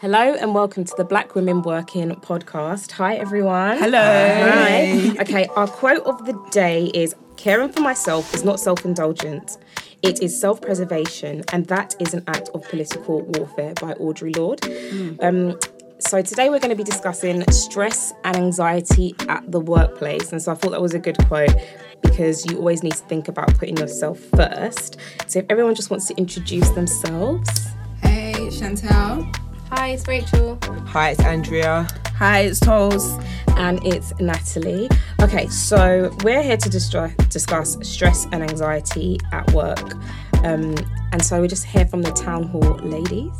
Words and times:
Hello 0.00 0.34
and 0.34 0.54
welcome 0.54 0.82
to 0.82 0.94
the 0.96 1.04
Black 1.04 1.34
Women 1.34 1.60
Working 1.60 2.08
podcast. 2.12 2.92
Hi 2.92 3.16
everyone. 3.16 3.76
Hello. 3.76 4.00
Hi. 4.00 5.14
Okay, 5.20 5.46
our 5.56 5.66
quote 5.66 6.02
of 6.04 6.24
the 6.24 6.32
day 6.50 6.86
is 6.94 7.14
caring 7.36 7.68
for 7.68 7.82
myself 7.82 8.32
is 8.32 8.42
not 8.42 8.58
self-indulgence. 8.58 9.58
It 10.00 10.22
is 10.22 10.40
self-preservation 10.40 11.44
and 11.52 11.66
that 11.66 11.96
is 12.00 12.14
an 12.14 12.24
act 12.28 12.48
of 12.54 12.66
political 12.70 13.20
warfare 13.20 13.74
by 13.74 13.92
Audre 13.92 14.34
Lorde. 14.34 14.64
Um, 15.22 15.60
so 15.98 16.22
today 16.22 16.48
we're 16.48 16.60
going 16.60 16.70
to 16.70 16.82
be 16.82 16.82
discussing 16.82 17.44
stress 17.50 18.14
and 18.24 18.38
anxiety 18.38 19.14
at 19.28 19.52
the 19.52 19.60
workplace. 19.60 20.32
And 20.32 20.40
so 20.40 20.52
I 20.52 20.54
thought 20.54 20.70
that 20.70 20.80
was 20.80 20.94
a 20.94 20.98
good 20.98 21.18
quote 21.26 21.54
because 22.00 22.46
you 22.46 22.56
always 22.56 22.82
need 22.82 22.94
to 22.94 23.04
think 23.04 23.28
about 23.28 23.52
putting 23.58 23.76
yourself 23.76 24.18
first. 24.34 24.96
So 25.26 25.40
if 25.40 25.44
everyone 25.50 25.74
just 25.74 25.90
wants 25.90 26.08
to 26.08 26.14
introduce 26.14 26.70
themselves. 26.70 27.50
Hey, 28.00 28.32
Chantel. 28.48 29.30
Hi, 29.72 29.88
it's 29.90 30.06
Rachel. 30.08 30.58
Hi, 30.86 31.10
it's 31.10 31.20
Andrea. 31.20 31.86
Hi, 32.16 32.40
it's 32.40 32.60
Toes. 32.60 33.16
and 33.56 33.84
it's 33.86 34.12
Natalie. 34.20 34.88
Okay, 35.20 35.46
so 35.48 36.14
we're 36.24 36.42
here 36.42 36.56
to 36.56 36.68
distra- 36.68 37.14
discuss 37.28 37.76
stress 37.86 38.26
and 38.32 38.42
anxiety 38.42 39.18
at 39.32 39.50
work. 39.52 39.94
Um, 40.44 40.74
and 41.12 41.22
so 41.24 41.40
we 41.42 41.48
just 41.48 41.64
hear 41.66 41.86
from 41.86 42.02
the 42.02 42.10
town 42.12 42.44
hall 42.44 42.78
ladies. 42.82 43.32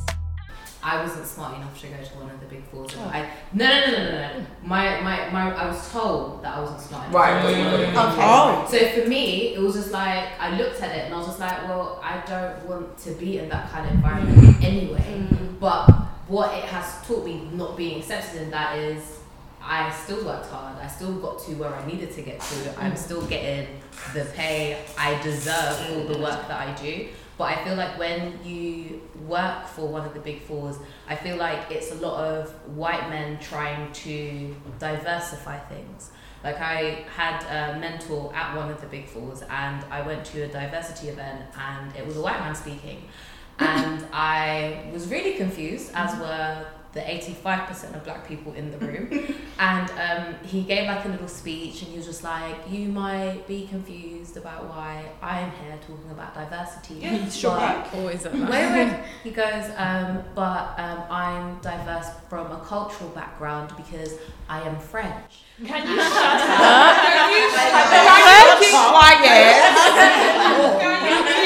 I 0.82 1.02
wasn't 1.02 1.26
smart 1.26 1.56
enough 1.56 1.78
to 1.80 1.86
go 1.88 1.96
to 2.02 2.14
one 2.18 2.30
of 2.30 2.40
the 2.40 2.46
big 2.46 2.64
fours. 2.64 2.96
I 2.96 3.28
no 3.52 3.66
no 3.68 3.86
no 3.86 3.98
no 3.98 4.10
no 4.10 4.38
no. 4.38 4.46
My, 4.64 5.00
my 5.02 5.30
my 5.30 5.54
I 5.54 5.66
was 5.68 5.90
told 5.92 6.42
that 6.42 6.56
I 6.56 6.60
wasn't 6.60 6.80
smart 6.80 7.08
enough. 7.10 7.14
Right. 7.14 7.44
Okay. 7.44 7.92
Oh. 7.96 8.66
So 8.70 8.78
for 9.02 9.08
me, 9.08 9.54
it 9.54 9.60
was 9.60 9.74
just 9.74 9.90
like 9.90 10.28
I 10.38 10.56
looked 10.56 10.80
at 10.82 10.96
it 10.96 11.04
and 11.06 11.14
I 11.14 11.18
was 11.18 11.26
just 11.26 11.38
like, 11.38 11.64
well, 11.68 12.00
I 12.02 12.22
don't 12.26 12.66
want 12.66 12.96
to 12.98 13.10
be 13.12 13.38
in 13.38 13.48
that 13.50 13.70
kind 13.70 13.86
of 13.88 13.94
environment 13.94 14.64
anyway. 14.64 15.26
But 15.60 15.86
what 16.30 16.56
it 16.56 16.64
has 16.64 17.04
taught 17.06 17.24
me, 17.24 17.48
not 17.52 17.76
being 17.76 17.98
accepted 17.98 18.42
in 18.42 18.50
that, 18.52 18.78
is 18.78 19.18
I 19.60 19.90
still 19.90 20.24
worked 20.24 20.46
hard. 20.46 20.76
I 20.78 20.86
still 20.86 21.14
got 21.14 21.40
to 21.40 21.54
where 21.56 21.74
I 21.74 21.84
needed 21.86 22.12
to 22.12 22.22
get 22.22 22.40
to. 22.40 22.80
I'm 22.80 22.92
mm. 22.92 22.98
still 22.98 23.26
getting 23.26 23.66
the 24.14 24.24
pay 24.26 24.78
I 24.96 25.20
deserve 25.22 25.76
for 25.76 26.12
the 26.12 26.14
mm. 26.14 26.22
work 26.22 26.46
that 26.46 26.68
I 26.68 26.72
do. 26.80 27.08
But 27.36 27.44
I 27.58 27.64
feel 27.64 27.74
like 27.74 27.98
when 27.98 28.38
you 28.44 29.02
work 29.26 29.66
for 29.66 29.88
one 29.88 30.06
of 30.06 30.14
the 30.14 30.20
big 30.20 30.42
fours, 30.42 30.76
I 31.08 31.16
feel 31.16 31.36
like 31.36 31.70
it's 31.70 31.90
a 31.90 31.96
lot 31.96 32.22
of 32.22 32.50
white 32.76 33.08
men 33.10 33.40
trying 33.40 33.90
to 33.92 34.54
diversify 34.78 35.58
things. 35.58 36.10
Like 36.44 36.60
I 36.60 37.04
had 37.16 37.42
a 37.44 37.78
mentor 37.78 38.32
at 38.34 38.56
one 38.56 38.70
of 38.70 38.80
the 38.80 38.86
big 38.86 39.06
fours, 39.06 39.42
and 39.42 39.84
I 39.90 40.00
went 40.02 40.24
to 40.26 40.42
a 40.42 40.48
diversity 40.48 41.08
event, 41.08 41.44
and 41.58 41.94
it 41.96 42.06
was 42.06 42.16
a 42.16 42.22
white 42.22 42.40
man 42.40 42.54
speaking, 42.54 43.08
and 43.60 44.06
I 44.12 44.84
was 44.92 45.08
really 45.08 45.34
confused, 45.34 45.92
as 45.94 46.18
were 46.18 46.66
the 46.92 47.00
85% 47.00 47.94
of 47.94 48.02
black 48.02 48.26
people 48.26 48.52
in 48.54 48.72
the 48.72 48.78
room. 48.78 49.34
and 49.60 49.90
um, 49.92 50.34
he 50.44 50.62
gave 50.62 50.88
like 50.88 51.04
a 51.04 51.08
little 51.08 51.28
speech, 51.28 51.82
and 51.82 51.90
he 51.90 51.96
was 51.96 52.06
just 52.06 52.24
like, 52.24 52.56
You 52.68 52.88
might 52.88 53.46
be 53.46 53.66
confused 53.68 54.36
about 54.36 54.68
why 54.68 55.04
I'm 55.22 55.50
here 55.52 55.78
talking 55.86 56.10
about 56.10 56.34
diversity. 56.34 56.94
Yeah, 56.94 57.18
but 57.24 57.32
Always 57.94 58.26
at 58.26 58.32
Wait, 58.32 58.48
wait. 58.48 59.00
He 59.22 59.30
goes, 59.30 59.70
um, 59.76 60.24
but 60.34 60.74
um, 60.78 61.04
I'm 61.10 61.60
diverse 61.60 62.08
from 62.28 62.50
a 62.50 62.58
cultural 62.64 63.10
background 63.10 63.72
because 63.76 64.18
I 64.48 64.62
am 64.62 64.78
French. 64.80 65.44
Can 65.64 65.86
you 65.86 65.96
shut 65.96 66.12
up? 66.12 66.96
Can 66.96 67.30
you 67.30 67.50
Um, 71.20 71.36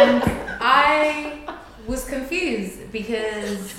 and 0.00 0.22
I 0.60 1.38
was 1.86 2.04
confused 2.04 2.92
because 2.92 3.74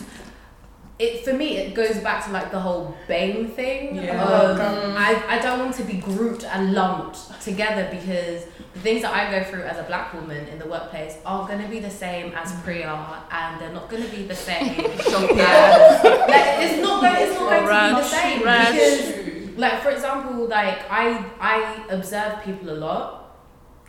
it 1.00 1.24
for 1.24 1.34
me 1.34 1.58
it 1.58 1.76
goes 1.76 1.98
back 2.00 2.26
to 2.26 2.32
like 2.32 2.52
the 2.52 2.60
whole 2.60 2.98
BAME 3.08 3.54
thing. 3.54 4.00
of, 4.10 4.60
I, 4.98 5.38
I 5.38 5.40
don't 5.40 5.60
want 5.60 5.76
to 5.76 5.84
be 5.84 5.94
grouped 5.94 6.44
and 6.44 6.74
lumped 6.74 7.42
together 7.42 7.88
because 7.92 8.46
the 8.74 8.80
things 8.80 9.02
that 9.04 9.14
I 9.14 9.30
go 9.32 9.44
through 9.50 9.64
as 9.64 9.78
a 9.78 9.84
black 9.84 10.14
woman 10.14 10.48
in 10.48 10.58
the 10.58 10.68
workplace 10.68 11.18
are 11.26 11.48
going 11.48 11.62
to 11.62 11.68
be 11.68 11.80
the 11.80 11.90
same 11.90 12.34
as 12.34 12.52
Priya 12.62 13.24
and 13.32 13.62
they're 13.62 13.74
not 13.74 13.90
going 13.90 14.04
to 14.04 14.10
be 14.10 14.24
the 14.24 14.36
same. 14.36 14.80
As 14.80 15.06
like 15.14 16.46
it's 16.66 16.82
not 16.82 17.02
going 17.02 17.16
it's 17.16 17.36
not 17.36 17.50
going 17.50 17.68
to 17.68 17.96
be 17.96 18.02
the 18.02 18.04
same 18.04 18.40
because 18.40 19.58
like 19.58 19.82
for 19.82 19.90
example 19.92 20.48
like 20.48 20.80
I 20.90 21.24
I 21.40 21.86
observe 21.90 22.44
people 22.44 22.72
a 22.72 22.78
lot 22.78 23.38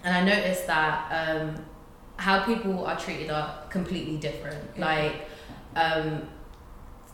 and 0.04 0.14
I 0.14 0.24
noticed 0.24 0.66
that 0.66 1.10
um, 1.10 1.64
how 2.18 2.44
people 2.44 2.84
are 2.84 2.98
treated 2.98 3.30
are 3.30 3.62
completely 3.70 4.18
different. 4.18 4.78
Like, 4.78 5.28
um, 5.74 6.22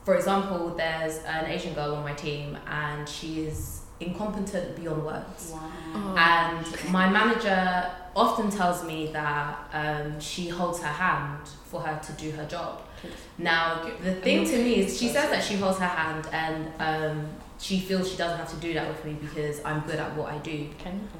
for 0.04 0.16
example, 0.16 0.74
there's 0.76 1.18
an 1.24 1.46
Asian 1.46 1.74
girl 1.74 1.94
on 1.94 2.02
my 2.02 2.14
team, 2.14 2.58
and 2.66 3.08
she 3.08 3.42
is 3.42 3.82
incompetent 4.00 4.76
beyond 4.76 5.04
words. 5.04 5.52
Wow. 5.52 6.14
And 6.16 6.90
my 6.90 7.08
manager 7.08 7.90
often 8.16 8.50
tells 8.50 8.84
me 8.84 9.10
that 9.12 9.68
um, 9.72 10.18
she 10.20 10.48
holds 10.48 10.80
her 10.80 10.88
hand 10.88 11.46
for 11.64 11.80
her 11.80 12.00
to 12.02 12.12
do 12.12 12.30
her 12.32 12.46
job. 12.46 12.82
Now, 13.38 13.82
the 14.02 14.14
thing 14.14 14.44
to 14.46 14.56
me 14.56 14.76
is, 14.76 14.98
she 14.98 15.08
says 15.08 15.30
that 15.30 15.44
she 15.44 15.56
holds 15.56 15.78
her 15.78 15.86
hand, 15.86 16.26
and 16.32 16.72
um, 16.80 17.26
she 17.58 17.78
feels 17.78 18.10
she 18.10 18.16
doesn't 18.16 18.38
have 18.38 18.50
to 18.50 18.56
do 18.56 18.72
that 18.74 18.88
with 18.88 19.04
me 19.04 19.16
because 19.20 19.62
I'm 19.64 19.80
good 19.80 19.96
at 19.96 20.14
what 20.16 20.32
I 20.32 20.38
do. 20.38 20.66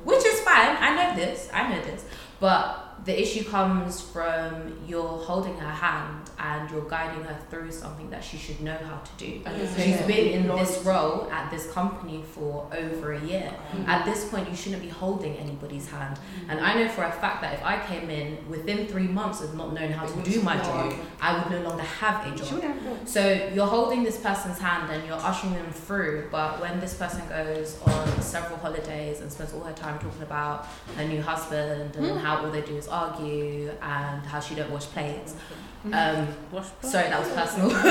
Which 0.04 0.24
is 0.24 0.40
fine. 0.40 0.76
I 0.80 0.94
know 0.96 1.16
this. 1.16 1.48
I 1.52 1.68
know 1.68 1.80
this. 1.82 2.04
But 2.40 2.83
the 3.04 3.20
issue 3.20 3.44
comes 3.44 4.00
from 4.00 4.78
you're 4.86 5.02
holding 5.02 5.56
her 5.58 5.70
hand 5.70 6.30
and 6.38 6.70
you're 6.70 6.88
guiding 6.88 7.22
her 7.24 7.36
through 7.50 7.70
something 7.70 8.08
that 8.10 8.24
she 8.24 8.36
should 8.36 8.60
know 8.60 8.76
how 8.76 8.98
to 8.98 9.10
do. 9.18 9.40
She's 9.76 10.00
been 10.06 10.28
in 10.28 10.46
this 10.48 10.82
role 10.84 11.30
at 11.30 11.50
this 11.50 11.70
company 11.70 12.22
for 12.32 12.66
over 12.76 13.12
a 13.12 13.20
year. 13.20 13.52
At 13.86 14.04
this 14.04 14.28
point, 14.28 14.48
you 14.48 14.56
shouldn't 14.56 14.82
be 14.82 14.88
holding 14.88 15.36
anybody's 15.36 15.88
hand. 15.88 16.18
And 16.48 16.60
I 16.60 16.74
know 16.74 16.88
for 16.88 17.04
a 17.04 17.12
fact 17.12 17.42
that 17.42 17.54
if 17.54 17.64
I 17.64 17.78
came 17.86 18.08
in 18.10 18.38
within 18.48 18.86
three 18.86 19.08
months 19.08 19.42
of 19.42 19.54
not 19.54 19.72
knowing 19.74 19.92
how 19.92 20.06
to 20.06 20.22
do 20.30 20.40
my 20.42 20.56
job, 20.56 20.94
I 21.20 21.38
would 21.38 21.50
no 21.50 21.60
longer 21.68 21.82
have 21.82 22.26
a 22.26 22.36
job. 22.36 22.62
So 23.04 23.50
you're 23.54 23.66
holding 23.66 24.02
this 24.02 24.18
person's 24.18 24.58
hand 24.58 24.90
and 24.90 25.06
you're 25.06 25.16
ushering 25.16 25.54
them 25.54 25.70
through, 25.72 26.28
but 26.30 26.60
when 26.60 26.80
this 26.80 26.94
person 26.94 27.22
goes 27.28 27.80
on 27.82 28.22
several 28.22 28.58
holidays 28.58 29.20
and 29.20 29.30
spends 29.30 29.52
all 29.52 29.60
her 29.60 29.72
time 29.74 29.98
talking 29.98 30.22
about 30.22 30.66
her 30.96 31.04
new 31.06 31.20
husband 31.22 31.96
and 31.96 32.18
how 32.20 32.44
all 32.44 32.50
they 32.50 32.62
do 32.62 32.76
is 32.76 32.88
argue 32.94 33.70
and 33.82 34.24
how 34.26 34.40
she 34.40 34.54
don't 34.54 34.70
wash 34.70 34.86
plates. 34.86 35.34
Um, 35.92 36.28
sorry, 36.80 37.08
that 37.10 37.20
was 37.20 37.28
personal. 37.32 37.70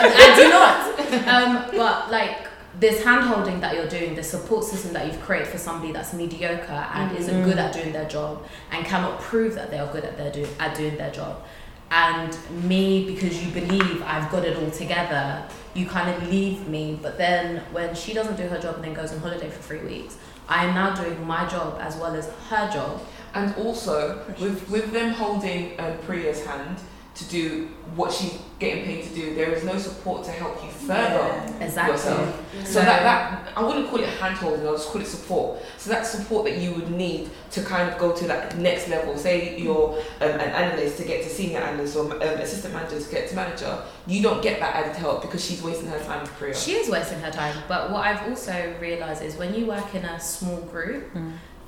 I 0.00 0.34
do 0.36 0.48
not. 0.48 0.92
Um, 1.28 1.70
but 1.76 2.10
like 2.10 2.48
this 2.80 3.04
hand 3.04 3.24
holding 3.24 3.60
that 3.60 3.74
you're 3.74 3.88
doing, 3.88 4.14
the 4.14 4.22
support 4.22 4.64
system 4.64 4.94
that 4.94 5.06
you've 5.06 5.20
created 5.20 5.48
for 5.48 5.58
somebody 5.58 5.92
that's 5.92 6.14
mediocre 6.14 6.88
and 6.94 7.16
isn't 7.16 7.44
good 7.44 7.58
at 7.58 7.72
doing 7.74 7.92
their 7.92 8.08
job 8.08 8.46
and 8.70 8.86
cannot 8.86 9.20
prove 9.20 9.54
that 9.54 9.70
they 9.70 9.78
are 9.78 9.92
good 9.92 10.04
at 10.04 10.16
their 10.16 10.32
do 10.32 10.46
at 10.58 10.74
doing 10.74 10.96
their 10.96 11.10
job. 11.10 11.44
And 11.90 12.34
me, 12.66 13.04
because 13.04 13.44
you 13.44 13.52
believe 13.52 14.02
I've 14.02 14.30
got 14.32 14.46
it 14.46 14.56
all 14.56 14.70
together, 14.70 15.46
you 15.74 15.84
kind 15.86 16.08
of 16.08 16.30
leave 16.30 16.66
me. 16.66 16.98
But 17.00 17.18
then 17.18 17.58
when 17.72 17.94
she 17.94 18.14
doesn't 18.14 18.36
do 18.36 18.44
her 18.44 18.58
job 18.58 18.76
and 18.76 18.84
then 18.84 18.94
goes 18.94 19.12
on 19.12 19.18
holiday 19.18 19.50
for 19.50 19.60
three 19.60 19.80
weeks, 19.80 20.16
I 20.52 20.66
am 20.66 20.74
now 20.74 20.94
doing 20.94 21.26
my 21.26 21.48
job 21.48 21.78
as 21.80 21.96
well 21.96 22.14
as 22.14 22.28
her 22.50 22.70
job. 22.70 23.00
And 23.32 23.54
also, 23.56 24.22
with, 24.38 24.68
with 24.68 24.92
them 24.92 25.14
holding 25.14 25.80
uh, 25.80 25.96
Priya's 26.04 26.44
hand 26.44 26.76
to 27.14 27.24
do 27.24 27.68
what 27.94 28.10
she's 28.10 28.38
getting 28.58 28.84
paid 28.84 29.04
to 29.04 29.14
do, 29.14 29.34
there 29.34 29.50
is 29.52 29.64
no 29.64 29.76
support 29.76 30.24
to 30.24 30.30
help 30.30 30.62
you 30.64 30.70
further 30.70 31.54
Exactly. 31.60 31.92
yourself. 31.92 32.42
So 32.64 32.80
that, 32.80 33.02
that 33.02 33.52
I 33.56 33.62
wouldn't 33.62 33.88
call 33.90 34.00
it 34.00 34.08
handholding, 34.18 34.64
I'll 34.64 34.72
just 34.72 34.88
call 34.88 35.02
it 35.02 35.06
support. 35.06 35.60
So 35.76 35.90
that 35.90 36.06
support 36.06 36.44
that 36.46 36.56
you 36.56 36.72
would 36.72 36.90
need 36.90 37.28
to 37.50 37.62
kind 37.62 37.90
of 37.90 37.98
go 37.98 38.12
to 38.16 38.26
that 38.28 38.56
next 38.56 38.88
level. 38.88 39.16
Say 39.18 39.58
you're 39.60 39.90
um, 40.22 40.30
an 40.30 40.40
analyst 40.40 40.96
to 40.98 41.04
get 41.04 41.22
to 41.24 41.28
senior 41.28 41.58
analyst 41.58 41.96
or 41.96 42.10
um, 42.10 42.22
assistant 42.22 42.72
manager 42.72 42.98
to 42.98 43.10
get 43.10 43.28
to 43.28 43.34
manager, 43.36 43.82
you 44.06 44.22
don't 44.22 44.42
get 44.42 44.58
that 44.60 44.74
added 44.74 44.96
help 44.96 45.20
because 45.20 45.44
she's 45.44 45.62
wasting 45.62 45.88
her 45.88 46.00
time 46.00 46.22
with 46.22 46.30
Priya. 46.38 46.54
She 46.54 46.72
is 46.72 46.88
wasting 46.88 47.20
her 47.20 47.30
time. 47.30 47.56
But 47.68 47.90
what 47.90 48.06
I've 48.06 48.26
also 48.28 48.74
realised 48.80 49.22
is 49.22 49.36
when 49.36 49.54
you 49.54 49.66
work 49.66 49.94
in 49.94 50.04
a 50.04 50.18
small 50.18 50.60
group, 50.62 51.04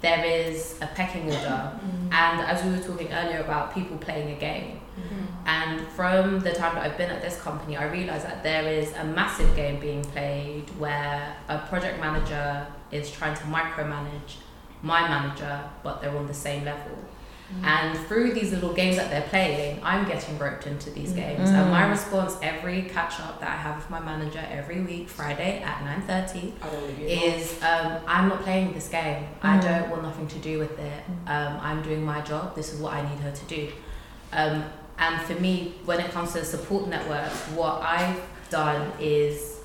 there 0.00 0.24
is 0.24 0.76
a 0.80 0.86
pecking 0.86 1.24
order. 1.26 1.72
And 2.12 2.40
as 2.40 2.64
we 2.64 2.70
were 2.70 2.82
talking 2.82 3.12
earlier 3.12 3.40
about 3.40 3.74
people 3.74 3.98
playing 3.98 4.30
a 4.34 4.38
game, 4.38 4.80
and 5.46 5.80
from 5.88 6.40
the 6.40 6.52
time 6.52 6.74
that 6.74 6.84
I've 6.84 6.96
been 6.96 7.10
at 7.10 7.22
this 7.22 7.40
company, 7.40 7.76
I 7.76 7.84
realised 7.90 8.24
that 8.24 8.42
there 8.42 8.66
is 8.66 8.92
a 8.94 9.04
massive 9.04 9.54
game 9.56 9.80
being 9.80 10.02
played 10.02 10.68
where 10.78 11.36
a 11.48 11.58
project 11.58 12.00
manager 12.00 12.66
is 12.90 13.10
trying 13.10 13.34
to 13.36 13.42
micromanage 13.44 14.36
my 14.82 15.08
manager, 15.08 15.62
but 15.82 16.00
they're 16.00 16.16
on 16.16 16.26
the 16.26 16.34
same 16.34 16.64
level. 16.64 16.96
And 17.62 17.96
through 18.06 18.32
these 18.32 18.52
little 18.52 18.72
games 18.72 18.96
that 18.96 19.10
they're 19.10 19.28
playing, 19.28 19.78
I'm 19.82 20.06
getting 20.06 20.38
roped 20.38 20.66
into 20.66 20.90
these 20.90 21.12
games. 21.12 21.50
And 21.50 21.70
my 21.70 21.88
response 21.88 22.36
every 22.42 22.82
catch 22.82 23.20
up 23.20 23.38
that 23.40 23.48
I 23.48 23.56
have 23.56 23.76
with 23.76 23.90
my 23.90 24.00
manager 24.00 24.44
every 24.50 24.80
week, 24.80 25.08
Friday 25.08 25.62
at 25.62 25.78
9.30, 26.06 26.52
I 26.62 26.70
don't 26.70 26.82
really 26.82 27.16
know. 27.16 27.26
is 27.26 27.62
um, 27.62 28.02
I'm 28.06 28.28
not 28.28 28.42
playing 28.42 28.72
this 28.72 28.88
game. 28.88 29.26
I 29.42 29.58
don't 29.58 29.90
want 29.90 30.02
nothing 30.02 30.26
to 30.28 30.38
do 30.38 30.58
with 30.58 30.78
it. 30.78 31.04
Um, 31.26 31.58
I'm 31.60 31.82
doing 31.82 32.02
my 32.04 32.22
job. 32.22 32.56
This 32.56 32.72
is 32.72 32.80
what 32.80 32.94
I 32.94 33.08
need 33.08 33.20
her 33.20 33.30
to 33.30 33.44
do. 33.44 33.72
Um, 34.32 34.64
and 34.98 35.20
for 35.22 35.34
me, 35.34 35.74
when 35.84 36.00
it 36.00 36.10
comes 36.12 36.32
to 36.32 36.40
the 36.40 36.44
support 36.44 36.88
network, 36.88 37.30
what 37.56 37.82
I've 37.82 38.20
done 38.50 38.92
is 39.00 39.60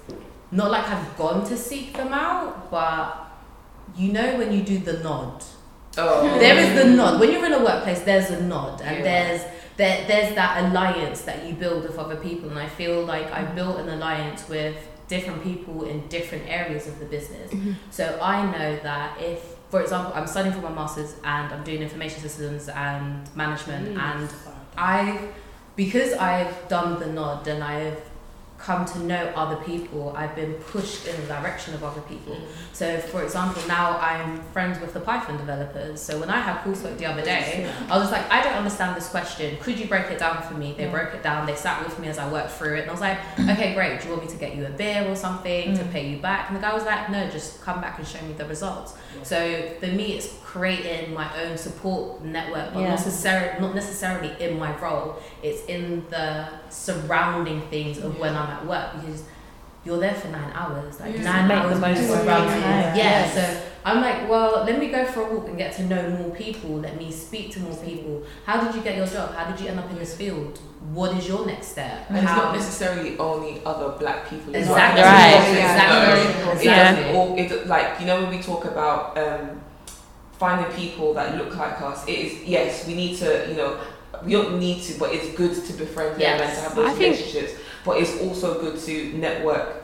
not 0.52 0.72
like 0.72 0.88
I've 0.88 1.18
gone 1.18 1.48
to 1.48 1.58
seek 1.58 1.94
them 1.94 2.14
out, 2.14 2.72
but 2.72 3.28
you 3.96 4.12
know 4.12 4.38
when 4.38 4.52
you 4.52 4.64
do 4.64 4.80
the 4.80 5.00
nod. 5.00 5.44
Oh. 5.98 6.40
There 6.40 6.58
is 6.58 6.84
the 6.84 6.90
nod. 6.96 7.20
When 7.20 7.32
you're 7.32 7.46
in 7.46 7.54
a 7.54 7.64
workplace, 7.64 8.02
there's 8.02 8.30
a 8.30 8.42
nod, 8.42 8.82
and 8.82 8.98
Yeah. 8.98 9.04
there's 9.04 9.42
there, 9.78 10.06
there's 10.08 10.36
that 10.36 10.66
alliance 10.66 11.22
that 11.22 11.46
you 11.46 11.54
build 11.54 11.84
with 11.84 11.98
other 11.98 12.18
people. 12.18 12.50
And 12.50 12.60
I 12.60 12.68
feel 12.68 13.06
like 13.06 13.32
I 13.32 13.44
built 13.44 13.80
an 13.80 13.88
alliance 13.88 14.48
with 14.50 14.76
different 15.08 15.42
people 15.42 15.86
in 15.86 16.06
different 16.10 16.44
areas 16.50 16.86
of 16.86 17.00
the 17.00 17.06
business. 17.06 17.50
Mm-hmm. 17.50 17.74
So 17.90 18.20
I 18.22 18.46
know 18.52 18.78
that 18.84 19.22
if, 19.22 19.40
for 19.70 19.82
example, 19.82 20.12
I'm 20.14 20.28
studying 20.28 20.54
for 20.54 20.62
my 20.62 20.74
masters 20.74 21.16
and 21.24 21.54
I'm 21.54 21.64
doing 21.64 21.82
information 21.82 22.20
systems 22.20 22.68
and 22.68 23.34
management, 23.38 23.98
and 23.98 24.30
I, 24.80 25.30
because 25.76 26.14
I've 26.14 26.68
done 26.70 27.00
the 27.00 27.08
nod 27.08 27.48
and 27.48 27.64
I've 27.64 28.02
come 28.60 28.84
to 28.84 29.00
know 29.00 29.32
other 29.36 29.56
people, 29.64 30.14
I've 30.16 30.36
been 30.36 30.54
pushed 30.56 31.08
in 31.08 31.20
the 31.22 31.28
direction 31.28 31.74
of 31.74 31.84
other 31.84 32.02
people. 32.02 32.36
Mm. 32.36 32.42
So, 32.74 32.98
for 33.00 33.24
example, 33.24 33.62
now 33.68 33.98
I'm 34.00 34.42
friends 34.52 34.80
with 34.82 34.94
the 34.94 35.00
Python 35.00 35.38
developers. 35.38 36.02
So 36.02 36.20
when 36.20 36.30
I 36.30 36.42
had 36.42 36.62
coursework 36.64 36.98
the 36.98 37.06
other 37.06 37.24
day, 37.24 37.72
I 37.90 37.98
was 37.98 38.12
like, 38.12 38.30
I 38.30 38.44
don't 38.44 38.54
understand 38.54 38.98
this 38.98 39.10
question. 39.10 39.58
Could 39.62 39.80
you 39.80 39.88
break 39.88 40.12
it 40.12 40.20
down 40.20 40.44
for 40.44 40.56
me? 40.56 40.76
They 40.78 40.88
broke 40.88 41.14
it 41.14 41.24
down. 41.24 41.48
They 41.48 41.56
sat 41.56 41.84
with 41.86 41.98
me 42.00 42.10
as 42.10 42.18
I 42.20 42.30
worked 42.30 42.52
through 42.52 42.76
it, 42.76 42.82
and 42.82 42.90
I 42.90 42.94
was 42.94 43.02
like, 43.02 43.18
okay, 43.40 43.74
great. 43.74 44.02
Do 44.02 44.10
you 44.10 44.14
want 44.14 44.26
me 44.26 44.32
to 44.32 44.38
get 44.38 44.56
you 44.56 44.66
a 44.66 44.70
beer 44.70 45.08
or 45.08 45.16
something 45.16 45.74
to 45.76 45.84
mm. 45.84 45.92
pay 45.92 46.10
you 46.10 46.18
back? 46.18 46.50
And 46.50 46.58
the 46.58 46.62
guy 46.62 46.74
was 46.74 46.84
like, 46.84 47.10
no, 47.10 47.30
just 47.30 47.62
come 47.62 47.80
back 47.80 47.98
and 47.98 48.06
show 48.06 48.22
me 48.24 48.34
the 48.34 48.46
results. 48.46 48.94
So 49.24 49.72
for 49.80 49.88
me, 49.88 50.14
it's 50.14 50.28
creating 50.54 51.14
my 51.14 51.28
own 51.44 51.56
support 51.58 52.24
network, 52.24 52.74
but 52.74 52.80
Yeah. 52.82 52.90
not 52.90 52.96
necessarily 53.00 53.60
not 53.62 53.76
necessarily 53.76 54.32
in 54.40 54.58
my 54.58 54.72
role. 54.80 55.16
It's 55.44 55.64
in 55.66 56.06
the 56.10 56.46
surrounding 56.70 57.62
things 57.70 58.00
of 58.00 58.18
when 58.20 58.34
I'm 58.36 58.50
at 58.58 58.66
work 58.66 58.88
because 58.96 59.24
you're 59.86 60.00
there 60.00 60.14
for 60.14 60.30
nine 60.30 60.52
hours, 60.54 61.00
like 61.00 61.16
Yeah. 61.16 61.22
nine 61.32 61.48
Make 61.48 61.58
hours 61.60 61.74
the 61.80 61.88
most 61.88 62.10
of 62.10 62.28
around 62.28 62.48
you. 62.56 62.62
Yeah, 62.62 62.96
Yes. 62.96 63.34
so 63.36 63.44
I'm 63.86 64.02
like, 64.02 64.28
well, 64.30 64.64
let 64.66 64.78
me 64.80 64.88
go 64.90 65.06
for 65.06 65.22
a 65.22 65.34
walk 65.34 65.48
and 65.48 65.58
get 65.58 65.72
to 65.78 65.84
know 65.84 66.04
more 66.20 66.32
people. 66.32 66.72
Let 66.88 66.98
me 66.98 67.12
speak 67.12 67.52
to 67.54 67.60
more 67.62 67.76
people. 67.78 68.24
How 68.46 68.60
did 68.60 68.76
you 68.76 68.82
get 68.82 68.98
your 68.98 69.06
job? 69.06 69.34
How 69.36 69.46
did 69.50 69.60
you 69.62 69.68
end 69.70 69.80
up 69.80 69.90
in 69.90 69.98
this 70.00 70.16
field? 70.16 70.60
What 70.94 71.16
is 71.18 71.28
your 71.28 71.46
next 71.46 71.68
step? 71.76 71.98
And 72.10 72.18
it's 72.18 72.26
not 72.42 72.54
necessarily 72.56 73.18
only 73.20 73.62
other 73.66 73.90
black 74.02 74.30
people. 74.30 74.54
Exactly. 74.56 75.02
Well. 75.02 75.14
Right. 75.14 75.34
It's 75.36 75.48
not- 75.48 76.18
Exactly. 76.18 76.62
It 76.62 76.66
Yeah. 76.66 76.92
doesn't 76.96 77.16
all, 77.16 77.38
it, 77.38 77.68
like, 77.68 77.88
you 78.00 78.06
know, 78.08 78.18
when 78.22 78.30
we 78.32 78.42
talk 78.42 78.66
about 78.66 79.18
um, 79.18 79.62
finding 80.40 80.72
people 80.76 81.14
that 81.14 81.38
look 81.38 81.56
like 81.56 81.82
us, 81.82 82.08
it 82.08 82.18
is, 82.18 82.44
yes, 82.44 82.88
we 82.88 82.96
need 82.96 83.18
to, 83.18 83.46
you 83.50 83.56
know, 83.56 83.78
we 84.26 84.32
don't 84.32 84.58
need 84.60 84.82
to, 84.84 84.98
but 84.98 85.14
it's 85.14 85.36
good 85.36 85.54
to 85.66 85.74
befriend 85.74 86.12
them 86.20 86.40
and 86.40 86.40
Yes. 86.42 86.56
to 86.58 86.64
have 86.64 86.76
those 86.76 86.86
I 86.90 86.94
think- 86.94 87.16
relationships. 87.18 87.54
But 87.86 87.98
it's 88.02 88.20
also 88.22 88.60
good 88.60 88.78
to 88.82 89.18
network 89.18 89.84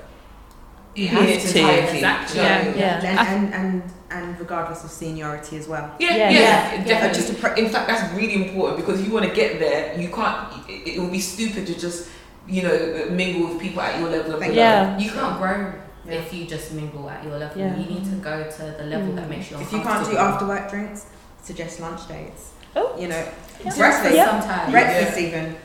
You 0.96 1.08
in 1.08 1.16
have 1.16 1.30
its 1.30 1.52
to. 1.54 1.60
entirety. 1.60 1.98
Exactly. 1.98 2.34
Do 2.34 2.42
you 2.42 2.50
know 2.50 2.56
what 2.56 2.62
I 2.62 2.66
mean? 2.70 2.78
Yeah. 2.80 3.22
And, 3.36 3.54
and, 3.54 3.54
and, 3.54 3.84
and 4.12 4.40
regardless 4.40 4.84
of 4.84 4.92
seniority 4.92 5.58
as 5.58 5.68
well. 5.68 5.92
Yeah, 6.00 6.16
Yeah. 6.16 6.30
yeah, 6.30 6.40
Yeah. 6.40 6.84
definitely. 6.84 7.08
Yeah. 7.08 7.14
Just 7.14 7.42
pre- 7.42 7.62
in 7.64 7.70
fact, 7.70 7.88
that's 7.88 8.14
really 8.14 8.48
important 8.50 8.78
because 8.78 9.00
if 9.00 9.08
you 9.08 9.14
want 9.14 9.26
to 9.28 9.34
get 9.34 9.60
there, 9.60 9.98
you 10.00 10.10
can't. 10.10 10.70
It, 10.70 10.96
it 10.96 11.00
would 11.00 11.12
be 11.12 11.20
stupid 11.20 11.68
to 11.68 11.74
just, 11.80 12.10
you 12.48 12.62
know, 12.64 13.08
mingle 13.12 13.50
with 13.50 13.60
people 13.62 13.82
at 13.82 14.00
your 14.00 14.10
level 14.10 14.34
of 14.36 14.54
Yeah. 14.54 14.98
You 14.98 15.10
can't 15.12 15.38
grow 15.40 15.74
Yeah. 16.08 16.16
if 16.16 16.34
you 16.34 16.46
just 16.46 16.74
mingle 16.74 17.10
at 17.10 17.24
your 17.24 17.38
level. 17.38 17.58
Yeah. 17.60 17.78
You 17.78 17.86
need 17.86 18.06
to 18.06 18.16
go 18.18 18.50
to 18.50 18.76
the 18.78 18.84
level 18.84 19.14
that 19.16 19.26
mm. 19.26 19.30
makes 19.30 19.52
you 19.52 19.58
If 19.58 19.72
you 19.72 19.82
can't 19.82 20.06
do 20.10 20.18
after 20.18 20.46
work 20.48 20.70
drinks, 20.70 21.08
suggest 21.42 21.80
lunch 21.80 22.08
dates. 22.08 22.52
Oh. 22.76 22.96
You 23.00 23.08
know, 23.08 23.28
Breakfast 23.62 23.78
breakfast, 23.78 24.16
sometimes. 24.16 24.72
breakfast 24.72 25.18
even. 25.18 25.56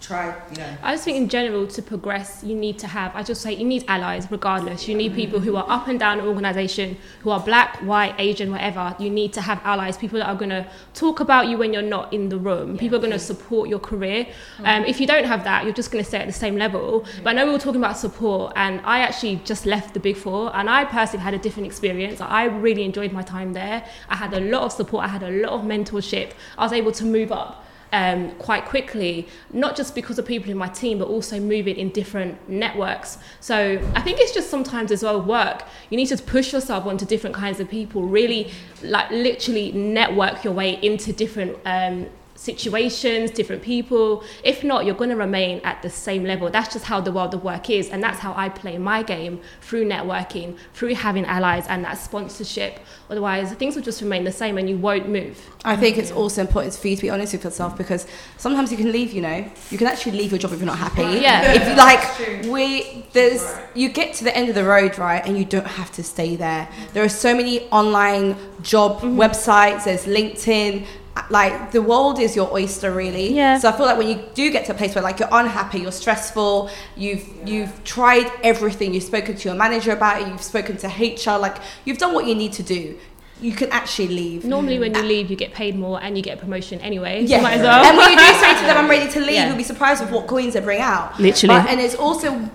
Try, 0.00 0.34
you 0.50 0.58
know. 0.58 0.76
I 0.82 0.92
just 0.92 1.04
think 1.04 1.16
in 1.16 1.28
general 1.28 1.66
to 1.68 1.82
progress 1.82 2.44
you 2.44 2.54
need 2.54 2.78
to 2.80 2.86
have 2.86 3.16
I 3.16 3.22
just 3.22 3.40
say 3.40 3.54
you 3.54 3.64
need 3.64 3.84
allies 3.88 4.30
regardless. 4.30 4.86
You 4.86 4.94
need 4.94 5.14
people 5.14 5.40
who 5.40 5.56
are 5.56 5.64
up 5.68 5.88
and 5.88 5.98
down 5.98 6.20
an 6.20 6.26
organization 6.26 6.98
who 7.22 7.30
are 7.30 7.40
black 7.40 7.78
white 7.78 8.14
Asian 8.18 8.50
whatever. 8.50 8.94
You 8.98 9.10
need 9.10 9.32
to 9.32 9.40
have 9.40 9.60
allies 9.64 9.96
people 9.96 10.18
that 10.18 10.28
are 10.28 10.34
going 10.34 10.50
to 10.50 10.66
talk 10.94 11.20
about 11.20 11.48
you 11.48 11.56
when 11.56 11.72
you're 11.72 11.82
not 11.82 12.12
in 12.12 12.28
the 12.28 12.36
room. 12.36 12.76
People 12.76 12.98
are 12.98 13.00
going 13.00 13.12
to 13.12 13.18
support 13.18 13.68
your 13.68 13.78
career. 13.78 14.26
Um, 14.62 14.84
if 14.84 15.00
you 15.00 15.06
don't 15.06 15.24
have 15.24 15.44
that 15.44 15.64
you're 15.64 15.72
just 15.72 15.90
going 15.90 16.04
to 16.04 16.08
stay 16.08 16.18
at 16.18 16.26
the 16.26 16.32
same 16.32 16.56
level. 16.56 17.06
But 17.22 17.30
I 17.30 17.32
know 17.32 17.46
we 17.46 17.52
were 17.52 17.58
talking 17.58 17.80
about 17.80 17.96
support 17.96 18.52
and 18.54 18.80
I 18.84 19.00
actually 19.00 19.36
just 19.44 19.66
left 19.66 19.94
the 19.94 20.00
big 20.00 20.16
four 20.16 20.54
and 20.54 20.68
I 20.68 20.84
personally 20.84 21.24
had 21.24 21.34
a 21.34 21.38
different 21.38 21.66
experience. 21.66 22.20
I 22.20 22.44
really 22.44 22.84
enjoyed 22.84 23.12
my 23.12 23.22
time 23.22 23.54
there. 23.54 23.84
I 24.08 24.16
had 24.16 24.34
a 24.34 24.40
lot 24.40 24.62
of 24.62 24.72
support. 24.72 25.04
I 25.04 25.08
had 25.08 25.22
a 25.22 25.30
lot 25.30 25.52
of 25.52 25.62
mentorship. 25.62 26.32
I 26.58 26.64
was 26.64 26.72
able 26.72 26.92
to 26.92 27.04
move 27.04 27.32
up 27.32 27.65
um, 27.92 28.30
quite 28.32 28.64
quickly, 28.64 29.28
not 29.52 29.76
just 29.76 29.94
because 29.94 30.18
of 30.18 30.26
people 30.26 30.50
in 30.50 30.56
my 30.56 30.68
team, 30.68 30.98
but 30.98 31.08
also 31.08 31.40
moving 31.40 31.76
in 31.76 31.90
different 31.90 32.48
networks. 32.48 33.18
So 33.40 33.80
I 33.94 34.00
think 34.00 34.18
it's 34.20 34.32
just 34.32 34.50
sometimes 34.50 34.90
as 34.90 35.02
well 35.02 35.20
work. 35.20 35.62
You 35.90 35.96
need 35.96 36.06
to 36.06 36.16
push 36.16 36.52
yourself 36.52 36.86
onto 36.86 37.06
different 37.06 37.36
kinds 37.36 37.60
of 37.60 37.68
people, 37.68 38.02
really 38.02 38.50
like 38.82 39.10
literally 39.10 39.72
network 39.72 40.44
your 40.44 40.52
way 40.52 40.78
into 40.82 41.12
different 41.12 41.56
um, 41.64 42.06
situations, 42.36 43.30
different 43.30 43.62
people. 43.62 44.22
If 44.44 44.62
not, 44.62 44.84
you're 44.84 44.94
going 44.94 45.10
to 45.10 45.16
remain 45.16 45.60
at 45.64 45.82
the 45.82 45.90
same 45.90 46.24
level. 46.24 46.50
That's 46.50 46.72
just 46.72 46.84
how 46.84 47.00
the 47.00 47.12
world 47.12 47.34
of 47.34 47.42
work 47.42 47.70
is. 47.70 47.88
And 47.88 48.02
that's 48.02 48.18
how 48.18 48.34
I 48.36 48.48
play 48.48 48.78
my 48.78 49.02
game 49.02 49.40
through 49.60 49.86
networking, 49.86 50.56
through 50.74 50.94
having 50.94 51.24
allies 51.24 51.66
and 51.66 51.84
that 51.84 51.98
sponsorship. 51.98 52.80
Otherwise, 53.10 53.52
things 53.54 53.74
will 53.74 53.82
just 53.82 54.00
remain 54.00 54.24
the 54.24 54.32
same 54.32 54.58
and 54.58 54.68
you 54.68 54.76
won't 54.76 55.08
move. 55.08 55.40
I 55.64 55.76
think 55.76 55.98
it's 55.98 56.12
also 56.12 56.42
important 56.42 56.74
for 56.74 56.88
you 56.88 56.96
to 56.96 57.02
be 57.02 57.10
honest 57.10 57.32
with 57.32 57.44
yourself 57.44 57.76
because 57.76 58.06
sometimes 58.36 58.70
you 58.70 58.76
can 58.76 58.92
leave, 58.92 59.12
you 59.12 59.22
know, 59.22 59.50
you 59.70 59.78
can 59.78 59.86
actually 59.86 60.12
leave 60.12 60.30
your 60.30 60.38
job 60.38 60.52
if 60.52 60.58
you're 60.58 60.66
not 60.66 60.78
happy. 60.78 61.02
Yeah. 61.02 61.52
If 61.52 61.68
you 61.68 61.74
like, 61.74 62.52
we, 62.52 63.06
there's, 63.12 63.44
you 63.74 63.88
get 63.88 64.14
to 64.14 64.24
the 64.24 64.36
end 64.36 64.48
of 64.48 64.54
the 64.54 64.64
road, 64.64 64.98
right, 64.98 65.24
and 65.26 65.36
you 65.36 65.44
don't 65.44 65.66
have 65.66 65.90
to 65.92 66.04
stay 66.04 66.36
there. 66.36 66.68
There 66.92 67.04
are 67.04 67.08
so 67.08 67.34
many 67.34 67.62
online 67.70 68.36
job 68.62 69.00
mm-hmm. 69.00 69.18
websites, 69.18 69.84
there's 69.84 70.04
LinkedIn. 70.04 70.86
Like 71.30 71.72
the 71.72 71.80
world 71.82 72.18
is 72.20 72.36
your 72.36 72.52
oyster, 72.52 72.92
really. 72.92 73.32
Yeah. 73.32 73.58
So 73.58 73.68
I 73.68 73.72
feel 73.72 73.86
like 73.86 73.96
when 73.98 74.08
you 74.08 74.22
do 74.34 74.50
get 74.50 74.66
to 74.66 74.72
a 74.72 74.74
place 74.74 74.94
where 74.94 75.02
like 75.02 75.18
you're 75.18 75.28
unhappy, 75.32 75.80
you're 75.80 75.92
stressful, 75.92 76.70
you've 76.96 77.26
you've 77.46 77.82
tried 77.84 78.30
everything, 78.42 78.92
you've 78.94 79.02
spoken 79.02 79.34
to 79.36 79.48
your 79.48 79.56
manager 79.56 79.92
about 79.92 80.20
it, 80.22 80.28
you've 80.28 80.42
spoken 80.42 80.76
to 80.78 80.86
HR, 80.88 81.38
like 81.38 81.56
you've 81.84 81.98
done 81.98 82.12
what 82.14 82.26
you 82.26 82.34
need 82.34 82.52
to 82.54 82.62
do. 82.62 82.98
You 83.40 83.52
can 83.52 83.70
actually 83.70 84.08
leave. 84.08 84.44
Normally, 84.44 84.78
when 84.78 84.94
you 84.94 85.02
leave, 85.02 85.28
you 85.30 85.36
get 85.36 85.52
paid 85.52 85.76
more 85.76 86.02
and 86.02 86.16
you 86.16 86.22
get 86.22 86.38
a 86.38 86.40
promotion 86.40 86.80
anyway. 86.80 87.26
So 87.26 87.34
Yeah. 87.34 87.42
might 87.42 87.54
as 87.54 87.62
well. 87.62 87.84
And 87.84 87.96
when 87.98 88.10
you 88.10 88.16
do 88.16 88.24
say 88.40 88.54
to 88.60 88.66
them, 88.66 88.76
"I'm 88.78 88.88
ready 88.88 89.10
to 89.10 89.20
leave," 89.28 89.30
Yeah. 89.36 89.48
you'll 89.48 89.56
be 89.56 89.62
surprised 89.62 90.00
with 90.02 90.10
what 90.10 90.26
coins 90.26 90.54
they 90.54 90.60
bring 90.60 90.80
out. 90.80 91.18
Literally. 91.20 91.54
But- 91.54 91.68
and 91.70 91.80
it's 91.80 91.94
also, 91.94 92.48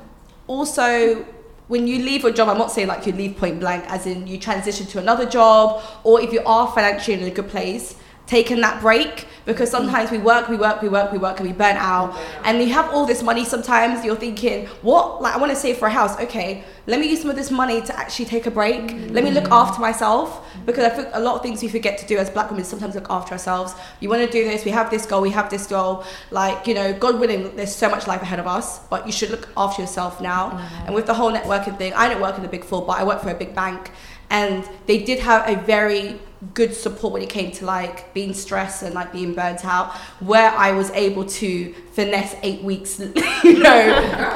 also 0.48 1.24
when 1.68 1.88
you 1.88 2.00
leave 2.04 2.26
a 2.26 2.32
job, 2.32 2.50
I'm 2.50 2.58
not 2.58 2.72
saying 2.72 2.88
like 2.88 3.06
you 3.08 3.14
leave 3.14 3.38
point 3.38 3.60
blank, 3.60 3.86
as 3.88 4.06
in 4.06 4.28
you 4.28 4.38
transition 4.38 4.86
to 4.88 5.00
another 5.00 5.26
job, 5.26 5.82
or 6.04 6.20
if 6.22 6.34
you 6.34 6.42
are 6.46 6.68
financially 6.74 7.20
in 7.22 7.24
a 7.28 7.32
good 7.32 7.48
place, 7.50 7.96
taking 8.32 8.62
that 8.62 8.82
break 8.82 9.28
because 9.46 9.68
mm. 9.68 9.78
sometimes 9.78 10.10
we 10.10 10.18
work, 10.18 10.48
we 10.48 10.56
work, 10.56 10.82
we 10.82 10.88
work, 10.88 11.12
we 11.12 11.18
work, 11.18 11.38
and 11.40 11.48
we 11.50 11.54
burn 11.54 11.76
out, 11.76 12.18
and 12.46 12.62
you 12.62 12.72
have 12.72 12.88
all 12.94 13.06
this 13.06 13.22
money. 13.22 13.44
Sometimes 13.44 14.06
you're 14.06 14.22
thinking, 14.28 14.68
what? 14.90 15.22
Like 15.22 15.36
I 15.36 15.38
want 15.38 15.52
to 15.52 15.60
save 15.66 15.78
for 15.78 15.88
a 15.88 15.96
house. 16.00 16.18
Okay, 16.26 16.64
let 16.88 17.02
me 17.02 17.10
use 17.10 17.22
some 17.22 17.30
of 17.30 17.36
this 17.36 17.52
money 17.52 17.82
to 17.82 18.00
actually 18.00 18.28
take 18.34 18.46
a 18.46 18.52
break. 18.52 18.84
Mm. 18.84 19.12
Let 19.12 19.26
me 19.26 19.32
look 19.32 19.50
after 19.52 19.82
myself 19.82 20.26
because 20.66 20.86
I 20.86 20.92
think 20.96 21.10
a 21.12 21.20
lot 21.20 21.36
of 21.36 21.42
things 21.42 21.62
we 21.62 21.68
forget 21.68 21.98
to 21.98 22.06
do 22.08 22.18
as 22.18 22.30
black 22.30 22.50
women 22.50 22.62
is 22.62 22.70
sometimes 22.70 22.96
look 22.96 23.10
after 23.10 23.34
ourselves. 23.34 23.76
You 24.00 24.08
want 24.08 24.22
to 24.26 24.32
do 24.32 24.46
this. 24.46 24.64
We 24.64 24.72
have 24.72 24.90
this 24.90 25.06
goal. 25.06 25.22
We 25.22 25.32
have 25.32 25.50
this 25.50 25.68
goal. 25.68 26.06
Like 26.40 26.68
you 26.68 26.74
know, 26.74 26.94
God 26.94 27.20
willing, 27.20 27.54
there's 27.58 27.76
so 27.76 27.90
much 27.90 28.08
life 28.08 28.22
ahead 28.22 28.40
of 28.40 28.48
us, 28.48 28.80
but 28.94 29.06
you 29.06 29.12
should 29.12 29.32
look 29.36 29.50
after 29.58 29.82
yourself 29.82 30.22
now. 30.22 30.44
And 30.86 30.96
with 30.96 31.06
the 31.06 31.16
whole 31.20 31.34
networking 31.34 31.78
thing, 31.78 31.92
I 31.94 32.08
don't 32.08 32.22
work 32.22 32.38
in 32.38 32.44
the 32.44 32.54
big 32.58 32.64
four, 32.64 32.86
but 32.86 32.98
I 33.02 33.04
work 33.04 33.22
for 33.22 33.32
a 33.32 33.40
big 33.44 33.54
bank, 33.54 33.92
and 34.30 34.64
they 34.86 35.00
did 35.04 35.20
have 35.20 35.42
a 35.50 35.56
very 35.62 36.20
good 36.54 36.74
support 36.74 37.14
when 37.14 37.22
it 37.22 37.30
came 37.30 37.52
to 37.52 37.66
like 37.66 38.14
being 38.14 38.34
stressed 38.34 38.82
and 38.84 38.96
like 38.96 39.12
being 39.12 39.34
burnt 39.34 39.64
out 39.64 39.92
where 40.20 40.50
i 40.52 40.72
was 40.72 40.90
able 40.92 41.24
to 41.24 41.72
finesse 41.94 42.36
eight 42.42 42.64
weeks 42.64 43.00
you 43.44 43.60
know 43.60 43.82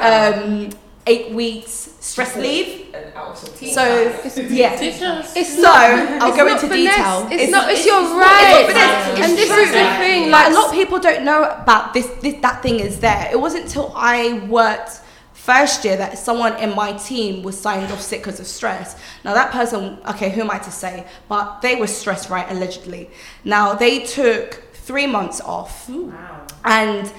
um 0.02 0.70
eight 1.08 1.30
weeks 1.32 1.94
stress 2.00 2.36
leave 2.36 2.94
And 2.94 3.14
out 3.14 3.30
of 3.42 3.56
so 3.56 3.84
yeah 4.48 4.76
It's 4.80 5.54
so 5.56 5.62
not, 5.62 6.22
i'll 6.22 6.28
it's 6.28 6.36
go 6.36 6.46
into 6.48 6.66
finesse. 6.68 6.96
detail 6.96 7.28
It's, 7.30 7.50
not. 7.52 7.70
It's, 7.70 7.80
it's 7.80 7.86
your 7.86 8.00
right. 8.02 8.66
not 8.68 9.18
and 9.24 9.36
this 9.38 9.50
is 9.50 9.68
the 9.70 9.86
thing. 9.98 10.30
like 10.30 10.46
Like 10.46 10.50
a 10.52 10.54
lot 10.54 10.66
of 10.66 10.72
people 10.72 10.98
don't 10.98 11.24
know 11.24 11.42
about 11.44 11.92
this, 11.94 12.06
this 12.22 12.34
that 12.42 12.62
thing 12.62 12.80
is 12.80 13.00
there 13.00 13.28
it 13.32 13.38
wasn't 13.40 13.64
until 13.64 13.92
i 13.96 14.38
worked 14.48 15.00
first 15.46 15.84
year 15.84 15.96
that 15.96 16.18
someone 16.18 16.54
in 16.58 16.74
my 16.74 16.92
team 16.94 17.42
was 17.44 17.56
signed 17.58 17.90
off 17.92 18.00
sick 18.00 18.20
because 18.20 18.40
of 18.40 18.46
stress. 18.46 18.96
Now 19.24 19.32
that 19.34 19.52
person 19.52 19.98
okay 20.12 20.30
who 20.30 20.40
am 20.40 20.50
i 20.50 20.58
to 20.58 20.70
say? 20.70 21.06
But 21.28 21.60
they 21.62 21.76
were 21.76 21.86
stressed 21.86 22.28
right 22.30 22.50
allegedly. 22.50 23.10
Now 23.44 23.74
they 23.74 24.00
took 24.04 24.62
three 24.72 25.06
months 25.06 25.40
off, 25.40 25.88
and 26.64 27.12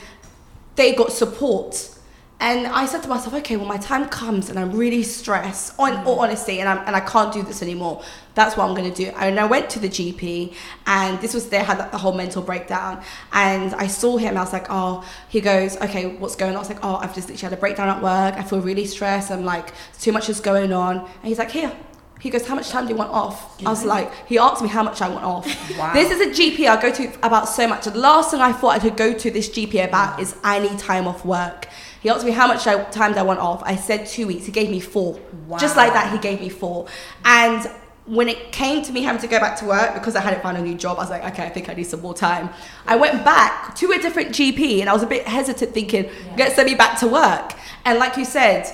they 0.75 0.93
got 0.93 1.12
support. 1.12 1.96
And 2.39 2.67
I 2.67 2.86
said 2.86 3.01
to 3.01 3.10
myself, 3.10 3.34
okay, 3.34 3.58
when 3.58 3.67
my 3.67 3.77
time 3.77 4.08
comes 4.10 4.51
and 4.51 4.60
I'm 4.60 4.72
really 4.72 5.01
stressed, 5.01 5.74
on 5.79 5.94
mm. 5.94 6.06
all 6.06 6.20
honesty, 6.20 6.60
and, 6.60 6.70
I'm, 6.70 6.77
and 6.86 6.96
I 6.96 7.00
can't 7.00 7.34
do 7.34 7.41
this 7.41 7.63
anymore, 7.63 8.03
that's 8.36 8.56
what 8.56 8.70
I'm 8.70 8.75
going 8.75 8.91
to 8.91 9.06
do. 9.06 9.10
And 9.17 9.39
I 9.39 9.46
went 9.46 9.72
to 9.72 9.79
the 9.79 9.89
GP, 9.89 10.53
and 10.86 11.20
this 11.20 11.34
was, 11.34 11.50
they 11.50 11.58
had 11.58 11.91
the 11.91 11.98
whole 11.98 12.13
mental 12.13 12.44
breakdown. 12.44 13.01
And 13.34 13.74
I 13.74 13.88
saw 13.88 14.17
him, 14.17 14.38
I 14.38 14.41
was 14.41 14.53
like, 14.53 14.67
oh, 14.70 15.03
he 15.29 15.41
goes, 15.41 15.77
okay, 15.77 16.15
what's 16.17 16.36
going 16.36 16.51
on? 16.51 16.58
I 16.58 16.60
was 16.60 16.70
like, 16.70 16.84
oh, 16.86 16.98
I've 16.98 17.15
just 17.15 17.27
literally 17.27 17.50
had 17.50 17.58
a 17.58 17.60
breakdown 17.60 17.89
at 17.89 18.03
work. 18.03 18.36
I 18.36 18.44
feel 18.44 18.62
really 18.62 18.86
stressed. 18.86 19.32
I'm 19.32 19.44
like, 19.44 19.74
too 20.00 20.12
much 20.12 20.29
is 20.29 20.39
going 20.39 20.72
on. 20.72 21.00
And 21.00 21.24
he's 21.24 21.39
like, 21.39 21.51
here. 21.51 21.75
He 22.20 22.32
goes, 22.32 22.48
how 22.48 22.56
much 22.56 22.70
time 22.70 22.86
do 22.86 22.91
you 22.91 22.98
want 22.98 23.12
off? 23.12 23.63
I 23.63 23.70
was 23.70 23.86
like, 23.86 24.12
he 24.27 24.39
asked 24.39 24.63
me 24.63 24.70
how 24.70 24.82
much 24.82 25.01
I 25.01 25.10
want 25.10 25.24
off. 25.24 25.48
Wow. 25.77 25.94
This 25.94 26.12
is 26.12 26.20
a 26.20 26.29
GP 26.32 26.67
I 26.67 26.82
go 26.82 26.91
to 26.91 27.25
about 27.25 27.48
so 27.48 27.67
much. 27.67 27.86
The 27.86 27.96
last 27.96 28.32
thing 28.32 28.41
I 28.41 28.51
thought 28.51 28.70
I 28.70 28.79
could 28.79 28.98
go 28.98 29.13
to 29.13 29.29
this 29.29 29.48
GP 29.50 29.86
about 29.86 30.20
is 30.20 30.36
I 30.44 30.58
need 30.58 30.79
time 30.79 31.08
off 31.08 31.24
work. 31.24 31.67
He 32.07 32.11
asked 32.11 32.25
me 32.25 32.31
how 32.31 32.47
much 32.47 32.65
I, 32.65 32.81
time 32.85 33.11
do 33.11 33.19
I 33.19 33.23
want 33.23 33.41
off. 33.41 33.61
I 33.65 33.75
said 33.75 34.07
two 34.07 34.27
weeks. 34.27 34.45
He 34.45 34.51
gave 34.53 34.69
me 34.69 34.79
four. 34.79 35.19
Just 35.59 35.75
like 35.75 35.91
that, 35.91 36.09
he 36.09 36.17
gave 36.17 36.39
me 36.39 36.47
four. 36.47 36.87
And 37.25 37.69
when 38.05 38.29
it 38.29 38.53
came 38.53 38.81
to 38.83 38.93
me 38.93 39.01
having 39.01 39.19
to 39.19 39.27
go 39.27 39.41
back 39.41 39.59
to 39.59 39.65
work 39.65 39.93
because 39.93 40.15
I 40.15 40.21
hadn't 40.21 40.41
found 40.41 40.55
a 40.55 40.61
new 40.61 40.75
job, 40.75 40.99
I 40.99 41.01
was 41.01 41.09
like, 41.09 41.25
okay, 41.33 41.43
I 41.43 41.49
think 41.49 41.67
I 41.67 41.73
need 41.73 41.83
some 41.83 41.99
more 41.99 42.13
time. 42.13 42.49
I 42.85 42.95
went 42.95 43.25
back 43.25 43.75
to 43.75 43.91
a 43.91 43.99
different 43.99 44.29
GP 44.29 44.79
and 44.79 44.89
I 44.89 44.93
was 44.93 45.03
a 45.03 45.05
bit 45.05 45.27
hesitant 45.27 45.73
thinking, 45.73 46.09
get 46.37 46.55
send 46.55 46.69
me 46.69 46.75
back 46.75 46.97
to 47.01 47.09
work. 47.09 47.55
And 47.83 47.99
like 47.99 48.15
you 48.15 48.23
said, 48.23 48.73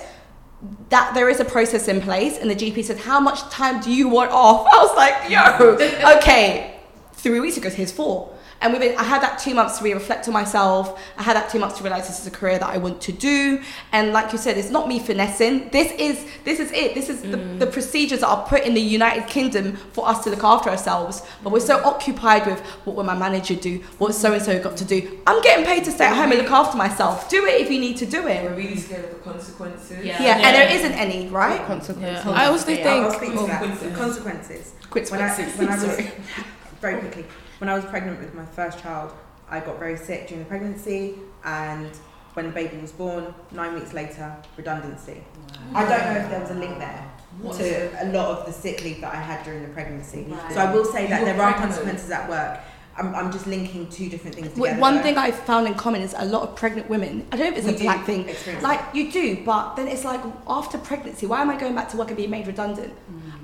that 0.89 1.15
there 1.15 1.27
is 1.27 1.39
a 1.39 1.45
process 1.45 1.87
in 1.87 2.01
place 2.01 2.37
and 2.37 2.51
the 2.51 2.55
GP 2.55 2.83
said, 2.83 2.99
How 2.99 3.19
much 3.19 3.41
time 3.49 3.81
do 3.81 3.91
you 3.91 4.09
want 4.09 4.29
off? 4.29 4.67
I 4.71 4.77
was 4.77 4.95
like, 4.95 5.31
yo, 5.31 6.17
okay. 6.17 6.79
Three 7.13 7.39
weeks 7.39 7.57
ago, 7.57 7.71
here's 7.71 7.91
four. 7.91 8.31
And 8.63 8.71
within, 8.71 8.97
I 8.97 9.03
had 9.03 9.21
that 9.21 9.39
two 9.39 9.53
months 9.53 9.77
to 9.77 9.83
really 9.83 9.95
reflect 9.95 10.25
on 10.27 10.33
myself. 10.33 10.99
I 11.17 11.23
had 11.23 11.35
that 11.35 11.49
two 11.49 11.59
months 11.59 11.77
to 11.77 11.83
realize 11.83 12.07
this 12.07 12.21
is 12.21 12.27
a 12.27 12.31
career 12.31 12.57
that 12.59 12.69
I 12.69 12.77
want 12.77 13.01
to 13.01 13.11
do. 13.11 13.61
And 13.91 14.13
like 14.13 14.31
you 14.31 14.37
said, 14.37 14.57
it's 14.57 14.69
not 14.69 14.87
me 14.87 14.99
finessing. 14.99 15.69
This 15.69 15.91
is 15.99 16.25
this 16.45 16.59
is 16.59 16.71
it. 16.71 16.95
This 16.95 17.09
is 17.09 17.21
the, 17.21 17.37
mm. 17.37 17.59
the 17.59 17.67
procedures 17.67 18.21
that 18.21 18.27
are 18.29 18.47
put 18.47 18.63
in 18.63 18.73
the 18.73 18.81
United 18.81 19.27
Kingdom 19.27 19.75
for 19.75 20.07
us 20.07 20.23
to 20.23 20.29
look 20.29 20.43
after 20.45 20.69
ourselves. 20.69 21.23
But 21.43 21.51
we're 21.51 21.59
so 21.59 21.83
occupied 21.83 22.45
with 22.45 22.61
what 22.85 22.95
will 22.95 23.03
my 23.03 23.17
manager 23.17 23.55
do? 23.55 23.79
What 23.97 24.15
so 24.15 24.31
and 24.31 24.41
so 24.41 24.57
got 24.63 24.77
to 24.77 24.85
do? 24.85 25.19
I'm 25.27 25.41
getting 25.41 25.65
paid 25.65 25.83
to 25.83 25.91
stay 25.91 26.05
at 26.05 26.15
home 26.15 26.31
and 26.31 26.41
look 26.41 26.51
after 26.51 26.77
myself. 26.77 27.29
Do 27.29 27.45
it 27.45 27.59
if 27.61 27.69
you 27.69 27.79
need 27.79 27.97
to 27.97 28.05
do 28.05 28.27
it. 28.27 28.43
We're 28.43 28.55
really 28.55 28.77
scared 28.77 29.03
of 29.05 29.11
the 29.11 29.17
consequences. 29.17 30.05
Yeah. 30.05 30.23
Yeah, 30.23 30.35
and 30.37 30.55
there 30.55 30.71
isn't 30.71 30.93
any, 30.93 31.27
right? 31.27 31.59
Yeah. 31.99 32.31
I 32.33 32.45
also 32.45 32.71
Yeah, 32.71 32.87
I 32.87 32.99
was 33.05 33.15
think. 33.15 33.35
Oh. 33.35 33.45
thinking. 33.45 33.47
Consequences. 33.47 33.97
consequences. 33.97 34.73
Quick 34.89 35.09
When 35.09 35.21
I, 35.21 35.29
when 35.33 35.67
I 35.69 35.71
was 35.83 35.95
Sorry. 35.95 36.11
very 36.81 36.99
quickly, 36.99 37.25
when 37.63 37.69
I 37.69 37.75
was 37.75 37.85
pregnant 37.85 38.19
with 38.19 38.33
my 38.33 38.45
first 38.45 38.77
child, 38.79 39.13
I 39.49 39.61
got 39.61 39.79
very 39.79 39.95
sick 39.95 40.27
during 40.27 40.43
the 40.43 40.49
pregnancy, 40.49 41.15
and 41.45 41.89
when 42.33 42.47
the 42.47 42.51
baby 42.51 42.75
was 42.75 42.91
born, 42.91 43.33
nine 43.53 43.73
weeks 43.73 43.93
later, 43.93 44.35
redundancy. 44.57 45.23
I 45.73 45.87
don't 45.87 46.13
know 46.13 46.19
if 46.19 46.29
there 46.29 46.41
was 46.41 46.51
a 46.51 46.55
link 46.55 46.77
there 46.77 47.09
to 47.53 48.03
a 48.03 48.11
lot 48.11 48.37
of 48.37 48.45
the 48.45 48.51
sick 48.51 48.83
leave 48.83 48.99
that 48.99 49.13
I 49.13 49.15
had 49.15 49.45
during 49.45 49.61
the 49.61 49.69
pregnancy. 49.69 50.27
So 50.51 50.59
I 50.59 50.73
will 50.73 50.83
say 50.83 51.07
that 51.07 51.23
there 51.23 51.41
are 51.41 51.53
consequences 51.53 52.11
at 52.11 52.29
work. 52.29 52.59
I'm, 52.95 53.15
I'm 53.15 53.31
just 53.31 53.47
linking 53.47 53.87
two 53.89 54.07
different 54.07 54.35
things 54.35 54.49
Wait, 54.49 54.55
together. 54.69 54.79
One 54.81 54.97
though. 54.97 55.01
thing 55.03 55.17
I 55.17 55.31
found 55.31 55.65
in 55.67 55.73
common 55.73 56.01
is 56.01 56.13
a 56.17 56.25
lot 56.25 56.43
of 56.47 56.55
pregnant 56.55 56.89
women. 56.89 57.25
I 57.31 57.37
don't 57.37 57.51
know 57.51 57.57
if 57.57 57.65
it's 57.65 57.67
We 57.67 57.75
a 57.87 57.89
black 57.89 58.05
thing. 58.05 58.29
experience 58.29 58.63
Like 58.63 58.81
you 58.93 59.11
do, 59.11 59.43
but 59.43 59.75
then 59.75 59.87
it's 59.87 60.03
like 60.05 60.21
after 60.47 60.77
pregnancy, 60.77 61.25
why 61.25 61.41
am 61.41 61.49
I 61.49 61.57
going 61.59 61.73
back 61.73 61.89
to 61.89 61.97
work 61.97 62.09
and 62.09 62.17
being 62.17 62.29
made 62.29 62.45
redundant? 62.45 62.93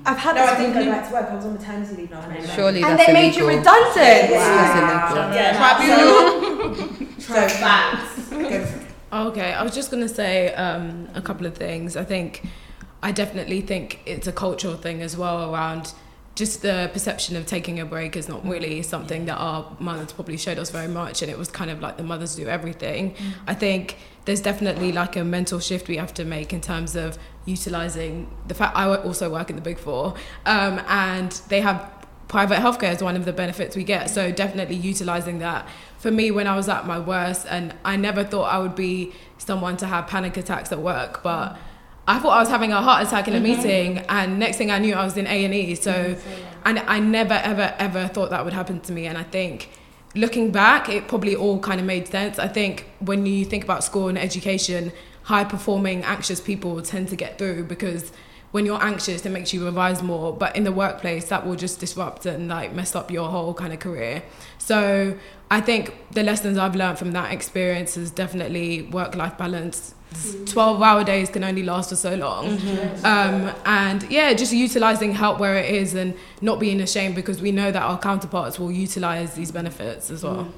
I've 0.06 0.16
had 0.18 0.36
No, 0.36 0.42
this 0.42 0.50
I 0.54 0.58
didn't 0.58 0.74
go 0.74 0.90
back 0.90 1.08
to 1.08 1.12
work. 1.14 1.30
I 1.30 1.34
was 1.34 1.44
on 1.44 1.52
maternity 1.54 1.94
leave 1.96 2.10
now. 2.10 2.20
and 2.20 2.48
Surely 2.50 2.82
and 2.82 2.98
that's 2.98 3.06
they 3.06 3.12
made 3.12 3.34
you 3.34 3.44
illegal. 3.48 3.58
redundant. 3.58 4.30
Wow. 4.32 5.32
Yeah. 5.34 7.06
So 7.20 7.34
Facts. 7.48 8.28
go 8.30 8.68
Okay, 9.12 9.52
I 9.52 9.62
was 9.62 9.74
just 9.74 9.90
gonna 9.90 10.08
say 10.08 10.54
um, 10.54 11.08
a 11.14 11.20
couple 11.22 11.46
of 11.46 11.56
things. 11.56 11.96
I 11.96 12.04
think 12.04 12.42
I 13.02 13.12
definitely 13.12 13.60
think 13.60 14.00
it's 14.06 14.26
a 14.26 14.32
cultural 14.32 14.76
thing 14.76 15.02
as 15.02 15.16
well 15.16 15.52
around 15.52 15.92
just 16.34 16.62
the 16.62 16.90
perception 16.92 17.36
of 17.36 17.44
taking 17.44 17.80
a 17.80 17.84
break 17.84 18.16
is 18.16 18.28
not 18.28 18.46
really 18.46 18.80
mm. 18.80 18.84
something 18.84 19.26
that 19.26 19.36
our 19.36 19.76
mothers 19.78 20.12
probably 20.12 20.36
showed 20.36 20.58
us 20.58 20.70
very 20.70 20.88
much, 20.88 21.22
and 21.22 21.30
it 21.30 21.36
was 21.36 21.48
kind 21.48 21.70
of 21.70 21.80
like 21.80 21.96
the 21.96 22.02
mothers 22.02 22.34
do 22.36 22.46
everything. 22.46 23.14
Mm. 23.14 23.32
I 23.46 23.54
think 23.54 23.96
there's 24.24 24.40
definitely 24.40 24.92
like 24.92 25.16
a 25.16 25.24
mental 25.24 25.58
shift 25.58 25.88
we 25.88 25.96
have 25.96 26.14
to 26.14 26.24
make 26.24 26.52
in 26.52 26.60
terms 26.60 26.94
of 26.94 27.18
utilizing 27.46 28.30
the 28.46 28.54
fact 28.54 28.76
I 28.76 28.94
also 28.96 29.30
work 29.30 29.50
in 29.50 29.56
the 29.56 29.62
big 29.62 29.78
four, 29.78 30.14
um, 30.46 30.80
and 30.88 31.32
they 31.48 31.60
have 31.60 31.90
private 32.28 32.58
healthcare 32.58 32.94
is 32.94 33.02
one 33.02 33.16
of 33.16 33.24
the 33.24 33.32
benefits 33.32 33.74
we 33.74 33.82
get. 33.82 34.08
So 34.08 34.30
definitely 34.30 34.76
utilizing 34.76 35.40
that. 35.40 35.68
For 35.98 36.12
me, 36.12 36.30
when 36.30 36.46
I 36.46 36.54
was 36.54 36.68
at 36.68 36.86
my 36.86 36.98
worst, 36.98 37.46
and 37.50 37.74
I 37.84 37.96
never 37.96 38.22
thought 38.22 38.44
I 38.44 38.58
would 38.58 38.76
be 38.76 39.12
someone 39.36 39.76
to 39.78 39.86
have 39.86 40.06
panic 40.06 40.36
attacks 40.36 40.70
at 40.70 40.78
work, 40.78 41.22
but 41.22 41.54
mm. 41.54 41.58
I 42.10 42.18
thought 42.18 42.30
I 42.30 42.40
was 42.40 42.48
having 42.48 42.72
a 42.72 42.82
heart 42.82 43.06
attack 43.06 43.28
in 43.28 43.34
a 43.34 43.36
mm-hmm. 43.36 43.62
meeting, 43.62 43.98
and 44.08 44.40
next 44.40 44.56
thing 44.56 44.72
I 44.72 44.80
knew, 44.80 44.94
I 44.94 45.04
was 45.04 45.16
in 45.16 45.28
A 45.28 45.44
and 45.44 45.54
E. 45.54 45.76
So, 45.76 45.92
mm-hmm. 45.92 46.60
and 46.64 46.80
I 46.80 46.98
never, 46.98 47.34
ever, 47.34 47.72
ever 47.78 48.08
thought 48.08 48.30
that 48.30 48.44
would 48.44 48.52
happen 48.52 48.80
to 48.80 48.92
me. 48.92 49.06
And 49.06 49.16
I 49.16 49.22
think 49.22 49.70
looking 50.16 50.50
back, 50.50 50.88
it 50.88 51.06
probably 51.06 51.36
all 51.36 51.60
kind 51.60 51.78
of 51.78 51.86
made 51.86 52.08
sense. 52.08 52.40
I 52.40 52.48
think 52.48 52.86
when 52.98 53.26
you 53.26 53.44
think 53.44 53.62
about 53.62 53.84
school 53.84 54.08
and 54.08 54.18
education, 54.18 54.90
high 55.22 55.44
performing, 55.44 56.02
anxious 56.02 56.40
people 56.40 56.82
tend 56.82 57.10
to 57.10 57.16
get 57.16 57.38
through 57.38 57.64
because 57.64 58.10
when 58.50 58.66
you're 58.66 58.82
anxious, 58.82 59.24
it 59.24 59.30
makes 59.30 59.54
you 59.54 59.64
revise 59.64 60.02
more. 60.02 60.32
But 60.32 60.56
in 60.56 60.64
the 60.64 60.72
workplace, 60.72 61.28
that 61.28 61.46
will 61.46 61.54
just 61.54 61.78
disrupt 61.78 62.26
and 62.26 62.48
like 62.48 62.72
mess 62.72 62.96
up 62.96 63.12
your 63.12 63.28
whole 63.28 63.54
kind 63.54 63.72
of 63.72 63.78
career. 63.78 64.24
So 64.58 65.16
I 65.48 65.60
think 65.60 65.94
the 66.10 66.24
lessons 66.24 66.58
I've 66.58 66.74
learned 66.74 66.98
from 66.98 67.12
that 67.12 67.32
experience 67.32 67.96
is 67.96 68.10
definitely 68.10 68.82
work 68.82 69.14
life 69.14 69.38
balance. 69.38 69.94
12 70.46 70.82
hour 70.82 71.04
days 71.04 71.28
can 71.28 71.44
only 71.44 71.62
last 71.62 71.90
for 71.90 71.96
so 71.96 72.14
long. 72.14 72.58
Um, 73.04 73.52
and 73.64 74.02
yeah, 74.10 74.32
just 74.34 74.52
utilizing 74.52 75.12
help 75.12 75.38
where 75.38 75.56
it 75.56 75.74
is 75.74 75.94
and 75.94 76.14
not 76.40 76.58
being 76.58 76.80
ashamed 76.80 77.14
because 77.14 77.40
we 77.40 77.52
know 77.52 77.70
that 77.70 77.82
our 77.82 77.98
counterparts 77.98 78.58
will 78.58 78.72
utilize 78.72 79.34
these 79.34 79.50
benefits 79.52 80.10
as 80.10 80.24
well. 80.24 80.52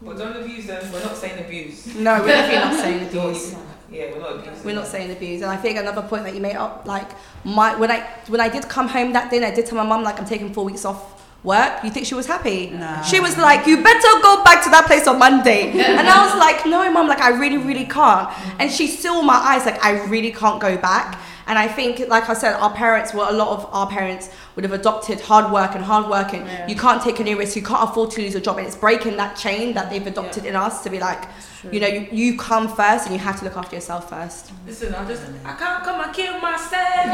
But 0.00 0.18
don't 0.18 0.36
abuse 0.36 0.66
them. 0.66 0.92
We're 0.92 1.02
not 1.02 1.16
saying 1.16 1.44
abuse. 1.44 1.94
No, 1.94 2.20
we're 2.20 2.26
definitely 2.28 2.70
not 2.70 2.80
saying 2.80 3.06
abuse. 3.08 3.54
Yeah, 3.90 4.10
we're 4.12 4.20
not 4.20 4.36
abusing. 4.36 4.64
We're 4.64 4.74
not 4.74 4.86
saying 4.86 5.10
abuse. 5.12 5.42
And 5.42 5.50
I 5.50 5.56
think 5.56 5.78
another 5.78 6.02
point 6.02 6.24
that 6.24 6.34
you 6.34 6.40
made 6.40 6.56
up, 6.56 6.86
like 6.86 7.10
my 7.44 7.76
when 7.76 7.90
I 7.90 8.00
when 8.28 8.40
I 8.40 8.48
did 8.48 8.68
come 8.68 8.88
home 8.88 9.12
that 9.12 9.30
day, 9.30 9.36
and 9.36 9.46
I 9.46 9.54
did 9.54 9.66
tell 9.66 9.76
my 9.76 9.84
mum 9.84 10.02
like 10.02 10.18
I'm 10.18 10.26
taking 10.26 10.52
four 10.52 10.64
weeks 10.64 10.84
off 10.84 11.21
work. 11.44 11.82
You 11.84 11.90
think 11.90 12.06
she 12.06 12.14
was 12.14 12.26
happy? 12.26 12.70
No. 12.70 13.02
She 13.02 13.20
was 13.20 13.36
like, 13.36 13.66
"You 13.66 13.82
better 13.82 14.20
go 14.22 14.42
back 14.44 14.62
to 14.64 14.70
that 14.70 14.86
place 14.86 15.06
on 15.06 15.18
Monday." 15.18 15.70
and 15.98 16.08
I 16.08 16.24
was 16.24 16.38
like, 16.38 16.64
"No, 16.66 16.90
mom, 16.90 17.08
like 17.08 17.20
I 17.20 17.30
really, 17.30 17.58
really 17.58 17.84
can't." 17.84 18.28
And 18.60 18.70
she 18.70 18.86
still 18.86 19.20
in 19.20 19.26
my 19.26 19.34
eyes 19.34 19.66
like 19.66 19.82
I 19.84 20.04
really 20.06 20.32
can't 20.32 20.60
go 20.60 20.76
back. 20.76 21.18
And 21.48 21.58
I 21.58 21.66
think, 21.66 21.98
like 22.08 22.30
I 22.30 22.34
said, 22.34 22.54
our 22.54 22.72
parents 22.72 23.12
were 23.12 23.26
a 23.28 23.32
lot 23.32 23.48
of 23.48 23.66
our 23.74 23.88
parents 23.88 24.30
would 24.54 24.64
have 24.64 24.72
adopted 24.72 25.20
hard 25.20 25.52
work 25.52 25.74
and 25.74 25.84
hard 25.84 26.08
work, 26.08 26.32
and 26.34 26.70
you 26.70 26.76
can't 26.76 27.02
take 27.02 27.18
any 27.18 27.34
risk. 27.34 27.56
You 27.56 27.62
can't 27.62 27.82
afford 27.90 28.12
to 28.12 28.20
lose 28.22 28.32
your 28.32 28.42
job, 28.42 28.58
and 28.58 28.66
it's 28.66 28.76
breaking 28.76 29.16
that 29.16 29.36
chain 29.36 29.74
that 29.74 29.90
they've 29.90 30.06
adopted 30.06 30.44
in 30.44 30.54
us 30.54 30.84
to 30.84 30.90
be 30.90 31.00
like, 31.00 31.24
you 31.72 31.80
know, 31.80 31.88
you, 31.88 32.06
you 32.12 32.38
come 32.38 32.68
first, 32.68 33.06
and 33.06 33.14
you 33.14 33.18
have 33.18 33.38
to 33.40 33.44
look 33.44 33.56
after 33.56 33.74
yourself 33.74 34.08
first. 34.08 34.52
Listen, 34.66 34.94
I 34.94 35.04
just 35.06 35.24
I 35.44 35.54
can't 35.54 35.82
come 35.82 36.00
and 36.00 36.14
kill 36.14 36.38
myself. 36.38 37.12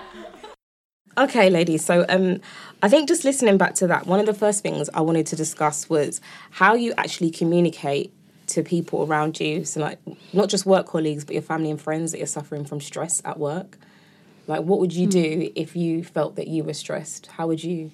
Okay, 1.18 1.50
ladies. 1.50 1.84
So, 1.84 2.06
um, 2.08 2.40
I 2.82 2.88
think 2.88 3.08
just 3.08 3.24
listening 3.24 3.58
back 3.58 3.74
to 3.76 3.86
that, 3.88 4.06
one 4.06 4.20
of 4.20 4.26
the 4.26 4.34
first 4.34 4.62
things 4.62 4.88
I 4.94 5.00
wanted 5.00 5.26
to 5.26 5.36
discuss 5.36 5.88
was 5.88 6.20
how 6.50 6.74
you 6.74 6.94
actually 6.96 7.30
communicate 7.30 8.12
to 8.48 8.62
people 8.62 9.04
around 9.04 9.40
you. 9.40 9.64
So, 9.64 9.80
like, 9.80 9.98
not 10.32 10.48
just 10.48 10.66
work 10.66 10.86
colleagues, 10.86 11.24
but 11.24 11.34
your 11.34 11.42
family 11.42 11.70
and 11.70 11.80
friends 11.80 12.12
that 12.12 12.18
you're 12.18 12.26
suffering 12.26 12.64
from 12.64 12.80
stress 12.80 13.20
at 13.24 13.38
work. 13.38 13.76
Like, 14.46 14.62
what 14.62 14.78
would 14.78 14.92
you 14.92 15.06
do 15.06 15.50
if 15.54 15.76
you 15.76 16.04
felt 16.04 16.36
that 16.36 16.48
you 16.48 16.64
were 16.64 16.74
stressed? 16.74 17.26
How 17.26 17.46
would 17.48 17.62
you 17.62 17.90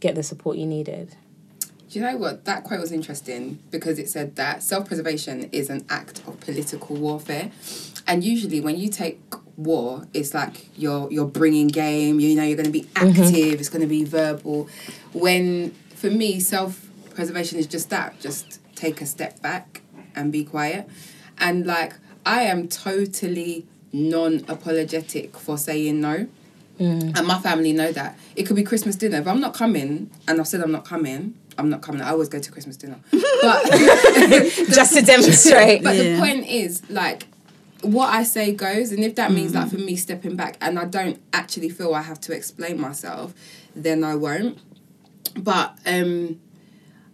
get 0.00 0.14
the 0.14 0.22
support 0.22 0.56
you 0.56 0.66
needed? 0.66 1.16
Do 1.90 1.98
you 1.98 2.04
know 2.04 2.16
what? 2.16 2.44
That 2.44 2.64
quote 2.64 2.80
was 2.80 2.92
interesting 2.92 3.58
because 3.70 3.98
it 3.98 4.08
said 4.08 4.36
that 4.36 4.62
self 4.62 4.86
preservation 4.86 5.48
is 5.52 5.70
an 5.70 5.84
act 5.88 6.22
of 6.26 6.38
political 6.40 6.96
warfare. 6.96 7.50
And 8.06 8.22
usually, 8.22 8.60
when 8.60 8.76
you 8.78 8.88
take 8.88 9.20
war, 9.58 10.06
it's 10.14 10.32
like 10.32 10.68
you're, 10.78 11.10
you're 11.10 11.26
bringing 11.26 11.66
game, 11.66 12.20
you 12.20 12.34
know, 12.34 12.44
you're 12.44 12.56
going 12.56 12.66
to 12.66 12.72
be 12.72 12.82
mm-hmm. 12.82 13.08
active, 13.08 13.60
it's 13.60 13.68
going 13.68 13.82
to 13.82 13.88
be 13.88 14.04
verbal. 14.04 14.68
When, 15.12 15.72
for 15.94 16.10
me, 16.10 16.40
self 16.40 16.88
preservation 17.14 17.58
is 17.58 17.66
just 17.66 17.90
that 17.90 18.18
just 18.20 18.60
take 18.76 19.00
a 19.00 19.06
step 19.06 19.42
back 19.42 19.82
and 20.14 20.32
be 20.32 20.44
quiet. 20.44 20.88
And 21.38 21.66
like, 21.66 21.94
I 22.24 22.42
am 22.42 22.68
totally 22.68 23.66
non 23.92 24.44
apologetic 24.48 25.36
for 25.36 25.58
saying 25.58 26.00
no. 26.00 26.28
Mm. 26.78 27.18
And 27.18 27.26
my 27.26 27.38
family 27.40 27.72
know 27.72 27.90
that. 27.90 28.16
It 28.36 28.44
could 28.44 28.54
be 28.54 28.62
Christmas 28.62 28.94
dinner. 28.94 29.18
If 29.18 29.26
I'm 29.26 29.40
not 29.40 29.52
coming, 29.52 30.10
and 30.28 30.40
I've 30.40 30.46
said 30.46 30.60
I'm 30.60 30.70
not 30.70 30.84
coming, 30.84 31.34
I'm 31.58 31.70
not 31.70 31.82
coming. 31.82 32.02
I 32.02 32.10
always 32.10 32.28
go 32.28 32.38
to 32.38 32.52
Christmas 32.52 32.76
dinner. 32.76 33.00
But 33.10 33.70
just 34.70 34.94
to 34.94 35.02
demonstrate. 35.02 35.82
but 35.82 35.96
the 35.96 36.16
point 36.18 36.46
is, 36.46 36.88
like, 36.88 37.26
what 37.82 38.12
I 38.12 38.22
say 38.24 38.52
goes, 38.52 38.92
and 38.92 39.04
if 39.04 39.14
that 39.16 39.30
means 39.32 39.54
like 39.54 39.70
for 39.70 39.78
me 39.78 39.96
stepping 39.96 40.36
back 40.36 40.56
and 40.60 40.78
I 40.78 40.84
don't 40.84 41.20
actually 41.32 41.68
feel 41.68 41.94
I 41.94 42.02
have 42.02 42.20
to 42.22 42.32
explain 42.32 42.80
myself, 42.80 43.34
then 43.74 44.02
I 44.04 44.14
won't. 44.16 44.58
but 45.36 45.78
um, 45.86 46.40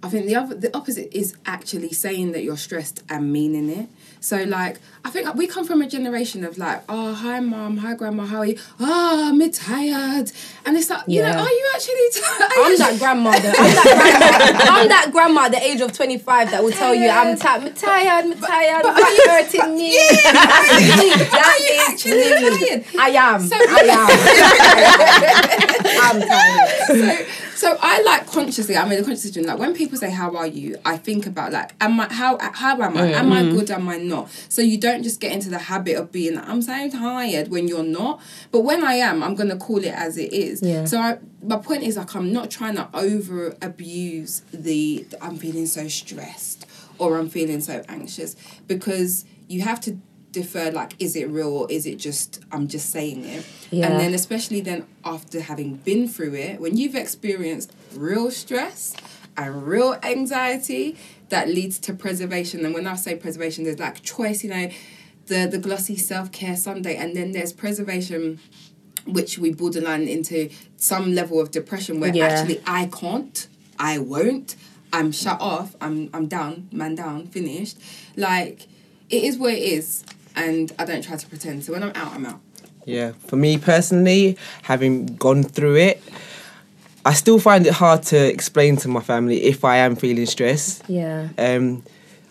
I 0.03 0.09
think 0.09 0.27
the 0.27 0.37
other 0.37 0.55
the 0.55 0.75
opposite 0.77 1.17
is 1.17 1.37
actually 1.47 1.91
saying 1.93 2.33
that 2.33 2.43
you're 2.45 2.57
stressed 2.57 3.03
and 3.09 3.33
meaning 3.33 3.69
it. 3.69 3.89
So 4.21 4.43
like 4.45 4.81
I 5.05 5.11
think 5.11 5.35
we 5.35 5.47
come 5.47 5.67
from 5.67 5.83
a 5.83 5.87
generation 5.87 6.45
of 6.45 6.57
like, 6.57 6.83
oh 6.89 7.13
hi 7.13 7.39
mom, 7.41 7.77
hi 7.77 7.95
grandma, 7.95 8.25
how 8.25 8.39
are 8.39 8.47
you? 8.47 8.59
Oh, 8.81 9.29
I'm 9.29 9.51
tired, 9.53 10.33
and 10.65 10.77
it's 10.77 10.89
like, 10.89 11.03
you 11.07 11.21
know, 11.21 11.29
are 11.29 11.49
you 11.49 11.71
actually? 11.75 12.09
T- 12.11 12.23
are 12.23 12.57
you 12.57 12.73
I'm 12.73 12.79
that 12.79 12.99
grandmother. 12.99 13.53
I'm 13.59 13.75
that 13.75 14.57
grandma. 14.57 14.81
I'm 14.81 14.89
that 14.89 15.11
grandma 15.13 15.45
at 15.45 15.53
the 15.53 15.63
age 15.63 15.81
of 15.83 15.93
25 15.93 16.51
that 16.53 16.63
will 16.65 16.71
tell 16.71 16.95
you 16.95 17.09
I'm, 17.09 17.37
ti- 17.37 17.47
I'm 17.47 17.75
tired, 17.75 18.25
I'm 18.25 18.35
tired, 18.41 18.83
but 18.83 18.95
but 18.95 19.03
are 19.03 19.13
you- 19.13 19.29
hurting 19.29 19.75
me. 19.77 19.99
Are 21.45 21.59
you 21.59 21.73
actually 21.87 22.23
tired? 22.33 22.85
I 22.99 23.11
am. 23.11 23.41
So- 23.47 23.57
I 23.59 23.83
am. 23.93 24.09
I'm 26.01 26.21
tired. 26.23 26.69
so, 26.87 27.45
so 27.55 27.79
I 27.81 28.03
like 28.03 28.27
consciously. 28.27 28.77
I 28.77 28.87
made 28.89 28.99
a 28.99 29.03
conscious 29.03 29.23
decision. 29.23 29.47
Like 29.47 29.59
when 29.59 29.75
people 29.75 29.99
say, 29.99 30.11
"How 30.11 30.37
are 30.37 30.47
you?" 30.47 30.77
I 30.85 30.97
think 30.97 31.27
about 31.27 31.53
like, 31.53 31.75
am 31.81 32.01
I 32.01 32.13
how 32.13 32.39
how 32.41 32.81
am 32.81 32.97
I? 32.97 33.01
Mm, 33.01 33.13
am 33.13 33.33
I 33.33 33.43
mm. 33.43 33.53
good? 33.53 33.71
Am 33.71 33.89
I 33.89 33.94
not? 33.99 34.31
So 34.49 34.63
you 34.63 34.79
don't 34.79 35.03
just 35.03 35.21
get 35.21 35.33
into 35.33 35.51
the 35.51 35.59
habit 35.59 35.97
of 35.97 36.11
being 36.13 36.35
like, 36.37 36.49
"I'm 36.49 36.63
so 36.63 36.89
tired" 36.91 37.49
when 37.49 37.69
you're 37.69 37.83
not. 37.83 38.21
But 38.51 38.61
when 38.61 38.85
I 38.85 38.95
am, 38.95 39.23
I'm 39.23 39.35
gonna 39.35 39.57
call 39.57 39.79
it 39.79 39.95
as 39.95 40.17
it 40.17 40.33
is. 40.33 40.63
Yeah. 40.63 40.85
So 40.85 40.99
I, 40.99 41.19
my 41.43 41.57
point 41.57 41.83
is 41.83 41.97
like, 41.97 42.15
I'm 42.15 42.33
not 42.33 42.51
trying 42.51 42.77
to 42.77 42.89
over 42.95 43.55
abuse 43.63 44.43
the. 44.53 45.07
I'm 45.21 45.37
feeling 45.37 45.67
so 45.67 45.89
stressed 45.89 46.67
or 46.99 47.19
I'm 47.19 47.29
feeling 47.29 47.61
so 47.61 47.83
anxious 47.89 48.37
because 48.69 49.25
you 49.49 49.63
have 49.63 49.81
to 49.83 49.99
defer 50.31 50.69
like 50.73 50.95
is 50.99 51.15
it 51.15 51.29
real 51.29 51.47
or 51.49 51.71
is 51.71 51.87
it 51.87 51.97
just 51.97 52.41
I'm 52.51 52.67
just 52.67 52.91
saying 52.91 53.25
it 53.25 53.47
Yeah. 53.71 53.87
and 53.87 54.01
then 54.01 54.15
especially 54.15 54.61
then 54.61 54.85
after 55.05 55.41
having 55.41 55.77
been 55.77 56.09
through 56.09 56.35
it 56.35 56.61
when 56.61 56.77
you've 56.77 56.97
experienced 56.97 57.73
real 57.95 58.33
stress 58.33 58.97
and 59.37 59.65
real 59.65 59.97
anxiety 60.03 60.97
that 61.35 61.49
leads 61.49 61.77
to 61.87 61.91
preservation 62.07 62.65
and 62.65 62.73
when 62.77 62.87
I 62.87 62.97
say 63.05 63.13
preservation 63.27 63.61
there's 63.65 63.81
like 63.87 63.97
choice 64.15 64.39
you 64.45 64.51
know 64.55 64.67
the 65.31 65.41
the 65.55 65.59
glossy 65.67 65.97
self-care 65.97 66.57
Sunday 66.57 66.95
and 67.03 67.17
then 67.17 67.33
there's 67.33 67.53
preservation 67.53 68.39
which 69.17 69.33
we 69.43 69.49
borderline 69.53 70.07
into 70.17 70.39
some 70.77 71.07
level 71.21 71.41
of 71.43 71.51
depression 71.51 71.95
where 72.01 72.15
Yeah. 72.15 72.27
actually 72.29 72.59
I 72.67 72.83
can't, 73.01 73.37
I 73.79 73.99
won't, 73.99 74.49
I'm 74.93 75.11
shut 75.13 75.39
off, 75.41 75.69
I'm 75.85 75.97
I'm 76.15 76.27
down, 76.39 76.53
man 76.81 76.95
down, 76.95 77.27
finished. 77.37 77.77
Like 78.17 78.59
it 79.11 79.23
is 79.29 79.35
what 79.37 79.53
it 79.55 79.65
is, 79.79 80.05
and 80.45 80.73
I 80.79 80.85
don't 80.89 81.05
try 81.09 81.17
to 81.17 81.27
pretend. 81.33 81.57
So 81.65 81.73
when 81.75 81.83
I'm 81.87 81.93
out, 82.03 82.13
I'm 82.17 82.27
out. 82.33 82.41
Yeah, 82.87 83.13
for 83.29 83.37
me 83.45 83.59
personally, 83.59 84.37
having 84.63 84.95
gone 85.27 85.43
through 85.43 85.77
it, 85.89 85.97
I 87.05 87.13
still 87.15 87.39
find 87.39 87.67
it 87.67 87.73
hard 87.75 88.03
to 88.05 88.17
explain 88.17 88.77
to 88.79 88.89
my 88.89 89.01
family 89.01 89.45
if 89.45 89.65
I 89.65 89.77
am 89.77 89.95
feeling 89.97 90.27
stressed. 90.27 90.83
Yeah. 90.89 91.29
Um, 91.39 91.83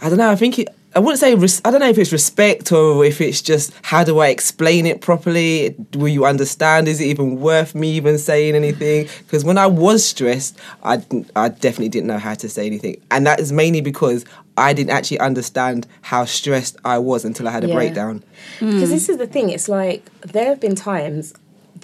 I 0.01 0.09
don't 0.09 0.17
know. 0.17 0.31
I 0.31 0.35
think 0.35 0.59
it, 0.59 0.67
I 0.95 0.99
wouldn't 0.99 1.19
say. 1.19 1.33
Res- 1.35 1.61
I 1.63 1.71
don't 1.71 1.79
know 1.79 1.89
if 1.89 1.97
it's 1.97 2.11
respect 2.11 2.71
or 2.71 3.03
if 3.05 3.21
it's 3.21 3.41
just 3.41 3.71
how 3.83 4.03
do 4.03 4.19
I 4.19 4.27
explain 4.27 4.85
it 4.85 5.01
properly? 5.01 5.75
Will 5.95 6.07
you 6.07 6.25
understand? 6.25 6.87
Is 6.87 6.99
it 7.01 7.05
even 7.05 7.39
worth 7.39 7.73
me 7.75 7.91
even 7.93 8.17
saying 8.17 8.55
anything? 8.55 9.07
Because 9.25 9.43
when 9.45 9.57
I 9.57 9.67
was 9.67 10.05
stressed, 10.05 10.59
I 10.83 11.01
I 11.35 11.49
definitely 11.49 11.89
didn't 11.89 12.07
know 12.07 12.19
how 12.19 12.33
to 12.35 12.49
say 12.49 12.65
anything, 12.67 13.01
and 13.11 13.25
that 13.25 13.39
is 13.39 13.51
mainly 13.51 13.81
because 13.81 14.25
I 14.55 14.73
didn't 14.73 14.91
actually 14.91 15.19
understand 15.19 15.87
how 16.01 16.25
stressed 16.25 16.77
I 16.85 16.99
was 16.99 17.25
until 17.25 17.47
I 17.47 17.51
had 17.51 17.63
a 17.63 17.67
Yeah. 17.67 17.73
breakdown. 17.75 18.23
Because 18.59 18.89
this 18.91 19.09
is 19.09 19.17
the 19.17 19.25
thing, 19.25 19.49
it's 19.49 19.67
like 19.67 20.03
there 20.21 20.45
have 20.45 20.59
been 20.59 20.75
times 20.75 21.33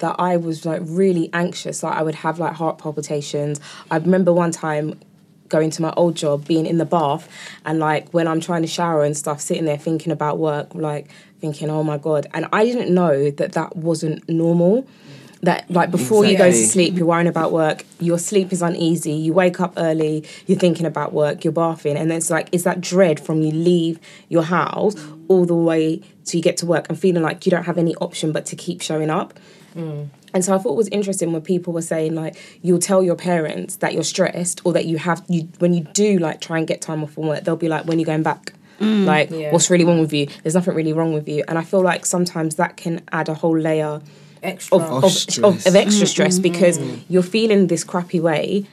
that 0.00 0.16
I 0.18 0.36
was 0.36 0.66
like 0.66 0.82
really 0.84 1.30
anxious. 1.32 1.82
Like 1.82 1.94
I 1.94 2.02
would 2.02 2.16
have 2.16 2.38
like 2.38 2.54
heart 2.54 2.78
palpitations. 2.78 3.60
I 3.90 3.96
remember 3.96 4.32
one 4.32 4.50
time 4.50 4.98
going 5.48 5.70
to 5.70 5.82
my 5.82 5.92
old 5.96 6.14
job, 6.14 6.46
being 6.46 6.66
in 6.66 6.78
the 6.78 6.84
bath, 6.84 7.28
and 7.64 7.78
like 7.78 8.10
when 8.10 8.26
I'm 8.28 8.40
trying 8.40 8.62
to 8.62 8.68
shower 8.68 9.04
and 9.04 9.16
stuff, 9.16 9.40
sitting 9.40 9.64
there 9.64 9.78
thinking 9.78 10.12
about 10.12 10.38
work, 10.38 10.74
like 10.74 11.08
thinking, 11.40 11.70
oh 11.70 11.82
my 11.82 11.98
god. 11.98 12.26
And 12.32 12.46
I 12.52 12.64
didn't 12.64 12.92
know 12.92 13.30
that 13.32 13.52
that 13.52 13.76
wasn't 13.76 14.28
normal. 14.28 14.86
That 15.42 15.70
like 15.70 15.90
before 15.90 16.26
you 16.26 16.36
go 16.36 16.50
to 16.50 16.66
sleep, 16.66 16.94
you're 16.96 17.06
worrying 17.06 17.26
about 17.26 17.50
work. 17.50 17.86
Your 17.98 18.18
sleep 18.18 18.52
is 18.52 18.60
uneasy. 18.60 19.12
You 19.12 19.32
wake 19.32 19.58
up 19.58 19.72
early. 19.78 20.26
You're 20.46 20.58
thinking 20.58 20.84
about 20.84 21.14
work. 21.14 21.44
You're 21.44 21.52
bathing, 21.52 21.96
and 21.96 22.10
then 22.10 22.18
it's 22.18 22.28
like 22.28 22.50
it's 22.52 22.64
that 22.64 22.82
dread 22.82 23.18
from 23.18 23.40
you 23.40 23.50
leave 23.50 23.98
your 24.28 24.42
house 24.42 24.94
all 25.28 25.46
the 25.46 25.54
way 25.54 26.02
to 26.26 26.36
you 26.36 26.42
get 26.42 26.58
to 26.58 26.66
work 26.66 26.86
and 26.90 26.98
feeling 26.98 27.22
like 27.22 27.46
you 27.46 27.50
don't 27.50 27.64
have 27.64 27.78
any 27.78 27.94
option 27.96 28.32
but 28.32 28.44
to 28.46 28.56
keep 28.56 28.82
showing 28.82 29.08
up. 29.08 29.32
Mm. 29.74 30.08
And 30.32 30.44
so 30.44 30.54
I 30.54 30.58
thought 30.58 30.72
it 30.72 30.76
was 30.76 30.88
interesting 30.88 31.32
when 31.32 31.42
people 31.42 31.72
were 31.72 31.82
saying 31.82 32.14
like 32.14 32.36
you'll 32.62 32.78
tell 32.78 33.02
your 33.02 33.16
parents 33.16 33.76
that 33.76 33.94
you're 33.94 34.04
stressed 34.04 34.60
or 34.64 34.72
that 34.72 34.86
you 34.86 34.98
have 34.98 35.24
you 35.28 35.48
when 35.58 35.74
you 35.74 35.84
do 35.92 36.18
like 36.18 36.40
try 36.40 36.58
and 36.58 36.66
get 36.66 36.80
time 36.80 37.02
off 37.02 37.12
from 37.12 37.26
work, 37.26 37.44
they'll 37.44 37.56
be 37.56 37.68
like, 37.68 37.84
when 37.86 37.96
are 37.96 38.00
you 38.00 38.06
going 38.06 38.22
back? 38.22 38.52
Mm. 38.80 39.04
Like, 39.04 39.30
Yeah. 39.30 39.52
what's 39.52 39.68
really 39.70 39.84
wrong 39.84 40.00
with 40.00 40.12
you? 40.12 40.26
There's 40.42 40.54
nothing 40.54 40.74
really 40.74 40.92
wrong 40.92 41.12
with 41.12 41.28
you. 41.28 41.44
And 41.48 41.58
I 41.58 41.62
feel 41.62 41.82
like 41.82 42.06
sometimes 42.06 42.54
that 42.56 42.76
can 42.76 43.02
add 43.12 43.28
a 43.28 43.34
whole 43.34 43.58
layer 43.58 44.00
Extra. 44.42 44.78
of, 44.78 44.82
Of 44.82 45.04
of, 45.04 45.44
of, 45.44 45.66
of 45.66 45.76
extra 45.76 46.04
mm-hmm. 46.04 46.06
stress 46.06 46.38
because 46.38 46.78
mm-hmm. 46.78 47.00
you're 47.08 47.22
feeling 47.22 47.66
this 47.66 47.84
crappy 47.84 48.20
way 48.20 48.66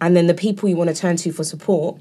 and 0.00 0.16
then 0.16 0.26
the 0.26 0.34
people 0.34 0.68
you 0.68 0.76
want 0.76 0.88
to 0.88 0.96
turn 0.96 1.16
to 1.16 1.32
for 1.32 1.44
support 1.44 1.98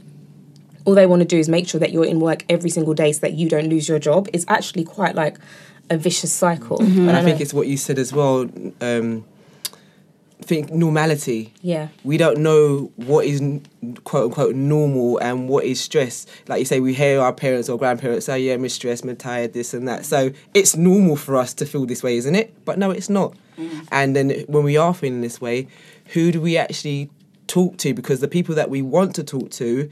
all 0.86 0.96
they 0.96 1.06
want 1.06 1.22
to 1.22 1.28
do 1.28 1.38
is 1.38 1.48
make 1.50 1.67
sure 1.67 1.80
that 1.80 1.91
you're 1.91 2.06
in 2.06 2.20
work 2.20 2.44
every 2.50 2.70
single 2.70 2.94
day 2.94 3.12
so 3.12 3.20
that 3.20 3.34
you 3.34 3.48
don't 3.50 3.70
lose 3.70 3.88
your 3.88 4.00
job 4.00 4.28
it's 4.34 4.46
actually 4.48 4.84
quite 4.84 5.15
like 5.15 5.38
a 5.89 5.98
vicious 5.98 6.32
cycle 6.32 6.82
And 6.82 7.10
I 7.10 7.13
don't 7.13 7.24
think 7.26 7.39
know. 7.39 7.44
it's 7.44 7.54
what 7.54 7.67
you 7.67 7.76
said 7.78 8.00
as 8.00 8.13
well. 8.13 8.50
Um, 8.80 9.26
think 10.41 10.72
normality. 10.72 11.54
yeah 11.62 11.89
We 12.04 12.17
don't 12.17 12.39
know 12.39 12.91
what 12.96 13.26
is 13.26 13.41
quote 14.04 14.26
unquote 14.26 14.56
normal 14.56 15.17
and 15.20 15.48
what 15.48 15.65
is 15.65 15.80
stress. 15.80 16.26
Like 16.48 16.60
you 16.60 16.65
say, 16.65 16.80
we 16.80 16.94
hear 16.94 17.22
our 17.22 17.32
parents 17.34 17.70
or 17.70 17.78
grandparents 17.78 18.26
say, 18.26 18.39
"Yeah, 18.39 18.54
I'm 18.56 18.67
stressed, 18.70 19.04
I'm 19.04 19.15
tired, 19.15 19.54
this 19.54 19.74
and 19.74 19.88
that." 19.88 20.04
So 20.06 20.32
it's 20.54 20.76
normal 20.76 21.15
for 21.15 21.36
us 21.38 21.54
to 21.56 21.65
feel 21.65 21.86
this 21.86 22.02
way, 22.02 22.17
isn't 22.17 22.36
it? 22.36 22.54
But 22.65 22.80
no, 22.80 22.89
it's 22.91 23.10
not. 23.10 23.36
And 23.91 24.15
then 24.15 24.32
when 24.48 24.63
we 24.63 24.76
are 24.78 24.94
feeling 24.96 25.22
this 25.22 25.39
way, 25.39 25.67
who 26.13 26.32
do 26.32 26.41
we 26.41 26.58
actually 26.58 27.12
talk 27.46 27.78
to? 27.78 27.94
Because 27.94 28.20
the 28.20 28.28
people 28.28 28.56
that 28.56 28.70
we 28.72 28.82
want 28.82 29.13
to 29.15 29.24
talk 29.24 29.52
to. 29.52 29.89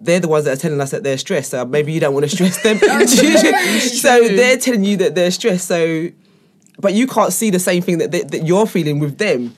They're 0.00 0.20
the 0.20 0.28
ones 0.28 0.44
that 0.44 0.58
are 0.58 0.60
telling 0.60 0.80
us 0.80 0.92
that 0.92 1.02
they're 1.02 1.18
stressed. 1.18 1.50
So 1.50 1.64
maybe 1.64 1.92
you 1.92 2.00
don't 2.00 2.14
want 2.14 2.28
to 2.28 2.30
stress 2.30 2.62
them. 2.62 2.78
so 3.08 4.28
they're 4.28 4.58
telling 4.58 4.84
you 4.84 4.96
that 4.98 5.14
they're 5.14 5.30
stressed. 5.30 5.66
So 5.66 6.10
but 6.78 6.94
you 6.94 7.06
can't 7.06 7.32
see 7.32 7.50
the 7.50 7.58
same 7.58 7.82
thing 7.82 7.98
that, 7.98 8.12
that, 8.12 8.30
that 8.30 8.46
you're 8.46 8.66
feeling 8.66 8.98
with 8.98 9.18
them. 9.18 9.54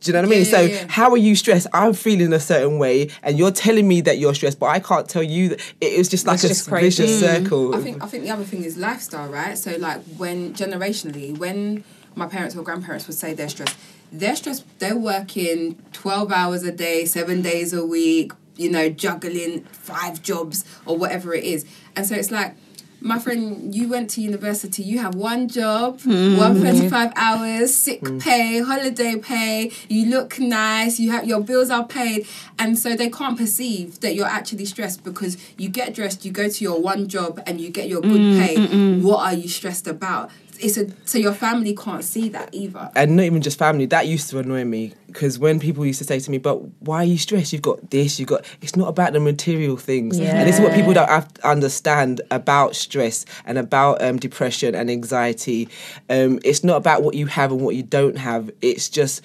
Do 0.00 0.10
you 0.10 0.12
know 0.12 0.20
what 0.20 0.26
I 0.26 0.30
mean? 0.30 0.38
Yeah, 0.40 0.50
so 0.50 0.60
yeah, 0.60 0.84
how 0.88 1.10
are 1.10 1.16
you 1.16 1.34
stressed? 1.34 1.66
I'm 1.72 1.92
feeling 1.92 2.32
a 2.32 2.38
certain 2.38 2.78
way, 2.78 3.10
and 3.22 3.38
you're 3.38 3.50
telling 3.50 3.88
me 3.88 4.00
that 4.02 4.18
you're 4.18 4.34
stressed, 4.34 4.60
but 4.60 4.66
I 4.66 4.78
can't 4.80 5.08
tell 5.08 5.22
you 5.22 5.50
that. 5.50 5.72
It 5.80 5.98
was 5.98 6.08
just 6.08 6.26
like 6.26 6.40
That's 6.40 6.44
a 6.44 6.48
just 6.48 6.70
vicious 6.70 7.10
mm. 7.10 7.20
circle. 7.20 7.74
I 7.74 7.78
think 7.80 8.02
I 8.02 8.06
think 8.06 8.24
the 8.24 8.30
other 8.30 8.44
thing 8.44 8.64
is 8.64 8.76
lifestyle, 8.76 9.28
right? 9.28 9.56
So 9.58 9.76
like 9.78 10.02
when 10.16 10.52
generationally, 10.54 11.36
when 11.36 11.84
my 12.14 12.26
parents 12.26 12.54
or 12.54 12.62
grandparents 12.62 13.08
would 13.08 13.16
say 13.16 13.34
they're 13.34 13.48
stressed, 13.48 13.76
they're 14.12 14.36
stressed. 14.36 14.78
They're 14.78 14.96
working 14.96 15.82
twelve 15.92 16.30
hours 16.30 16.62
a 16.62 16.70
day, 16.70 17.04
seven 17.04 17.42
days 17.42 17.72
a 17.72 17.84
week. 17.84 18.32
You 18.58 18.70
know, 18.70 18.90
juggling 18.90 19.64
five 19.64 20.22
jobs 20.22 20.64
or 20.84 20.98
whatever 20.98 21.32
it 21.32 21.44
is, 21.44 21.64
and 21.96 22.06
so 22.06 22.14
it's 22.14 22.30
like. 22.30 22.54
My 23.00 23.20
friend, 23.20 23.72
you 23.72 23.88
went 23.88 24.10
to 24.10 24.20
university, 24.20 24.82
you 24.82 24.98
have 24.98 25.14
one 25.14 25.46
job, 25.46 26.00
one 26.04 26.16
mm-hmm. 26.16 26.62
35 26.62 27.12
hours, 27.14 27.72
sick 27.72 28.00
mm. 28.00 28.20
pay, 28.20 28.58
holiday 28.60 29.14
pay, 29.14 29.70
you 29.88 30.06
look 30.10 30.40
nice, 30.40 30.98
you 30.98 31.12
have 31.12 31.24
your 31.24 31.40
bills 31.40 31.70
are 31.70 31.86
paid. 31.86 32.26
And 32.58 32.76
so 32.76 32.96
they 32.96 33.08
can't 33.08 33.38
perceive 33.38 34.00
that 34.00 34.16
you're 34.16 34.26
actually 34.26 34.64
stressed 34.64 35.04
because 35.04 35.38
you 35.56 35.68
get 35.68 35.94
dressed, 35.94 36.24
you 36.24 36.32
go 36.32 36.48
to 36.48 36.64
your 36.64 36.82
one 36.82 37.06
job 37.06 37.40
and 37.46 37.60
you 37.60 37.70
get 37.70 37.86
your 37.88 38.00
good 38.00 38.20
mm, 38.20 38.44
pay. 38.44 38.56
Mm, 38.56 39.02
what 39.02 39.24
are 39.24 39.34
you 39.34 39.48
stressed 39.48 39.86
about? 39.86 40.32
It's 40.60 40.76
a 40.76 40.86
so 41.04 41.18
your 41.18 41.32
family 41.34 41.74
can't 41.74 42.04
see 42.04 42.28
that 42.30 42.48
either. 42.52 42.90
and 42.96 43.16
not 43.16 43.24
even 43.24 43.42
just 43.42 43.58
family. 43.58 43.86
That 43.86 44.06
used 44.06 44.30
to 44.30 44.38
annoy 44.38 44.64
me 44.64 44.94
because 45.06 45.38
when 45.38 45.58
people 45.60 45.86
used 45.86 45.98
to 45.98 46.04
say 46.04 46.18
to 46.18 46.30
me, 46.30 46.38
"But 46.38 46.56
why 46.80 46.98
are 46.98 47.04
you 47.04 47.18
stressed? 47.18 47.52
You've 47.52 47.62
got 47.62 47.90
this. 47.90 48.18
You've 48.18 48.28
got." 48.28 48.44
It's 48.60 48.76
not 48.76 48.88
about 48.88 49.12
the 49.12 49.20
material 49.20 49.76
things, 49.76 50.18
and 50.18 50.46
this 50.48 50.56
is 50.56 50.60
what 50.60 50.74
people 50.74 50.92
don't 50.92 51.08
have 51.08 51.32
to 51.34 51.48
understand 51.48 52.20
about 52.30 52.76
stress 52.76 53.24
and 53.46 53.58
about 53.58 54.02
um, 54.02 54.18
depression 54.18 54.74
and 54.74 54.90
anxiety. 54.90 55.68
Um, 56.10 56.40
it's 56.44 56.64
not 56.64 56.76
about 56.76 57.02
what 57.02 57.14
you 57.14 57.26
have 57.26 57.52
and 57.52 57.60
what 57.60 57.74
you 57.74 57.82
don't 57.82 58.18
have. 58.18 58.50
It's 58.60 58.88
just. 58.88 59.22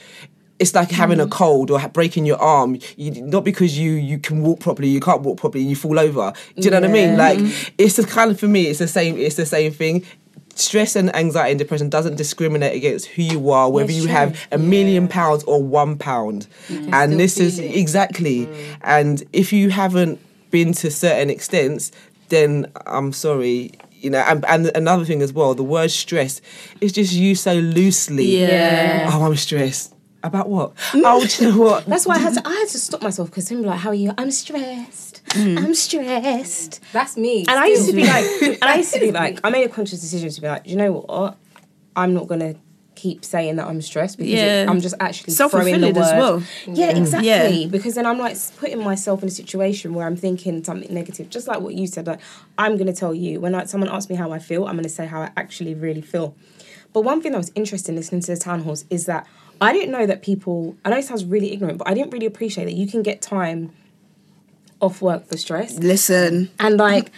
It's 0.59 0.75
like 0.75 0.91
having 0.91 1.19
a 1.19 1.27
cold 1.27 1.71
or 1.71 1.85
breaking 1.89 2.25
your 2.25 2.37
arm. 2.37 2.77
You, 2.95 3.21
not 3.23 3.43
because 3.43 3.77
you 3.77 3.93
you 3.93 4.17
can 4.17 4.43
walk 4.43 4.61
properly, 4.61 4.87
you 4.87 5.01
can't 5.01 5.21
walk 5.21 5.37
properly, 5.37 5.61
and 5.63 5.69
you 5.69 5.75
fall 5.75 5.99
over. 5.99 6.31
Do 6.55 6.61
you 6.63 6.69
know 6.69 6.79
what 6.79 6.89
I 6.89 6.93
mean? 6.93 7.17
Like 7.17 7.39
it's 7.77 7.97
the 7.97 8.05
kind 8.05 8.31
of 8.31 8.39
for 8.39 8.47
me, 8.47 8.67
it's 8.67 8.79
the 8.79 8.87
same. 8.87 9.17
It's 9.17 9.35
the 9.35 9.47
same 9.47 9.73
thing 9.73 10.05
stress 10.55 10.95
and 10.95 11.15
anxiety 11.15 11.51
and 11.51 11.59
depression 11.59 11.89
doesn't 11.89 12.15
discriminate 12.15 12.75
against 12.75 13.07
who 13.07 13.21
you 13.23 13.49
are, 13.51 13.69
whether 13.69 13.91
you 13.91 14.07
have 14.07 14.39
a 14.51 14.57
million 14.57 15.07
pounds 15.07 15.43
or 15.45 15.61
one 15.61 15.97
pound. 15.97 16.47
And 16.69 17.19
this 17.19 17.39
is 17.39 17.59
it. 17.59 17.75
exactly. 17.75 18.45
Mm. 18.45 18.77
And 18.81 19.23
if 19.33 19.51
you 19.53 19.69
haven't 19.69 20.19
been 20.51 20.73
to 20.73 20.91
certain 20.91 21.29
extents, 21.29 21.91
then 22.29 22.71
I'm 22.85 23.11
sorry. 23.13 23.71
You 23.91 24.09
know, 24.09 24.19
and, 24.19 24.43
and 24.45 24.69
another 24.75 25.05
thing 25.05 25.21
as 25.21 25.31
well, 25.31 25.55
the 25.55 25.63
word 25.63 25.89
stress 25.89 26.41
is 26.81 26.91
just 26.91 27.13
used 27.13 27.41
so 27.41 27.53
loosely. 27.53 28.41
Yeah. 28.41 29.09
Oh, 29.11 29.23
I'm 29.25 29.35
stressed. 29.37 29.93
About 30.23 30.49
what? 30.49 30.73
Oh, 30.95 31.25
do 31.25 31.45
you 31.45 31.51
know 31.51 31.57
what? 31.59 31.85
That's 31.85 32.05
why 32.05 32.15
I 32.15 32.19
had 32.19 32.33
to. 32.35 32.47
I 32.47 32.53
had 32.53 32.67
to 32.69 32.79
stop 32.79 33.01
myself 33.01 33.29
because 33.29 33.49
people 33.49 33.65
like, 33.65 33.79
"How 33.79 33.89
are 33.89 33.93
you?" 33.93 34.13
I'm 34.17 34.31
stressed. 34.31 35.02
I'm 35.35 35.73
stressed. 35.73 36.79
That's 36.91 37.17
me. 37.17 37.41
And 37.47 37.57
I 37.59 37.67
used 37.67 37.87
to 37.89 37.93
be 37.95 38.05
like, 38.05 38.25
and 38.41 38.63
I 38.63 38.75
used 38.77 38.93
to 38.93 38.99
be 38.99 39.11
like, 39.11 39.39
I 39.43 39.49
made 39.49 39.65
a 39.65 39.69
conscious 39.69 40.01
decision 40.01 40.29
to 40.29 40.41
be 40.41 40.47
like, 40.47 40.67
you 40.67 40.75
know 40.75 40.91
what? 40.93 41.37
I'm 41.95 42.13
not 42.13 42.27
gonna 42.27 42.55
keep 42.95 43.25
saying 43.25 43.55
that 43.57 43.67
I'm 43.67 43.81
stressed 43.81 44.17
because 44.17 44.33
Yeah. 44.33 44.63
it, 44.63 44.69
I'm 44.69 44.79
just 44.79 44.95
actually 44.99 45.33
throwing 45.33 45.49
the 45.51 45.57
Self-fulfilling 45.59 45.95
word. 45.95 46.03
as 46.03 46.11
well. 46.13 46.43
Yeah, 46.67 46.93
Mm. 46.93 46.97
exactly. 46.97 47.27
Yeah. 47.63 47.67
Because 47.67 47.95
then 47.95 48.05
I'm 48.05 48.17
like 48.19 48.37
putting 48.57 48.81
myself 48.83 49.21
in 49.23 49.27
a 49.27 49.31
situation 49.31 49.93
where 49.93 50.05
I'm 50.07 50.15
thinking 50.15 50.63
something 50.63 50.93
negative, 50.93 51.29
just 51.29 51.47
like 51.47 51.59
what 51.59 51.73
you 51.73 51.85
said. 51.87 52.07
Like 52.07 52.19
I'm 52.57 52.77
gonna 52.77 52.93
tell 52.93 53.13
you 53.13 53.39
when 53.41 53.55
I, 53.55 53.65
someone 53.65 53.89
asks 53.89 54.09
me 54.09 54.15
how 54.15 54.31
I 54.31 54.39
feel, 54.39 54.65
I'm 54.67 54.75
gonna 54.75 54.89
say 54.89 55.05
how 55.05 55.21
I 55.21 55.31
actually 55.35 55.73
really 55.73 56.01
feel. 56.01 56.35
But 56.93 57.01
one 57.01 57.21
thing 57.21 57.31
that 57.31 57.39
was 57.39 57.51
interesting 57.55 57.95
listening 57.95 58.21
to 58.21 58.31
the 58.35 58.37
town 58.39 58.63
halls 58.63 58.85
is 58.91 59.05
that 59.07 59.25
I 59.59 59.73
didn't 59.73 59.91
know 59.91 60.05
that 60.05 60.21
people. 60.21 60.75
I 60.85 60.89
know 60.91 60.97
it 60.97 61.03
sounds 61.03 61.25
really 61.25 61.51
ignorant, 61.51 61.77
but 61.79 61.87
I 61.87 61.93
didn't 61.93 62.11
really 62.11 62.25
appreciate 62.27 62.65
that 62.65 62.73
you 62.73 62.87
can 62.87 63.01
get 63.01 63.21
time 63.21 63.71
off 64.83 65.01
work 65.01 65.27
for 65.27 65.37
stress. 65.37 65.77
Listen. 65.79 66.49
And 66.59 66.77
like 66.77 67.11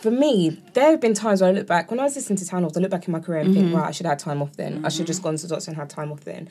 for 0.00 0.10
me, 0.10 0.60
there 0.74 0.90
have 0.90 1.00
been 1.00 1.14
times 1.14 1.40
where 1.40 1.50
I 1.50 1.52
look 1.52 1.66
back 1.66 1.90
when 1.90 2.00
I 2.00 2.04
was 2.04 2.16
listening 2.16 2.38
to 2.38 2.46
town 2.46 2.62
halls, 2.62 2.76
I 2.76 2.80
look 2.80 2.90
back 2.90 3.06
in 3.06 3.12
my 3.12 3.20
career 3.20 3.40
and 3.40 3.50
Mhm. 3.50 3.54
think, 3.54 3.74
right, 3.74 3.86
I 3.88 3.90
should 3.92 4.06
have 4.06 4.12
had 4.12 4.18
time 4.18 4.42
off 4.42 4.56
then. 4.56 4.80
I 4.84 4.88
should 4.88 5.00
have 5.00 5.06
just 5.06 5.22
gone 5.22 5.36
to 5.36 5.42
the 5.46 5.54
doctor 5.54 5.70
and 5.70 5.78
had 5.78 5.88
time 5.90 6.10
off 6.10 6.24
then. 6.24 6.48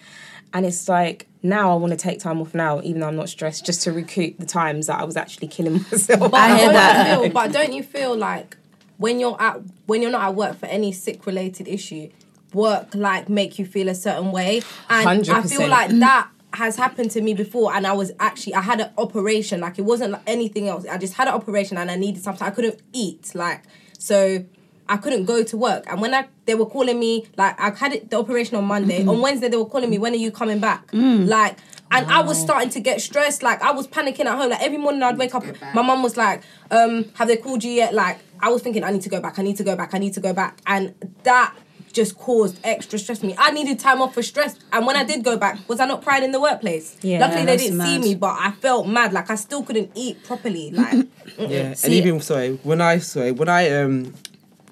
And 0.53 0.65
it's 0.65 0.87
like 0.87 1.27
now 1.43 1.71
I 1.71 1.75
want 1.75 1.91
to 1.91 1.97
take 1.97 2.19
time 2.19 2.39
off 2.39 2.53
now, 2.55 2.79
even 2.81 3.01
though 3.01 3.07
I'm 3.07 3.15
not 3.17 3.27
stressed, 3.29 3.65
just 3.65 3.81
to 3.83 3.91
recoup 3.91 4.37
the 4.37 4.45
times 4.45 4.87
that 4.87 4.99
I 4.99 5.03
was 5.03 5.17
actually 5.17 5.47
killing 5.49 5.73
myself. 5.91 6.31
But 6.31 6.47
don't 6.47 6.73
You 6.73 7.21
feel, 7.23 7.29
but 7.33 7.51
don't 7.51 7.73
you 7.73 7.83
feel 7.83 8.15
like 8.15 8.55
when 8.97 9.19
you're 9.19 9.35
at 9.41 9.59
when 9.87 10.01
you're 10.01 10.11
not 10.11 10.23
at 10.29 10.35
work 10.35 10.57
for 10.57 10.67
any 10.67 10.91
sick 10.93 11.25
related 11.25 11.67
issue, 11.67 12.09
work 12.53 12.95
like 12.95 13.27
make 13.27 13.59
you 13.59 13.65
feel 13.65 13.89
a 13.89 13.95
certain 13.95 14.31
way, 14.31 14.61
and 14.89 15.29
I 15.29 15.41
feel 15.41 15.67
like 15.67 15.89
that 15.99 16.29
has 16.55 16.75
happened 16.75 17.11
to 17.11 17.21
me 17.21 17.33
before. 17.33 17.73
And 17.73 17.85
I 17.85 17.93
was 17.93 18.11
actually 18.19 18.53
I 18.55 18.61
had 18.61 18.79
an 18.81 18.91
operation, 18.97 19.61
like 19.61 19.77
it 19.79 19.83
wasn't 19.83 20.11
like 20.13 20.23
anything 20.27 20.67
else. 20.67 20.85
I 20.85 20.97
just 20.97 21.13
had 21.13 21.27
an 21.27 21.33
operation 21.33 21.77
and 21.77 21.89
I 21.91 21.95
needed 21.95 22.23
something. 22.23 22.45
I 22.45 22.51
couldn't 22.51 22.81
eat, 22.93 23.33
like 23.35 23.63
so. 23.97 24.45
I 24.87 24.97
couldn't 24.97 25.25
go 25.25 25.41
to 25.43 25.57
work, 25.57 25.85
and 25.89 25.99
when 25.99 26.13
I 26.13 26.27
they 26.45 26.53
were 26.53 26.67
calling 26.67 26.99
me, 26.99 27.25
like 27.37 27.59
I 27.59 27.71
had 27.71 27.93
it, 27.93 28.11
the 28.11 28.19
operation 28.19 28.55
on 28.55 28.65
Monday. 28.65 28.99
Mm-hmm. 28.99 29.09
On 29.09 29.21
Wednesday, 29.25 29.49
they 29.49 29.57
were 29.57 29.65
calling 29.65 29.89
me, 29.89 29.97
"When 29.97 30.13
are 30.13 30.17
you 30.17 30.29
coming 30.29 30.59
back?" 30.59 30.87
Like, 31.27 31.57
and 31.89 32.05
I 32.05 32.21
was 32.21 32.39
starting 32.39 32.69
to 32.69 32.79
get 32.79 33.01
stressed. 33.01 33.41
Like 33.41 33.63
I 33.63 33.71
was 33.71 33.87
panicking 33.87 34.25
at 34.25 34.37
home. 34.37 34.51
Like 34.51 34.61
every 34.61 34.77
morning 34.77 35.01
I'd 35.01 35.17
wake 35.17 35.33
up, 35.33 35.43
my 35.73 35.81
mum 35.81 36.03
was 36.03 36.17
like, 36.17 36.43
um, 36.69 37.05
"Have 37.15 37.27
they 37.27 37.37
called 37.37 37.63
you 37.63 37.71
yet?" 37.71 37.95
Like 37.95 38.19
I 38.39 38.49
was 38.49 38.61
thinking, 38.61 38.83
I 38.83 38.91
need 38.91 39.01
to 39.01 39.09
go 39.09 39.19
back. 39.19 39.39
I 39.39 39.41
need 39.41 39.57
to 39.57 39.63
go 39.63 39.75
back. 39.75 39.95
I 39.95 39.97
need 39.97 40.13
to 40.13 40.19
go 40.19 40.33
back, 40.33 40.61
and 40.67 40.93
that 41.23 41.55
just 41.95 42.17
caused 42.19 42.59
extra 42.63 42.99
stress 42.99 43.19
for 43.21 43.25
me. 43.25 43.35
I 43.37 43.49
needed 43.51 43.79
time 43.79 44.01
off 44.01 44.13
for 44.13 44.21
stress, 44.21 44.55
and 44.71 44.85
when 44.85 44.95
I 44.95 45.03
did 45.03 45.23
go 45.23 45.37
back, 45.37 45.57
was 45.67 45.79
I 45.79 45.85
not 45.87 46.03
crying 46.03 46.23
in 46.23 46.31
the 46.31 46.41
workplace? 46.41 46.95
Yeah, 47.01 47.19
Luckily 47.19 47.45
they 47.45 47.57
didn't 47.57 47.81
see 47.81 47.97
me, 47.97 48.13
but 48.13 48.37
I 48.39 48.51
felt 48.51 48.87
mad. 48.87 49.13
Like 49.13 49.31
I 49.31 49.35
still 49.35 49.63
couldn't 49.63 49.89
eat 49.95 50.23
properly. 50.23 50.71
Like 50.75 51.07
Yeah, 51.39 51.73
and 51.83 51.93
even 51.93 52.19
sorry, 52.21 52.59
when 52.63 52.81
I 52.81 52.99
sorry 52.99 53.31
when 53.31 53.49
I 53.49 53.69
um 53.81 54.13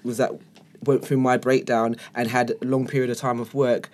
was 0.04 0.20
at 0.20 0.32
went 0.86 1.04
through 1.06 1.18
my 1.18 1.38
breakdown 1.38 1.96
and 2.14 2.28
had 2.30 2.52
a 2.62 2.66
long 2.66 2.86
period 2.88 3.10
of 3.10 3.18
time 3.18 3.40
of 3.40 3.54
work, 3.54 3.90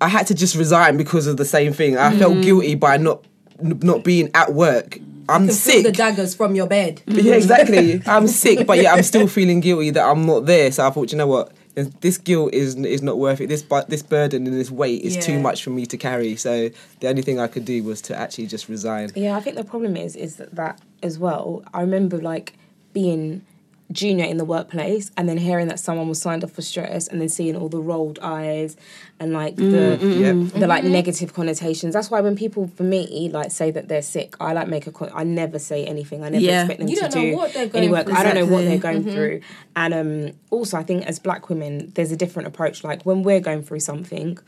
I 0.00 0.08
had 0.08 0.26
to 0.28 0.34
just 0.34 0.54
resign 0.56 0.96
because 0.96 1.26
of 1.26 1.36
the 1.36 1.44
same 1.44 1.72
thing. 1.72 1.98
I 1.98 2.16
felt 2.16 2.34
Mm. 2.34 2.42
guilty 2.42 2.74
by 2.76 2.96
not 2.96 3.24
n- 3.62 3.80
not 3.82 4.04
being 4.04 4.30
at 4.34 4.54
work. 4.54 4.98
I'm 5.28 5.42
you 5.42 5.48
can 5.48 5.56
sick. 5.56 5.74
feel 5.74 5.82
the 5.82 5.92
daggers 5.92 6.36
from 6.36 6.54
your 6.54 6.68
bed. 6.68 7.02
yeah, 7.06 7.34
exactly. 7.34 8.00
I'm 8.06 8.28
sick, 8.28 8.64
but 8.68 8.78
yeah, 8.78 8.92
I'm 8.94 9.02
still 9.02 9.26
feeling 9.26 9.58
guilty 9.60 9.90
that 9.90 10.04
I'm 10.06 10.24
not 10.26 10.46
there. 10.46 10.70
So 10.70 10.86
I 10.86 10.90
thought, 10.90 11.10
you 11.10 11.18
know 11.18 11.26
what? 11.26 11.50
This 11.76 12.16
guilt 12.16 12.54
is 12.54 12.74
is 12.76 13.02
not 13.02 13.18
worth 13.18 13.40
it. 13.40 13.48
This 13.48 13.62
but 13.62 13.90
this 13.90 14.02
burden 14.02 14.46
and 14.46 14.58
this 14.58 14.70
weight 14.70 15.02
is 15.02 15.24
too 15.24 15.38
much 15.38 15.62
for 15.62 15.70
me 15.70 15.84
to 15.86 15.98
carry. 15.98 16.34
So 16.36 16.70
the 17.00 17.08
only 17.08 17.20
thing 17.20 17.38
I 17.38 17.48
could 17.48 17.66
do 17.66 17.82
was 17.84 18.00
to 18.02 18.16
actually 18.16 18.46
just 18.46 18.68
resign. 18.68 19.10
Yeah, 19.14 19.36
I 19.36 19.40
think 19.40 19.56
the 19.56 19.64
problem 19.64 19.94
is 19.94 20.16
is 20.16 20.36
that, 20.36 20.54
that 20.54 20.80
as 21.02 21.18
well. 21.18 21.62
I 21.74 21.82
remember 21.82 22.18
like 22.18 22.54
being 22.94 23.44
junior 23.92 24.24
in 24.24 24.36
the 24.36 24.44
workplace 24.44 25.12
and 25.16 25.28
then 25.28 25.36
hearing 25.38 25.68
that 25.68 25.78
someone 25.78 26.08
was 26.08 26.20
signed 26.20 26.42
off 26.42 26.50
for 26.50 26.60
stress 26.62 27.06
and 27.06 27.20
then 27.20 27.28
seeing 27.28 27.54
all 27.56 27.68
the 27.68 27.80
rolled 27.80 28.18
eyes 28.20 28.76
and 29.20 29.32
like 29.32 29.54
the 29.54 29.62
Mm, 29.62 29.98
mm, 29.98 30.50
Yep. 30.52 30.60
the 30.60 30.66
like 30.66 30.82
Mhm. 30.84 30.90
negative 30.90 31.32
connotations. 31.34 31.94
That's 31.94 32.10
why 32.10 32.20
when 32.20 32.34
people 32.34 32.68
for 32.74 32.82
me 32.82 33.30
like 33.32 33.50
say 33.52 33.70
that 33.70 33.86
they're 33.88 34.02
sick, 34.02 34.34
I 34.40 34.52
like 34.54 34.66
make 34.68 34.86
a 34.88 34.90
con- 34.92 35.10
I 35.14 35.22
never 35.22 35.58
say 35.60 35.84
anything. 35.84 36.24
I 36.24 36.30
never 36.30 36.44
Yeah. 36.44 36.62
expect 36.62 36.80
them 36.80 36.88
You 36.88 36.96
to 36.96 37.08
don't 37.08 37.30
know 37.30 37.36
what 37.36 37.52
they're 37.54 37.70
any 37.74 37.88
work. 37.88 38.06
through. 38.06 38.16
I 38.16 38.22
don't 38.24 38.34
know 38.34 38.46
what 38.46 38.64
they're 38.64 38.74
Exactly. 38.74 39.00
going 39.02 39.04
Mhm. 39.04 39.12
through. 39.12 39.40
And 39.76 39.94
um 39.94 40.30
also 40.50 40.76
I 40.78 40.82
think 40.82 41.06
as 41.06 41.18
black 41.20 41.48
women 41.48 41.92
there's 41.94 42.10
a 42.10 42.16
different 42.16 42.48
approach. 42.48 42.82
Like 42.82 43.04
when 43.04 43.22
we're 43.22 43.40
going 43.40 43.62
through 43.62 43.80
something 43.80 44.38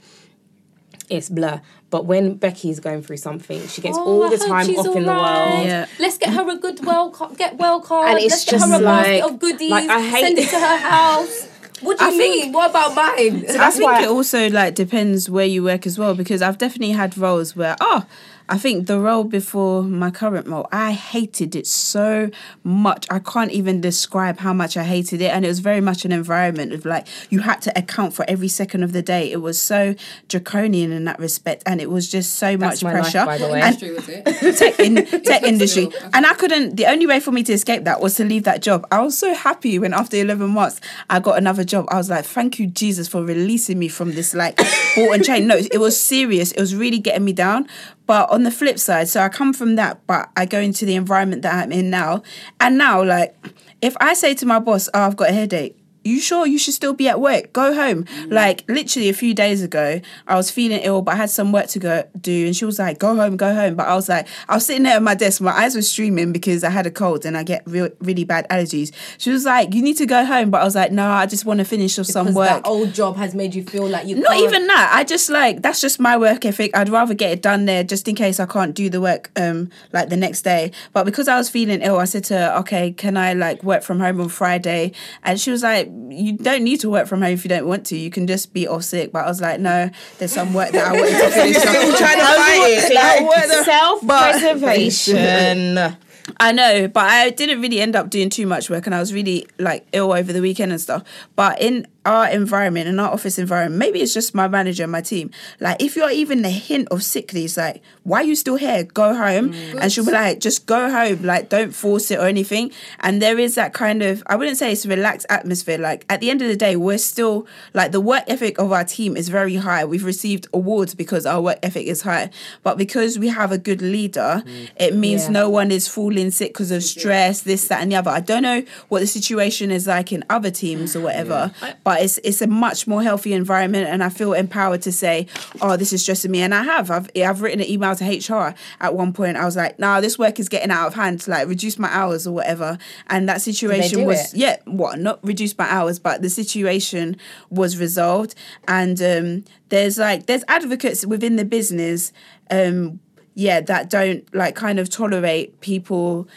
it's 1.09 1.29
blur. 1.29 1.61
But 1.90 2.05
when 2.07 2.35
Becky's 2.35 2.81
going 2.81 3.03
through 3.03 3.16
something, 3.16 3.66
she 3.68 3.81
gets 3.81 3.97
Oh, 3.99 4.05
all 4.05 4.29
the 4.29 4.37
time 4.38 4.68
off 4.77 4.94
in 4.97 5.05
the 5.05 5.11
alright. 5.11 5.55
world. 5.55 5.66
Yeah. 5.66 5.87
Let's 5.99 6.18
get 6.18 6.35
her 6.35 6.49
a 6.51 6.57
good 6.57 6.85
well 6.85 7.11
ca- 7.11 7.29
get 7.31 7.57
well 7.57 7.81
card. 7.81 8.11
And 8.11 8.18
it's 8.18 8.31
Let's 8.31 8.44
get 8.44 8.53
her 8.55 8.59
just 8.68 8.81
a 8.81 8.85
basket 8.85 9.12
like- 9.21 9.25
of 9.33 9.38
goodies. 9.38 9.71
like, 9.71 9.88
I 9.88 10.01
hate- 10.03 10.21
Send 10.23 10.38
it 10.38 10.49
to 10.51 10.61
her 10.61 10.77
house. 10.90 11.49
What 11.81 11.99
do 11.99 12.05
you 12.07 12.11
I 12.11 12.16
think- 12.16 12.44
mean? 12.44 12.53
What 12.53 12.71
about 12.71 12.94
mine? 12.94 13.47
So 13.49 13.59
I 13.61 13.71
think 13.71 14.01
it 14.03 14.09
also 14.09 14.51
like 14.51 14.75
depends 14.75 15.31
where 15.31 15.47
you 15.47 15.62
work 15.62 15.87
as 15.87 15.99
well 15.99 16.14
because 16.14 16.42
I've 16.42 16.59
definitely 16.59 16.92
had 16.94 17.16
roles 17.16 17.55
where 17.57 17.77
oh 17.81 18.05
I 18.48 18.58
think 18.58 18.87
the 18.87 18.98
role 18.98 19.24
before 19.24 19.82
my 19.82 20.11
current 20.11 20.46
role 20.48 20.68
I 20.72 20.92
hated 20.92 21.54
it 21.54 21.66
so 21.66 22.30
much. 22.64 23.06
I 23.11 23.18
can't 23.18 23.50
even 23.50 23.80
describe 23.80 24.38
how 24.38 24.52
much 24.52 24.76
I 24.76 24.84
hated 24.84 25.20
it. 25.20 25.30
And 25.32 25.44
it 25.44 25.48
was 25.48 25.58
very 25.61 25.80
much 25.80 26.04
an 26.04 26.12
environment 26.12 26.72
of 26.72 26.84
like 26.84 27.06
you 27.30 27.40
had 27.40 27.61
to 27.62 27.78
account 27.78 28.14
for 28.14 28.24
every 28.28 28.48
second 28.48 28.82
of 28.82 28.92
the 28.92 29.02
day. 29.02 29.30
It 29.30 29.42
was 29.42 29.58
so 29.58 29.94
draconian 30.28 30.92
in 30.92 31.04
that 31.04 31.18
respect. 31.18 31.62
And 31.66 31.80
it 31.80 31.90
was 31.90 32.08
just 32.11 32.37
so 32.37 32.56
That's 32.56 32.82
much 32.82 32.84
my 32.84 33.00
life, 33.00 33.12
pressure. 33.12 33.26
by 33.26 33.38
the 33.38 33.48
way. 33.48 33.61
and 33.61 33.82
industry 33.82 33.90
was 33.92 34.08
it? 34.08 34.56
tech 34.58 34.80
in 34.80 35.22
tech 35.22 35.42
industry. 35.42 35.88
and 36.12 36.26
I 36.26 36.34
couldn't 36.34 36.76
the 36.76 36.87
only 36.87 37.06
way 37.06 37.20
for 37.20 37.32
me 37.32 37.42
to 37.44 37.52
escape 37.52 37.84
that 37.84 38.00
was 38.00 38.14
to 38.16 38.24
leave 38.24 38.44
that 38.44 38.62
job. 38.62 38.87
I 38.90 39.00
was 39.02 39.16
so 39.16 39.34
happy 39.34 39.78
when 39.78 39.92
after 39.92 40.16
11 40.16 40.50
months 40.50 40.80
I 41.11 41.20
got 41.20 41.38
another 41.38 41.64
job. 41.64 41.87
I 41.90 41.96
was 41.96 42.08
like 42.11 42.24
thank 42.24 42.58
you 42.58 42.66
Jesus 42.66 43.08
for 43.08 43.22
releasing 43.24 43.78
me 43.78 43.88
from 43.88 44.14
this 44.14 44.34
like 44.34 44.56
ball 44.96 45.12
and 45.12 45.24
chain. 45.24 45.46
No 45.46 45.56
it 45.56 45.78
was 45.78 46.00
serious. 46.00 46.52
It 46.52 46.61
was 46.61 46.74
really 46.74 46.98
getting 46.98 47.24
me 47.24 47.32
down 47.32 47.68
but 48.09 48.29
on 48.31 48.42
the 48.42 48.51
flip 48.51 48.79
side 48.81 49.09
so 49.09 49.21
I 49.21 49.29
come 49.29 49.53
from 49.53 49.77
that 49.77 50.05
but 50.09 50.31
I 50.37 50.47
go 50.47 50.59
into 50.59 50.85
the 50.85 50.97
environment 50.97 51.42
that 51.42 51.62
I'm 51.62 51.71
in 51.71 51.90
now. 51.90 52.25
And 52.59 52.77
now 52.77 53.05
like 53.05 53.37
if 53.81 53.97
I 54.01 54.14
say 54.14 54.35
to 54.35 54.47
my 54.47 54.59
boss 54.59 54.88
oh 54.94 55.03
I've 55.03 55.16
got 55.16 55.31
a 55.31 55.33
headache 55.33 55.77
you 56.04 56.20
sure 56.20 56.46
you 56.46 56.58
should 56.58 56.74
still 56.74 56.92
be 56.94 57.08
at 57.08 57.20
work? 57.20 57.52
Go 57.52 57.74
home. 57.74 58.04
Like 58.28 58.64
literally 58.68 59.08
a 59.08 59.12
few 59.12 59.34
days 59.34 59.62
ago, 59.62 60.00
I 60.26 60.37
was 60.37 60.50
feeling 60.50 60.80
ill, 60.82 61.02
but 61.02 61.14
I 61.14 61.16
had 61.16 61.30
some 61.30 61.52
work 61.52 61.66
to 61.68 61.78
go 61.78 62.04
do, 62.20 62.46
and 62.46 62.56
she 62.56 62.64
was 62.64 62.78
like, 62.78 62.98
"Go 62.98 63.14
home, 63.16 63.37
go 63.37 63.54
home." 63.54 63.74
But 63.74 63.88
I 63.88 63.94
was 63.94 64.08
like, 64.08 64.26
I 64.48 64.54
was 64.54 64.64
sitting 64.66 64.84
there 64.84 64.96
at 64.96 65.02
my 65.02 65.14
desk, 65.14 65.40
my 65.40 65.52
eyes 65.52 65.74
were 65.74 65.82
streaming 65.82 66.32
because 66.32 66.64
I 66.64 66.70
had 66.70 66.87
a 66.87 66.90
cold 66.90 67.24
and 67.26 67.37
I 67.37 67.42
get 67.42 67.62
real, 67.66 67.90
really 68.00 68.24
bad 68.24 68.48
allergies. 68.48 68.92
She 69.18 69.30
was 69.30 69.44
like, 69.44 69.74
"You 69.74 69.82
need 69.82 69.96
to 69.98 70.06
go 70.06 70.24
home," 70.24 70.50
but 70.50 70.61
I 70.61 70.64
was 70.64 70.74
like, 70.74 70.92
"No, 70.92 71.08
I 71.11 71.26
just 71.26 71.44
want 71.44 71.58
to 71.58 71.64
finish 71.64 71.98
off 71.98 72.06
some 72.06 72.32
work." 72.34 72.48
that 72.48 72.66
old 72.66 72.92
job 72.94 73.16
has 73.16 73.34
made 73.34 73.54
you 73.54 73.62
feel 73.64 73.87
like 73.88 74.06
you 74.06 74.16
Not 74.16 74.32
can't- 74.32 74.44
even 74.44 74.66
that. 74.68 74.90
I 74.94 75.04
just 75.04 75.28
like 75.30 75.62
that's 75.62 75.80
just 75.80 76.00
my 76.00 76.16
work 76.16 76.44
ethic. 76.44 76.76
I'd 76.76 76.88
rather 76.88 77.14
get 77.14 77.32
it 77.32 77.42
done 77.42 77.66
there 77.66 77.84
just 77.84 78.08
in 78.08 78.14
case 78.14 78.40
I 78.40 78.46
can't 78.46 78.74
do 78.74 78.88
the 78.88 79.00
work 79.00 79.30
um 79.37 79.70
like 79.92 80.08
the 80.08 80.16
next 80.16 80.42
day. 80.42 80.70
But 80.92 81.04
because 81.04 81.28
I 81.28 81.37
was 81.37 81.48
feeling 81.50 81.82
ill, 81.82 81.98
I 81.98 82.04
said 82.04 82.24
to 82.24 82.34
her, 82.38 82.54
"Okay, 82.61 82.92
can 82.92 83.16
I 83.16 83.34
like 83.34 83.62
work 83.62 83.82
from 83.82 84.00
home 84.00 84.20
on 84.20 84.28
Friday?" 84.28 84.92
And 85.22 85.40
she 85.40 85.50
was 85.50 85.62
like, 85.62 85.88
"You 85.88 86.37
don't 86.37 86.62
need 86.62 86.81
to 86.81 86.90
work 86.90 87.07
from 87.07 87.22
home 87.22 87.33
if 87.33 87.44
you 87.44 87.48
don't 87.48 87.66
want 87.66 87.87
to. 87.87 87.96
You 87.96 88.11
can 88.11 88.27
just 88.27 88.53
be 88.53 88.68
off 88.68 88.85
sick." 88.85 89.12
But 89.12 89.24
I 89.24 89.29
was 89.29 89.40
like, 89.40 89.61
"No, 89.61 89.88
there's 90.18 90.33
some 90.33 90.53
work 90.55 90.72
that 90.72 90.88
I 90.88 90.92
wanted 90.92 91.18
to 91.18 91.31
finish." 91.31 91.57
Still 91.59 91.96
trying 91.96 92.18
to 92.18 92.24
fight 92.24 92.68
it, 92.68 92.94
like, 92.94 93.22
like, 93.22 93.48
Self-preservation. 93.64 95.96
I 96.40 96.53
know, 96.53 96.87
but 96.88 97.05
I 97.05 97.31
didn't 97.31 97.62
really 97.62 97.81
end 97.81 97.96
up 97.96 98.11
doing 98.11 98.29
too 98.31 98.46
much 98.46 98.68
work, 98.70 98.87
and 98.87 98.94
I 98.94 99.01
was 99.01 99.12
really 99.14 99.46
like 99.59 99.87
ill 99.92 100.12
over 100.12 100.33
the 100.33 100.40
weekend 100.42 100.72
and 100.72 100.81
stuff. 100.81 101.03
But 101.37 101.61
in 101.61 101.87
our 102.09 102.29
environment, 102.31 102.88
and 102.88 103.01
our 103.01 103.11
office 103.11 103.38
environment, 103.38 103.79
maybe 103.79 104.01
it's 104.01 104.14
just 104.14 104.35
my 104.35 104.49
manager 104.49 104.83
and 104.85 104.92
my 104.92 105.01
team. 105.01 105.31
Like, 105.61 105.83
if 105.83 105.97
you're 105.97 106.11
even 106.11 106.44
a 106.44 106.51
hint 106.51 106.88
of 106.90 107.03
sickly, 107.03 107.44
it's 107.44 107.57
like, 107.57 107.83
why 108.05 108.21
are 108.21 108.25
you 108.25 108.35
still 108.35 108.57
here? 108.57 108.85
Go 108.85 109.14
home, 109.14 109.53
and 109.81 109.92
she'll 109.92 110.05
be 110.07 110.12
like, 110.12 110.40
just 110.40 110.66
go 110.66 110.90
home. 110.90 111.23
Like, 111.23 111.49
don't 111.49 111.73
force 111.73 112.11
it 112.11 112.18
or 112.18 112.27
anything. 112.27 112.73
And 113.01 113.21
there 113.21 113.38
is 113.38 113.55
that 113.57 113.75
kind 113.75 114.03
of, 114.03 114.23
I 114.27 114.37
wouldn't 114.37 114.57
say 114.57 114.73
it's 114.73 114.85
a 114.85 114.88
relaxed 114.88 115.27
atmosphere. 115.29 115.79
Like, 115.79 116.05
at 116.09 116.21
the 116.21 116.31
end 116.31 116.40
of 116.42 116.49
the 116.49 116.57
day, 116.57 116.77
we're 116.77 116.99
still 116.99 117.47
like 117.75 117.92
the 117.92 118.01
work 118.01 118.25
ethic 118.29 118.59
of 118.59 118.73
our 118.73 118.85
team 118.85 119.16
is 119.16 119.29
very 119.29 119.57
high. 119.57 119.85
We've 119.85 120.05
received 120.05 120.47
awards 120.55 120.94
because 120.94 121.27
our 121.27 121.40
work 121.40 121.59
ethic 121.62 121.87
is 121.87 122.03
high, 122.03 122.31
but 122.62 122.79
because 122.79 123.18
we 123.18 123.29
have 123.29 123.53
a 123.53 123.59
good 123.59 123.83
leader, 123.83 124.42
it 124.77 124.94
means 124.94 125.25
Yeah. 125.25 125.31
no 125.33 125.51
one 125.51 125.71
is 125.71 125.87
falling 125.88 126.31
sick 126.31 126.53
because 126.53 126.71
of 126.71 126.83
stress, 126.83 127.42
this, 127.42 127.68
that, 127.68 127.83
and 127.83 127.92
the 127.92 127.97
other. 127.97 128.11
I 128.11 128.21
don't 128.21 128.42
know 128.42 128.62
what 128.88 129.01
the 129.01 129.07
situation 129.07 129.71
is 129.71 129.87
like 129.87 130.12
in 130.12 130.25
other 130.31 130.51
teams 130.51 130.94
or 130.97 131.01
whatever, 131.09 131.53
but 131.85 131.97
but 131.98 132.04
it's 132.04 132.18
it's 132.18 132.40
a 132.40 132.46
much 132.46 132.87
more 132.87 133.02
healthy 133.02 133.32
environment, 133.32 133.88
and 133.88 134.04
I 134.04 134.08
feel 134.08 134.32
empowered 134.32 134.82
to 134.82 134.92
say, 134.92 135.26
"Oh, 135.61 135.76
this 135.76 135.92
is 135.92 136.02
stressing 136.02 136.30
me," 136.30 136.42
and 136.42 136.54
I 136.54 136.62
have. 136.62 136.90
I've 136.90 137.11
I've 137.16 137.42
written 137.42 137.61
an 137.61 137.68
email 137.68 137.96
to 137.96 138.04
HR 138.04 138.54
at 138.80 138.94
one 138.94 139.12
point. 139.12 139.37
I 139.37 139.44
was 139.44 139.56
like, 139.56 139.78
"Nah, 139.80 140.00
this 140.00 140.16
work 140.16 140.38
is 140.38 140.48
getting 140.48 140.70
out 140.70 140.87
of 140.87 140.94
hand. 140.94 141.26
Like, 141.26 141.48
reduce 141.48 141.78
my 141.78 141.88
hours 141.88 142.24
or 142.26 142.32
whatever." 142.32 142.78
And 143.08 143.28
that 143.28 143.42
situation 143.42 144.04
was 144.04 144.32
it? 144.32 144.38
yeah, 144.38 144.56
what 144.64 145.00
not 145.00 145.18
reduce 145.24 145.58
my 145.58 145.68
hours, 145.68 145.98
but 145.98 146.22
the 146.22 146.30
situation 146.30 147.16
was 147.50 147.78
resolved, 147.78 148.37
and 148.68 149.02
um, 149.02 149.44
there's 149.68 149.98
like 149.98 150.26
there's 150.26 150.44
advocates 150.46 151.04
within 151.04 151.34
the 151.34 151.44
business. 151.44 152.12
Um, 152.50 153.00
yeah, 153.34 153.61
that 153.61 153.90
don't 153.90 154.32
like 154.34 154.54
kind 154.54 154.78
of 154.78 154.88
tolerate 154.88 155.61
people 155.61 156.28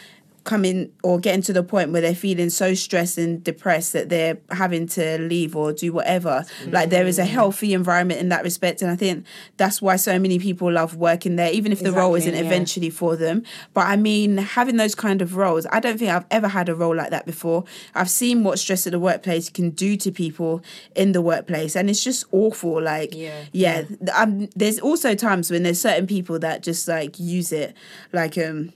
coming 0.44 0.92
or 1.02 1.20
getting 1.20 1.42
to 1.42 1.52
the 1.52 1.62
point 1.62 1.92
where 1.92 2.00
they're 2.00 2.14
feeling 2.14 2.50
so 2.50 2.74
stressed 2.74 3.16
and 3.18 3.42
depressed 3.44 3.92
that 3.92 4.08
they're 4.08 4.38
having 4.50 4.86
to 4.88 5.18
leave 5.18 5.54
or 5.54 5.72
do 5.72 5.92
whatever. 5.92 6.44
Like 6.66 6.90
there 6.90 7.06
is 7.06 7.18
a 7.18 7.24
healthy 7.24 7.74
environment 7.74 8.20
in 8.20 8.28
that 8.30 8.42
respect, 8.42 8.82
and 8.82 8.90
I 8.90 8.96
think 8.96 9.26
that's 9.56 9.80
why 9.80 9.96
so 9.96 10.18
many 10.18 10.38
people 10.38 10.70
love 10.72 10.96
working 10.96 11.36
there, 11.36 11.52
even 11.52 11.70
if 11.72 11.80
the 11.80 11.92
role 11.92 12.14
isn't 12.14 12.34
yeah. 12.34 12.40
eventually 12.40 12.90
for 12.90 13.16
them. 13.16 13.44
But 13.72 13.86
I 13.86 13.96
mean, 13.96 14.36
having 14.38 14.76
those 14.76 14.94
kind 14.94 15.22
of 15.22 15.36
roles, 15.36 15.66
I 15.70 15.80
don't 15.80 15.98
think 15.98 16.10
I've 16.10 16.26
ever 16.30 16.48
had 16.48 16.68
a 16.68 16.74
role 16.74 16.94
like 16.96 17.10
that 17.10 17.26
before. 17.26 17.64
I've 17.94 18.10
seen 18.10 18.42
what 18.42 18.58
stress 18.58 18.86
at 18.86 18.92
the 18.92 18.98
workplace 18.98 19.48
can 19.48 19.70
do 19.70 19.96
to 19.98 20.10
people 20.10 20.62
in 20.96 21.12
the 21.12 21.22
workplace, 21.22 21.76
and 21.76 21.88
it's 21.88 22.02
just 22.02 22.24
awful. 22.32 22.82
Like, 22.82 23.14
Yeah. 23.14 23.44
yeah, 23.52 23.84
um, 24.14 24.48
there's 24.56 24.80
also 24.80 25.14
times 25.14 25.50
when 25.50 25.62
there's 25.62 25.80
certain 25.80 26.06
people 26.06 26.38
that 26.40 26.62
just 26.62 26.88
like 26.88 27.18
use 27.18 27.52
it, 27.52 27.74
like 28.12 28.36
um 28.38 28.72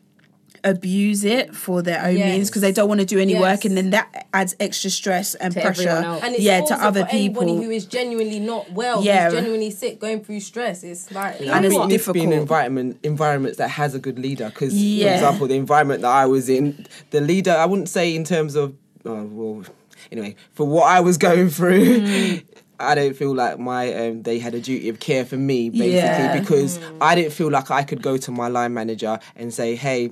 abuse 0.66 1.24
it 1.24 1.54
for 1.54 1.80
their 1.80 2.04
own 2.04 2.16
means 2.16 2.50
because 2.50 2.60
they 2.60 2.72
don't 2.72 2.88
want 2.88 3.00
to 3.00 3.06
do 3.06 3.18
any 3.18 3.38
work 3.38 3.64
and 3.64 3.76
then 3.76 3.90
that 3.90 4.26
adds 4.34 4.54
extra 4.60 4.90
stress 4.90 5.34
and 5.36 5.54
To 5.54 5.60
pressure 5.60 5.88
everyone 5.88 6.04
else. 6.04 6.22
And 6.24 6.34
it's 6.34 6.42
yeah 6.42 6.60
to 6.60 6.74
other 6.74 7.04
for 7.04 7.10
anybody 7.12 7.46
people 7.52 7.62
who 7.64 7.70
is 7.70 7.86
genuinely 7.86 8.40
not 8.40 8.72
well, 8.72 9.02
Yeah. 9.02 9.24
who's 9.26 9.34
genuinely 9.34 9.70
sick, 9.70 10.00
going 10.00 10.22
through 10.24 10.40
stress. 10.40 10.82
It's 10.82 11.10
like 11.12 11.40
I 11.40 11.60
think 11.62 11.74
it 11.74 11.86
needs 11.86 12.04
to 12.04 12.12
be 12.12 12.24
an 12.24 12.32
environment 12.32 12.98
environments 13.04 13.58
that 13.58 13.68
has 13.70 13.94
a 13.94 13.98
good 14.00 14.18
leader. 14.18 14.46
Because, 14.48 14.74
Yeah. 14.74 15.06
for 15.08 15.14
example, 15.14 15.46
the 15.48 15.54
environment 15.56 16.02
that 16.02 16.10
I 16.10 16.26
was 16.26 16.48
in, 16.48 16.84
the 17.10 17.20
leader, 17.20 17.52
I 17.52 17.64
wouldn't 17.66 17.88
say 17.88 18.14
in 18.14 18.24
terms 18.24 18.56
of, 18.56 18.74
oh, 19.04 19.22
well, 19.24 19.64
anyway, 20.10 20.34
for 20.52 20.66
what 20.66 20.84
I 20.84 20.98
was 21.00 21.16
going 21.16 21.48
through. 21.48 22.00
Mm. 22.00 22.44
I 22.78 22.94
don't 22.94 23.16
feel 23.16 23.34
like 23.34 23.58
my 23.58 23.90
um, 23.94 24.22
they 24.22 24.38
had 24.38 24.54
a 24.54 24.60
duty 24.60 24.90
of 24.90 25.00
care 25.00 25.24
for 25.24 25.38
me 25.38 25.70
basically 25.70 25.92
Yeah. 25.94 26.38
because 26.38 26.76
Mm. 26.78 26.96
I 27.00 27.14
didn't 27.14 27.32
feel 27.32 27.50
like 27.50 27.70
I 27.70 27.82
could 27.82 28.02
go 28.02 28.18
to 28.18 28.30
my 28.30 28.48
line 28.48 28.74
manager 28.74 29.18
and 29.34 29.54
say, 29.54 29.76
"Hey, 29.76 30.10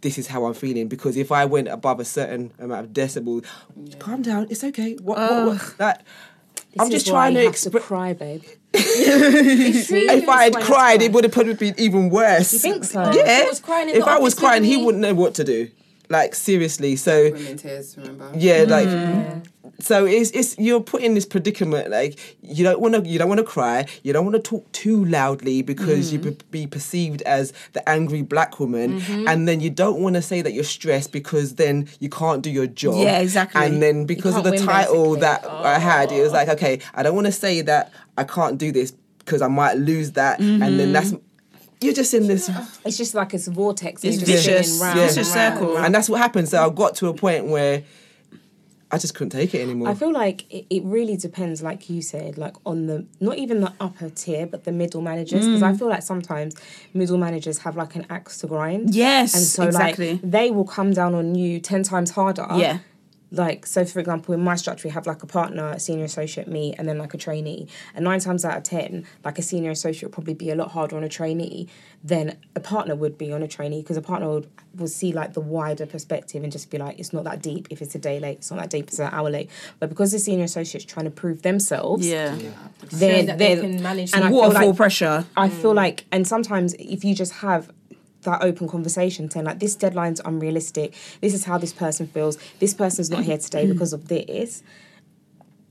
this 0.00 0.18
is 0.18 0.26
how 0.28 0.44
I'm 0.46 0.54
feeling." 0.54 0.88
Because 0.88 1.16
if 1.16 1.30
I 1.32 1.44
went 1.44 1.68
above 1.68 2.00
a 2.00 2.04
certain 2.04 2.52
amount 2.58 2.86
of 2.86 2.92
decibels, 2.92 3.44
calm 3.98 4.22
down, 4.22 4.46
it's 4.50 4.64
okay. 4.64 4.94
What? 5.00 5.18
what, 5.18 5.46
what 5.46 5.74
that, 5.78 6.04
I'm 6.78 6.88
This 6.90 7.04
just 7.04 7.12
why 7.12 7.30
trying 7.30 7.34
to 7.34 7.40
have 7.40 7.52
express. 7.52 7.84
cry, 7.84 8.12
babe. 8.12 8.42
if 8.72 10.28
I 10.28 10.44
had 10.44 10.54
cried, 10.56 11.00
it 11.00 11.12
would 11.12 11.24
have 11.24 11.32
probably 11.32 11.54
been 11.54 11.74
even 11.78 12.10
worse. 12.10 12.52
You 12.52 12.58
think 12.58 12.84
so? 12.84 13.02
Yeah. 13.12 13.22
If 13.24 13.42
he 13.42 13.48
was 13.48 13.60
crying 13.60 13.88
if 13.88 14.04
I 14.04 14.18
was 14.18 14.34
crying, 14.34 14.64
he 14.64 14.76
wouldn't 14.76 15.00
know 15.00 15.14
what 15.14 15.34
to 15.36 15.44
do. 15.44 15.70
Like 16.08 16.34
seriously. 16.34 16.96
So 16.96 17.30
Women 17.32 17.56
tears, 17.56 17.96
remember? 17.96 18.30
yeah, 18.36 18.64
like 18.68 18.88
Mm. 18.88 19.44
so 19.80 20.06
it's 20.06 20.30
it's 20.30 20.56
you're 20.58 20.80
put 20.80 21.02
in 21.02 21.14
this 21.14 21.26
predicament. 21.26 21.90
Like 21.90 22.18
you 22.42 22.62
don't 22.64 22.80
want 22.80 22.94
to 22.94 23.00
you 23.10 23.18
don't 23.18 23.28
want 23.28 23.38
to 23.40 23.44
cry. 23.44 23.86
You 24.04 24.12
don't 24.12 24.24
want 24.24 24.36
to 24.36 24.42
talk 24.42 24.70
too 24.72 25.04
loudly 25.04 25.62
because 25.62 26.12
you 26.12 26.18
Mm. 26.20 26.22
be 26.50 26.60
be 26.62 26.66
perceived 26.66 27.22
as 27.22 27.52
the 27.72 27.86
angry 27.88 28.22
black 28.22 28.60
woman, 28.60 29.00
Mm-hmm. 29.00 29.26
and 29.28 29.48
then 29.48 29.60
you 29.60 29.70
don't 29.70 30.00
want 30.00 30.14
to 30.16 30.22
say 30.22 30.42
that 30.42 30.52
you're 30.52 30.64
stressed 30.78 31.10
because 31.12 31.56
then 31.56 31.88
you 31.98 32.08
can't 32.08 32.40
do 32.42 32.50
your 32.50 32.66
job. 32.68 32.96
Yeah, 33.02 33.18
exactly. 33.18 33.60
And 33.64 33.82
then 33.82 34.06
because 34.06 34.36
of 34.36 34.44
the 34.44 34.52
win, 34.52 34.62
title 34.64 35.14
basically. 35.16 35.20
that 35.22 35.44
I 35.46 35.78
had, 35.78 36.12
it 36.12 36.22
was 36.22 36.32
like 36.32 36.48
okay, 36.48 36.80
I 36.94 37.02
don't 37.02 37.14
want 37.14 37.26
to 37.26 37.32
say 37.32 37.62
that 37.62 37.90
I 38.16 38.24
can't 38.24 38.58
do 38.58 38.70
this 38.70 38.92
because 39.18 39.42
I 39.42 39.48
might 39.48 39.74
lose 39.78 40.12
that, 40.12 40.38
and 40.38 40.60
Mm-hmm. 40.62 40.76
then 40.78 40.92
that's. 40.92 41.12
You're 41.80 41.92
just 41.94 42.14
in 42.14 42.26
this 42.26 42.50
It's 42.84 42.96
just 42.96 43.14
like 43.14 43.34
it's 43.34 43.46
a 43.48 43.50
vortex. 43.50 44.02
It's 44.04 44.16
It's, 44.18 44.26
just 44.26 44.46
vicious. 44.46 44.66
spinning 44.78 44.82
round, 44.82 44.98
Yeah. 44.98 45.06
Vicious 45.08 45.32
circle. 45.32 45.62
and 45.66 45.74
round. 45.74 45.86
and 45.86 45.94
that's 45.94 46.08
what 46.08 46.20
happened. 46.20 46.48
So 46.48 46.64
I 46.66 46.70
got 46.72 46.94
to 46.96 47.08
a 47.08 47.14
point 47.14 47.46
where 47.46 47.82
I 48.90 48.98
just 48.98 49.14
couldn't 49.16 49.30
take 49.30 49.52
it 49.52 49.60
anymore. 49.60 49.88
I 49.88 49.94
feel 49.94 50.12
like 50.12 50.50
it, 50.50 50.64
it 50.70 50.84
really 50.84 51.16
depends, 51.16 51.60
like 51.60 51.90
you 51.90 52.00
said, 52.00 52.38
like 52.38 52.54
on 52.64 52.86
the 52.86 53.04
not 53.20 53.36
even 53.36 53.60
the 53.60 53.72
upper 53.80 54.08
tier, 54.10 54.46
but 54.46 54.62
the 54.64 54.70
middle 54.72 55.02
managers. 55.02 55.44
Because 55.44 55.60
Mm. 55.60 55.74
I 55.74 55.76
feel 55.76 55.88
like 55.88 56.02
sometimes 56.02 56.54
middle 56.94 57.18
managers 57.18 57.58
have 57.58 57.76
like 57.76 57.96
an 57.96 58.06
axe 58.08 58.38
to 58.38 58.46
grind. 58.46 58.94
Yes, 58.94 59.34
and 59.34 59.42
so 59.44 59.64
exactly. 59.64 60.12
like 60.12 60.20
they 60.22 60.50
will 60.52 60.64
come 60.64 60.92
down 60.92 61.14
on 61.14 61.34
you 61.34 61.58
ten 61.58 61.82
times 61.82 62.12
harder. 62.12 62.46
Yeah. 62.54 62.78
Like 63.32 63.66
so, 63.66 63.84
for 63.84 63.98
example, 63.98 64.34
in 64.34 64.40
my 64.40 64.54
structure, 64.54 64.86
we 64.86 64.92
have 64.92 65.06
like 65.06 65.22
a 65.22 65.26
partner, 65.26 65.68
a 65.70 65.80
senior 65.80 66.04
associate, 66.04 66.46
me, 66.46 66.74
and 66.78 66.88
then 66.88 66.96
like 66.98 67.12
a 67.12 67.18
trainee. 67.18 67.66
And 67.94 68.04
nine 68.04 68.20
times 68.20 68.44
out 68.44 68.56
of 68.56 68.62
ten, 68.62 69.04
like 69.24 69.38
a 69.38 69.42
senior 69.42 69.72
associate 69.72 70.04
would 70.04 70.12
probably 70.12 70.34
be 70.34 70.50
a 70.50 70.54
lot 70.54 70.70
harder 70.70 70.96
on 70.96 71.02
a 71.02 71.08
trainee 71.08 71.68
than 72.04 72.36
a 72.54 72.60
partner 72.60 72.94
would 72.94 73.18
be 73.18 73.32
on 73.32 73.42
a 73.42 73.48
trainee 73.48 73.82
because 73.82 73.96
a 73.96 74.02
partner 74.02 74.28
would, 74.28 74.48
would 74.76 74.90
see 74.90 75.12
like 75.12 75.32
the 75.32 75.40
wider 75.40 75.86
perspective 75.86 76.44
and 76.44 76.52
just 76.52 76.70
be 76.70 76.78
like, 76.78 77.00
it's 77.00 77.12
not 77.12 77.24
that 77.24 77.42
deep 77.42 77.66
if 77.70 77.82
it's 77.82 77.96
a 77.96 77.98
day 77.98 78.20
late, 78.20 78.38
it's 78.38 78.50
not 78.52 78.60
that 78.60 78.70
deep 78.70 78.84
if 78.84 78.90
it's 78.90 78.98
an 79.00 79.12
hour 79.12 79.28
late. 79.28 79.50
But 79.80 79.88
because 79.88 80.12
the 80.12 80.20
senior 80.20 80.44
associate's 80.44 80.84
trying 80.84 81.06
to 81.06 81.10
prove 81.10 81.42
themselves, 81.42 82.06
yeah 82.06 82.36
they're, 82.92 83.24
that 83.24 83.38
they 83.38 83.54
they're- 83.54 83.62
can 83.62 83.82
manage 83.82 84.14
and 84.14 84.24
I 84.24 84.28
feel 84.28 84.38
waterfall 84.38 84.68
like 84.68 84.76
pressure 84.76 85.24
I 85.36 85.48
feel 85.48 85.72
mm. 85.72 85.76
like, 85.76 86.04
and 86.12 86.26
sometimes 86.26 86.74
if 86.74 87.04
you 87.04 87.14
just 87.14 87.32
have 87.32 87.72
that 88.26 88.42
open 88.42 88.68
conversation 88.68 89.30
saying 89.30 89.46
like 89.46 89.58
this 89.58 89.74
deadline's 89.74 90.20
unrealistic 90.24 90.94
this 91.20 91.32
is 91.34 91.44
how 91.44 91.56
this 91.58 91.72
person 91.72 92.06
feels 92.06 92.36
this 92.60 92.74
person's 92.74 93.10
not 93.10 93.24
here 93.24 93.38
today 93.38 93.66
because 93.72 93.92
of 93.92 94.08
this 94.08 94.62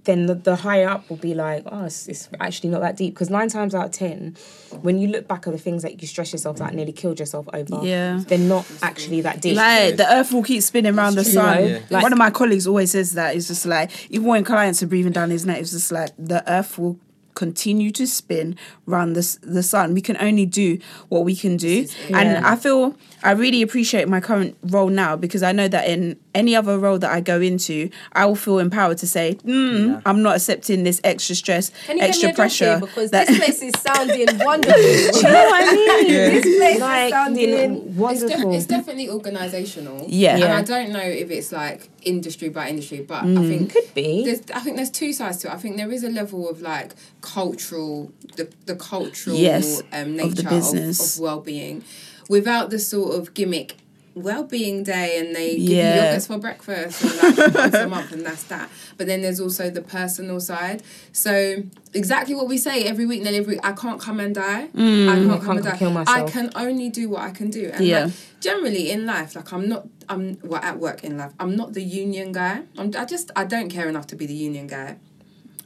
then 0.06 0.28
the, 0.28 0.36
the 0.36 0.56
higher 0.56 0.88
up 0.88 1.10
will 1.10 1.18
be 1.18 1.34
like 1.34 1.63
oh 1.65 1.86
it's, 1.86 2.08
it's 2.08 2.30
actually 2.39 2.70
not 2.70 2.80
that 2.82 2.96
deep 2.96 3.13
because 3.13 3.30
nine 3.32 3.50
times 3.50 3.74
out 3.74 3.86
of 3.88 3.91
ten 3.91 4.36
when 4.82 5.00
you 5.00 5.08
look 5.08 5.28
back 5.28 5.48
at 5.48 5.54
the 5.54 5.58
things 5.60 5.82
that 5.82 6.00
you 6.00 6.08
stress 6.08 6.32
yourself 6.32 6.58
that 6.58 6.74
nearly 6.76 6.91
killed 6.91 7.20
yourself 7.20 7.48
over 7.54 7.80
Yeah. 7.84 8.22
they're 8.28 8.38
not 8.38 8.65
actually 8.84 9.22
that 9.22 9.41
deep 9.41 9.58
Like 9.58 9.98
the 9.98 10.12
earth 10.12 10.32
will 10.32 10.44
keep 10.44 10.62
spinning 10.62 10.96
around 10.96 11.15
the 11.15 11.24
sun. 11.24 11.65
Yeah. 11.65 11.80
Like, 11.89 12.04
One 12.04 12.12
of 12.13 12.20
my 12.20 12.30
colleagues 12.30 12.68
always 12.68 12.91
says 12.91 13.13
that. 13.13 13.36
It's 13.36 13.48
just 13.48 13.65
like 13.65 13.89
even 14.12 14.28
when 14.28 14.44
clients 14.44 14.84
are 14.84 14.88
breathing 14.88 15.12
down 15.12 15.32
his 15.32 15.44
neck, 15.46 15.60
it's 15.60 15.72
just 15.72 15.91
like 15.91 16.12
the 16.20 16.44
earth 16.52 16.78
will 16.78 17.00
continue 17.36 17.91
to 17.91 18.08
spin 18.08 18.58
around 18.88 19.13
the 19.13 19.38
the 19.43 19.62
sun. 19.63 19.93
We 19.93 20.02
can 20.02 20.17
only 20.19 20.45
do 20.45 20.80
what 21.10 21.24
we 21.24 21.36
can 21.36 21.58
do, 21.58 21.88
and 22.13 22.45
I 22.45 22.56
feel 22.56 22.95
I 23.24 23.32
really 23.32 23.62
appreciate 23.62 24.08
my 24.08 24.19
current 24.21 24.58
role 24.63 24.89
now 24.89 25.15
because 25.15 25.43
I 25.43 25.52
know 25.52 25.67
that 25.67 25.88
in 25.88 26.17
any 26.36 26.56
other 26.56 26.78
role 26.78 27.00
that 27.00 27.12
I 27.12 27.21
go 27.21 27.41
into, 27.41 27.89
I 28.13 28.26
will 28.26 28.36
feel 28.36 28.60
empowered 28.60 29.00
to 29.00 29.08
say, 29.08 29.38
mm, 29.43 30.02
"I'm 30.06 30.21
not 30.21 30.36
accepting 30.36 30.84
this 30.84 31.02
extra 31.04 31.34
stress, 31.36 31.71
Can 31.88 31.98
you 31.98 32.04
extra 32.04 32.28
me 32.28 32.34
a 32.34 32.36
job 32.36 32.36
here? 32.36 32.36
pressure." 32.36 32.80
Because 32.82 33.12
that- 33.12 33.28
this 33.28 33.38
place 33.43 33.62
is 33.63 33.74
sounding 33.82 34.28
wonderful. 34.39 34.82
Do 34.82 35.17
you 35.17 35.24
know 35.24 35.45
what 35.45 35.63
I 35.63 35.71
mean 36.04 36.08
This 36.08 36.58
place 36.58 36.80
Like, 36.80 37.06
is 37.06 37.12
sounding 37.12 37.50
you 37.50 37.56
know, 37.67 37.84
It's, 37.88 37.95
wonderful 37.98 38.52
def- 38.52 38.58
it's 38.60 38.65
definitely 38.67 39.08
organisational. 39.08 40.06
Yeah. 40.08 40.36
And 40.36 40.43
I 40.54 40.62
don't 40.62 40.91
know 40.91 41.00
if 41.00 41.32
it's 41.32 41.52
like 41.52 41.89
industry 42.04 42.50
by 42.50 42.69
industry, 42.69 43.00
but 43.02 43.24
Mm. 43.24 43.39
I 43.39 43.48
think 43.50 43.71
could 43.74 43.93
be 43.95 44.24
there's 44.26 44.41
I 44.54 44.60
think 44.60 44.76
there's 44.76 44.91
two 44.91 45.13
sides 45.13 45.38
to 45.39 45.48
it. 45.48 45.54
I 45.54 45.58
think 45.58 45.78
there 45.78 45.91
is 45.91 46.04
a 46.04 46.10
level 46.10 46.50
of 46.50 46.62
like 46.62 46.93
cultural 47.21 48.12
the 48.38 48.48
the 48.65 48.76
cultural 48.76 49.36
Yes, 49.38 49.82
um, 49.91 50.19
of 50.19 50.36
the 50.36 50.43
nature 50.43 50.48
of, 50.48 50.50
business. 50.50 51.15
of 51.15 51.21
well 51.21 51.39
being 51.39 51.84
without 52.30 52.69
the 52.69 52.80
sort 52.80 53.15
of 53.15 53.34
gimmick 53.34 53.78
well-being 54.15 54.82
day 54.84 55.19
and 55.19 55.36
they 55.36 55.51
give 55.58 55.62
Yeah. 55.69 55.95
you 55.95 56.17
yogurts 56.17 56.28
for 56.28 56.38
breakfast 56.38 57.04
and 57.04 57.38
like 57.38 57.54
once 57.56 57.75
a 57.75 57.88
month 57.88 58.12
and 58.13 58.25
that's 58.25 58.43
that 58.43 58.69
but 58.97 59.08
then 59.08 59.21
there's 59.21 59.41
also 59.41 59.69
the 59.69 59.82
personal 59.82 60.39
side 60.39 60.82
so 61.12 61.58
exactly 61.93 62.34
what 62.34 62.47
we 62.47 62.58
say 62.58 62.86
every 62.86 63.06
week 63.06 63.21
nearly 63.21 63.39
every 63.39 63.62
i 63.63 63.73
can't 63.73 63.99
come 63.99 64.21
and 64.21 64.34
die 64.36 64.63
i 64.63 64.67
mm, 64.67 65.06
can't 65.08 65.30
come 65.30 65.39
can't 65.41 65.58
and 65.60 65.65
die 65.65 65.78
kill 65.78 65.91
myself. 65.91 66.17
i 66.30 66.32
can 66.32 66.49
only 66.56 66.89
do 66.89 67.10
what 67.10 67.21
i 67.23 67.30
can 67.32 67.49
do 67.49 67.69
and 67.73 67.86
Yeah. 67.86 68.06
like, 68.06 68.13
generally 68.39 68.89
in 68.89 69.06
life 69.06 69.36
like 69.36 69.51
i'm 69.51 69.67
not 69.67 69.86
i'm 70.08 70.38
well 70.43 70.62
at 70.63 70.80
work 70.80 71.04
in 71.04 71.17
life 71.17 71.34
i'm 71.39 71.56
not 71.58 71.73
the 71.73 71.84
union 71.84 72.32
guy 72.32 72.62
I'm, 72.78 72.91
i 72.97 73.04
just 73.04 73.32
i 73.36 73.43
don't 73.43 73.69
care 73.69 73.89
enough 73.89 74.08
to 74.08 74.15
be 74.15 74.25
the 74.25 74.34
union 74.34 74.67
guy 74.67 74.95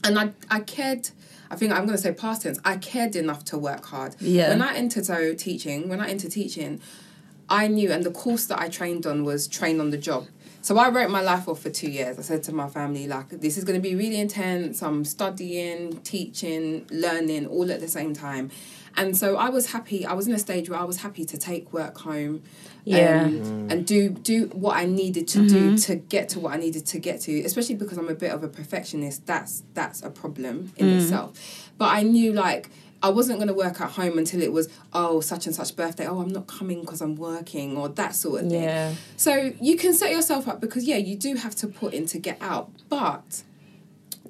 and 0.04 0.18
i 0.18 0.32
i 0.50 0.60
cared 0.62 1.10
I 1.52 1.56
think 1.56 1.72
I'm 1.72 1.86
going 1.88 1.98
to 1.98 2.02
say 2.04 2.12
past 2.12 2.44
tense. 2.44 2.60
I 2.64 2.78
cared 2.78 3.16
enough 3.16 3.44
to 3.46 3.58
work 3.58 3.84
hard. 3.88 4.16
Yeah. 4.20 4.50
When 4.50 4.62
I 4.62 4.76
entered 4.76 5.08
so 5.08 5.34
teaching, 5.34 5.90
when 5.90 6.00
I 6.00 6.08
entered 6.08 6.32
teaching, 6.32 6.80
I 7.50 7.68
knew, 7.68 7.92
and 7.92 8.04
the 8.04 8.12
course 8.12 8.46
that 8.48 8.60
I 8.60 8.70
trained 8.70 9.06
on 9.06 9.24
was 9.24 9.48
train 9.48 9.80
on 9.80 9.90
the 9.90 9.98
job. 9.98 10.28
So 10.62 10.78
I 10.78 10.90
wrote 10.90 11.10
my 11.10 11.22
life 11.22 11.48
off 11.48 11.62
for 11.62 11.70
two 11.70 11.90
years. 11.90 12.20
I 12.20 12.22
said 12.22 12.44
to 12.44 12.54
my 12.54 12.68
family, 12.68 13.08
like, 13.08 13.30
this 13.30 13.58
is 13.58 13.64
going 13.64 13.82
to 13.82 13.90
be 13.90 13.96
really 13.96 14.20
intense. 14.20 14.84
I'm 14.84 15.06
studying, 15.06 16.02
teaching, 16.02 16.86
learning 16.92 17.48
all 17.48 17.72
at 17.72 17.80
the 17.80 17.88
same 17.88 18.14
time. 18.14 18.52
And 18.98 19.16
so 19.16 19.38
I 19.38 19.50
was 19.50 19.72
happy. 19.72 20.06
I 20.06 20.14
was 20.14 20.28
in 20.28 20.34
a 20.34 20.40
stage 20.40 20.70
where 20.70 20.80
I 20.80 20.84
was 20.84 20.98
happy 20.98 21.24
to 21.24 21.38
take 21.38 21.72
work 21.72 21.98
home, 22.00 22.42
Yeah. 22.84 23.24
um, 23.26 23.68
and 23.70 23.86
do 23.86 24.10
do 24.10 24.48
what 24.48 24.76
I 24.76 24.86
needed 24.86 25.28
to 25.30 25.48
do 25.48 25.78
to 25.78 25.96
get 25.96 26.28
to 26.30 26.40
what 26.40 26.54
I 26.54 26.58
needed 26.58 26.86
to 26.88 27.00
get 27.00 27.22
to. 27.22 27.40
Especially 27.42 27.76
because 27.76 27.98
I'm 27.98 28.10
a 28.10 28.16
bit 28.16 28.32
of 28.32 28.44
a 28.44 28.50
perfectionist. 28.50 29.26
That's 29.26 29.64
that's 29.74 30.02
a 30.04 30.10
problem 30.10 30.74
in 30.76 30.90
itself. 30.90 31.72
But 31.78 31.90
I 31.94 32.02
knew 32.04 32.34
like 32.34 32.70
I 33.02 33.10
wasn't 33.10 33.40
going 33.40 33.48
to 33.48 33.54
work 33.54 33.80
at 33.82 33.92
home 33.92 34.18
until 34.18 34.42
it 34.42 34.52
was 34.52 34.68
oh 34.94 35.22
such 35.22 35.46
and 35.46 35.56
such 35.56 35.76
birthday. 35.76 36.06
Oh, 36.08 36.20
I'm 36.22 36.30
not 36.30 36.48
coming 36.48 36.82
because 36.82 37.02
I'm 37.02 37.16
working 37.16 37.78
or 37.78 37.90
that 37.90 38.14
sort 38.16 38.44
of 38.44 38.50
thing. 38.50 38.62
yeah 38.62 38.94
So 39.18 39.54
you 39.62 39.78
can 39.78 39.94
set 39.94 40.12
yourself 40.12 40.48
up 40.48 40.60
because 40.60 40.84
yeah, 40.86 40.98
you 40.98 41.16
do 41.16 41.36
have 41.36 41.56
to 41.58 41.68
put 41.68 41.94
in 41.94 42.06
to 42.08 42.20
get 42.20 42.38
out, 42.42 42.72
but 42.90 43.44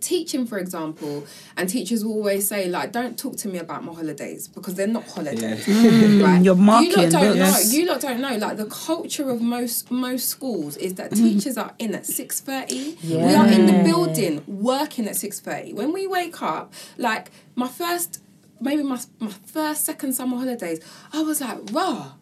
teaching, 0.01 0.47
for 0.47 0.57
example, 0.57 1.25
and 1.57 1.67
teachers 1.67 2.05
will 2.05 2.13
always 2.13 2.47
say, 2.47 2.69
like, 2.69 2.91
don't 2.93 3.19
talk 3.19 3.35
to 3.35 3.49
me 3.49 3.57
about 3.57 3.83
my 3.83 3.93
holidays 3.93 4.47
because 4.47 4.75
they're 4.75 4.87
not 4.87 5.03
holidays. 5.07 5.65
Mm, 5.89 6.23
right? 6.23 6.41
you're 6.41 6.55
marking, 6.55 6.91
You 6.91 6.95
lot 6.97 7.11
don't 7.11 7.35
yes. 7.37 7.71
know. 7.71 7.77
You 7.77 7.85
lot 7.87 8.01
don't 8.01 8.21
know. 8.21 8.35
Like 8.37 8.57
the 8.57 8.65
culture 8.65 9.29
of 9.29 9.41
most 9.41 9.91
most 9.91 10.27
schools 10.29 10.77
is 10.77 10.93
that 10.95 11.11
teachers 11.13 11.57
are 11.57 11.73
in 11.79 11.93
at 11.95 12.05
six 12.05 12.39
thirty. 12.39 12.97
We 13.03 13.15
are 13.35 13.47
in 13.47 13.65
the 13.65 13.83
building 13.83 14.43
working 14.47 15.07
at 15.07 15.15
six 15.15 15.39
thirty. 15.39 15.73
When 15.73 15.91
we 15.91 16.07
wake 16.07 16.41
up, 16.41 16.73
like 16.97 17.31
my 17.55 17.67
first, 17.67 18.21
maybe 18.61 18.83
my 18.83 18.99
my 19.19 19.29
first 19.29 19.85
second 19.85 20.13
summer 20.13 20.37
holidays, 20.37 20.79
I 21.13 21.21
was 21.23 21.41
like, 21.41 21.57
raw. 21.71 22.13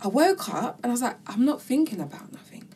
I 0.00 0.08
woke 0.08 0.48
up 0.52 0.80
and 0.82 0.90
I 0.90 0.92
was 0.92 1.02
like, 1.02 1.16
I'm 1.28 1.44
not 1.44 1.62
thinking 1.62 2.00
about 2.00 2.32
nothing. 2.32 2.68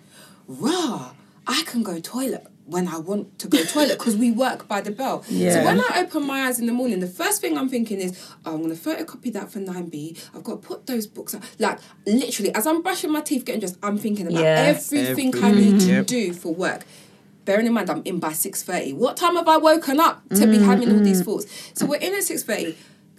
Raw, 0.46 1.10
I 1.46 1.62
can 1.66 1.82
go 1.82 1.98
toilet 1.98 2.46
when 2.66 2.86
I 2.88 2.98
want 2.98 3.38
to 3.40 3.48
go 3.48 3.62
toilet 3.64 3.98
because 3.98 4.16
we 4.16 4.30
work 4.30 4.68
by 4.68 4.80
the 4.80 4.90
bell. 4.92 5.24
Yeah. 5.28 5.54
So 5.54 5.64
when 5.64 5.80
I 5.80 6.02
open 6.02 6.24
my 6.26 6.42
eyes 6.42 6.60
in 6.60 6.66
the 6.66 6.72
morning, 6.72 7.00
the 7.00 7.06
first 7.08 7.40
thing 7.40 7.58
I'm 7.58 7.68
thinking 7.68 8.00
is, 8.00 8.16
oh, 8.44 8.54
I'm 8.54 8.62
gonna 8.62 8.74
photocopy 8.74 9.32
that 9.32 9.50
for 9.50 9.58
9B. 9.58 10.24
I've 10.36 10.44
got 10.44 10.62
to 10.62 10.68
put 10.68 10.86
those 10.86 11.06
books 11.08 11.34
up. 11.34 11.42
Like 11.58 11.78
literally, 12.06 12.54
as 12.54 12.64
I'm 12.66 12.80
brushing 12.82 13.10
my 13.10 13.20
teeth, 13.22 13.44
getting 13.44 13.60
dressed, 13.60 13.78
I'm 13.82 13.98
thinking 13.98 14.26
about 14.28 14.40
Yeah. 14.42 14.74
everything 14.76 15.32
I 15.42 15.50
need 15.50 15.80
to 15.80 15.86
Yep. 15.86 16.06
do 16.06 16.32
for 16.32 16.54
work. 16.54 16.84
Bearing 17.46 17.66
in 17.66 17.72
mind 17.72 17.88
I'm 17.88 18.02
in 18.04 18.18
by 18.18 18.32
six 18.32 18.62
thirty. 18.64 18.92
What 18.92 19.16
time 19.16 19.36
have 19.36 19.46
I 19.48 19.56
woken 19.56 20.00
up 20.00 20.28
to 20.30 20.46
be 20.46 20.58
mm, 20.58 20.64
having 20.64 20.92
all 20.92 20.98
these 20.98 21.20
mm, 21.20 21.22
mm. 21.22 21.26
thoughts? 21.26 21.72
So 21.74 21.86
we're 21.86 22.00
in 22.00 22.12
at 22.12 22.24
six 22.24 22.42
thirty. 22.42 22.76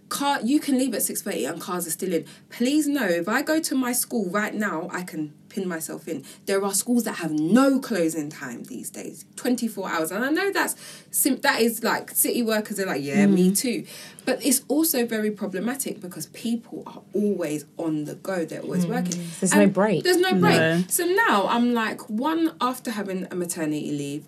Car, 0.09 0.39
you 0.41 0.59
can 0.59 0.77
leave 0.77 0.93
at 0.93 1.03
six 1.03 1.21
thirty 1.21 1.45
and 1.45 1.59
cars 1.59 1.85
are 1.85 1.91
still 1.91 2.13
in. 2.13 2.25
Please 2.49 2.87
know 2.87 3.05
if 3.05 3.27
I 3.27 3.41
go 3.41 3.59
to 3.59 3.75
my 3.75 3.91
school 3.91 4.29
right 4.29 4.53
now, 4.53 4.87
I 4.91 5.03
can 5.03 5.33
pin 5.49 5.67
myself 5.67 6.07
in. 6.07 6.23
There 6.45 6.63
are 6.63 6.73
schools 6.73 7.03
that 7.03 7.15
have 7.15 7.31
no 7.31 7.79
closing 7.79 8.29
time 8.29 8.63
these 8.63 8.89
days, 8.89 9.25
twenty 9.35 9.67
four 9.67 9.89
hours, 9.89 10.11
and 10.11 10.23
I 10.23 10.29
know 10.29 10.51
that's 10.51 10.75
sim- 11.11 11.41
that 11.41 11.61
is 11.61 11.83
like 11.83 12.11
city 12.11 12.41
workers 12.41 12.79
are 12.79 12.85
like 12.85 13.03
yeah, 13.03 13.25
me 13.25 13.51
mm. 13.51 13.57
too, 13.57 13.85
but 14.25 14.43
it's 14.45 14.63
also 14.69 15.05
very 15.05 15.31
problematic 15.31 15.99
because 15.99 16.27
people 16.27 16.83
are 16.87 17.01
always 17.13 17.65
on 17.77 18.05
the 18.05 18.15
go. 18.15 18.45
They're 18.45 18.61
always 18.61 18.85
mm. 18.85 18.89
working. 18.89 19.27
There's 19.39 19.53
no 19.53 19.67
break. 19.67 20.03
There's 20.03 20.17
no 20.17 20.31
break. 20.31 20.57
No. 20.57 20.83
So 20.87 21.05
now 21.05 21.47
I'm 21.47 21.73
like 21.73 22.09
one 22.09 22.55
after 22.61 22.91
having 22.91 23.27
a 23.29 23.35
maternity 23.35 23.91
leave 23.91 24.25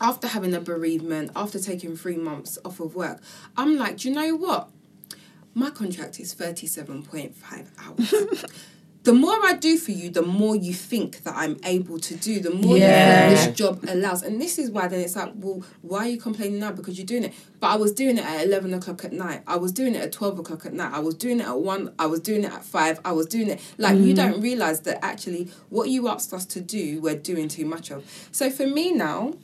after 0.00 0.28
having 0.28 0.54
a 0.54 0.60
bereavement, 0.60 1.30
after 1.36 1.58
taking 1.58 1.96
three 1.96 2.16
months 2.16 2.58
off 2.64 2.80
of 2.80 2.94
work, 2.94 3.20
I'm 3.56 3.76
like, 3.76 3.98
do 3.98 4.08
you 4.08 4.14
know 4.14 4.34
what? 4.34 4.70
My 5.54 5.70
contract 5.70 6.20
is 6.20 6.34
37.5 6.34 7.66
hours. 7.78 8.44
the 9.02 9.12
more 9.12 9.34
I 9.44 9.54
do 9.54 9.78
for 9.78 9.90
you, 9.90 10.10
the 10.10 10.22
more 10.22 10.54
you 10.54 10.72
think 10.74 11.24
that 11.24 11.34
I'm 11.36 11.58
able 11.64 11.98
to 11.98 12.14
do, 12.14 12.38
the 12.38 12.50
more 12.50 12.76
Yeah. 12.76 13.30
this 13.30 13.56
job 13.56 13.84
allows. 13.88 14.22
And 14.22 14.40
this 14.40 14.58
is 14.58 14.70
why 14.70 14.86
then 14.88 15.00
it's 15.00 15.16
like, 15.16 15.32
well, 15.36 15.64
why 15.80 16.00
are 16.00 16.08
you 16.08 16.18
complaining 16.18 16.60
now? 16.60 16.70
Because 16.70 16.98
you're 16.98 17.06
doing 17.06 17.24
it. 17.24 17.34
But 17.58 17.68
I 17.68 17.76
was 17.76 17.92
doing 17.92 18.18
it 18.18 18.24
at 18.24 18.46
11 18.46 18.74
o'clock 18.74 19.04
at 19.04 19.12
night. 19.12 19.42
I 19.46 19.56
was 19.56 19.72
doing 19.72 19.94
it 19.94 20.02
at 20.02 20.12
12 20.12 20.38
o'clock 20.38 20.66
at 20.66 20.72
night. 20.74 20.92
I 20.92 21.00
was 21.00 21.14
doing 21.14 21.40
it 21.40 21.46
at 21.46 21.58
1. 21.58 21.94
I 21.98 22.06
was 22.06 22.20
doing 22.20 22.44
it 22.44 22.52
at 22.52 22.64
5. 22.64 23.00
I 23.04 23.12
was 23.12 23.26
doing 23.26 23.48
it. 23.48 23.60
Like, 23.78 23.96
you 23.96 24.14
mm-hmm. 24.14 24.14
don't 24.14 24.40
realize 24.40 24.80
that 24.82 25.04
actually 25.04 25.48
what 25.70 25.88
you 25.88 26.08
asked 26.08 26.32
us 26.32 26.44
to 26.46 26.60
do, 26.60 27.00
we're 27.00 27.16
doing 27.16 27.48
too 27.48 27.64
much 27.64 27.90
of. 27.90 28.04
So 28.30 28.50
for 28.50 28.66
me 28.66 28.92
now, 28.92 29.34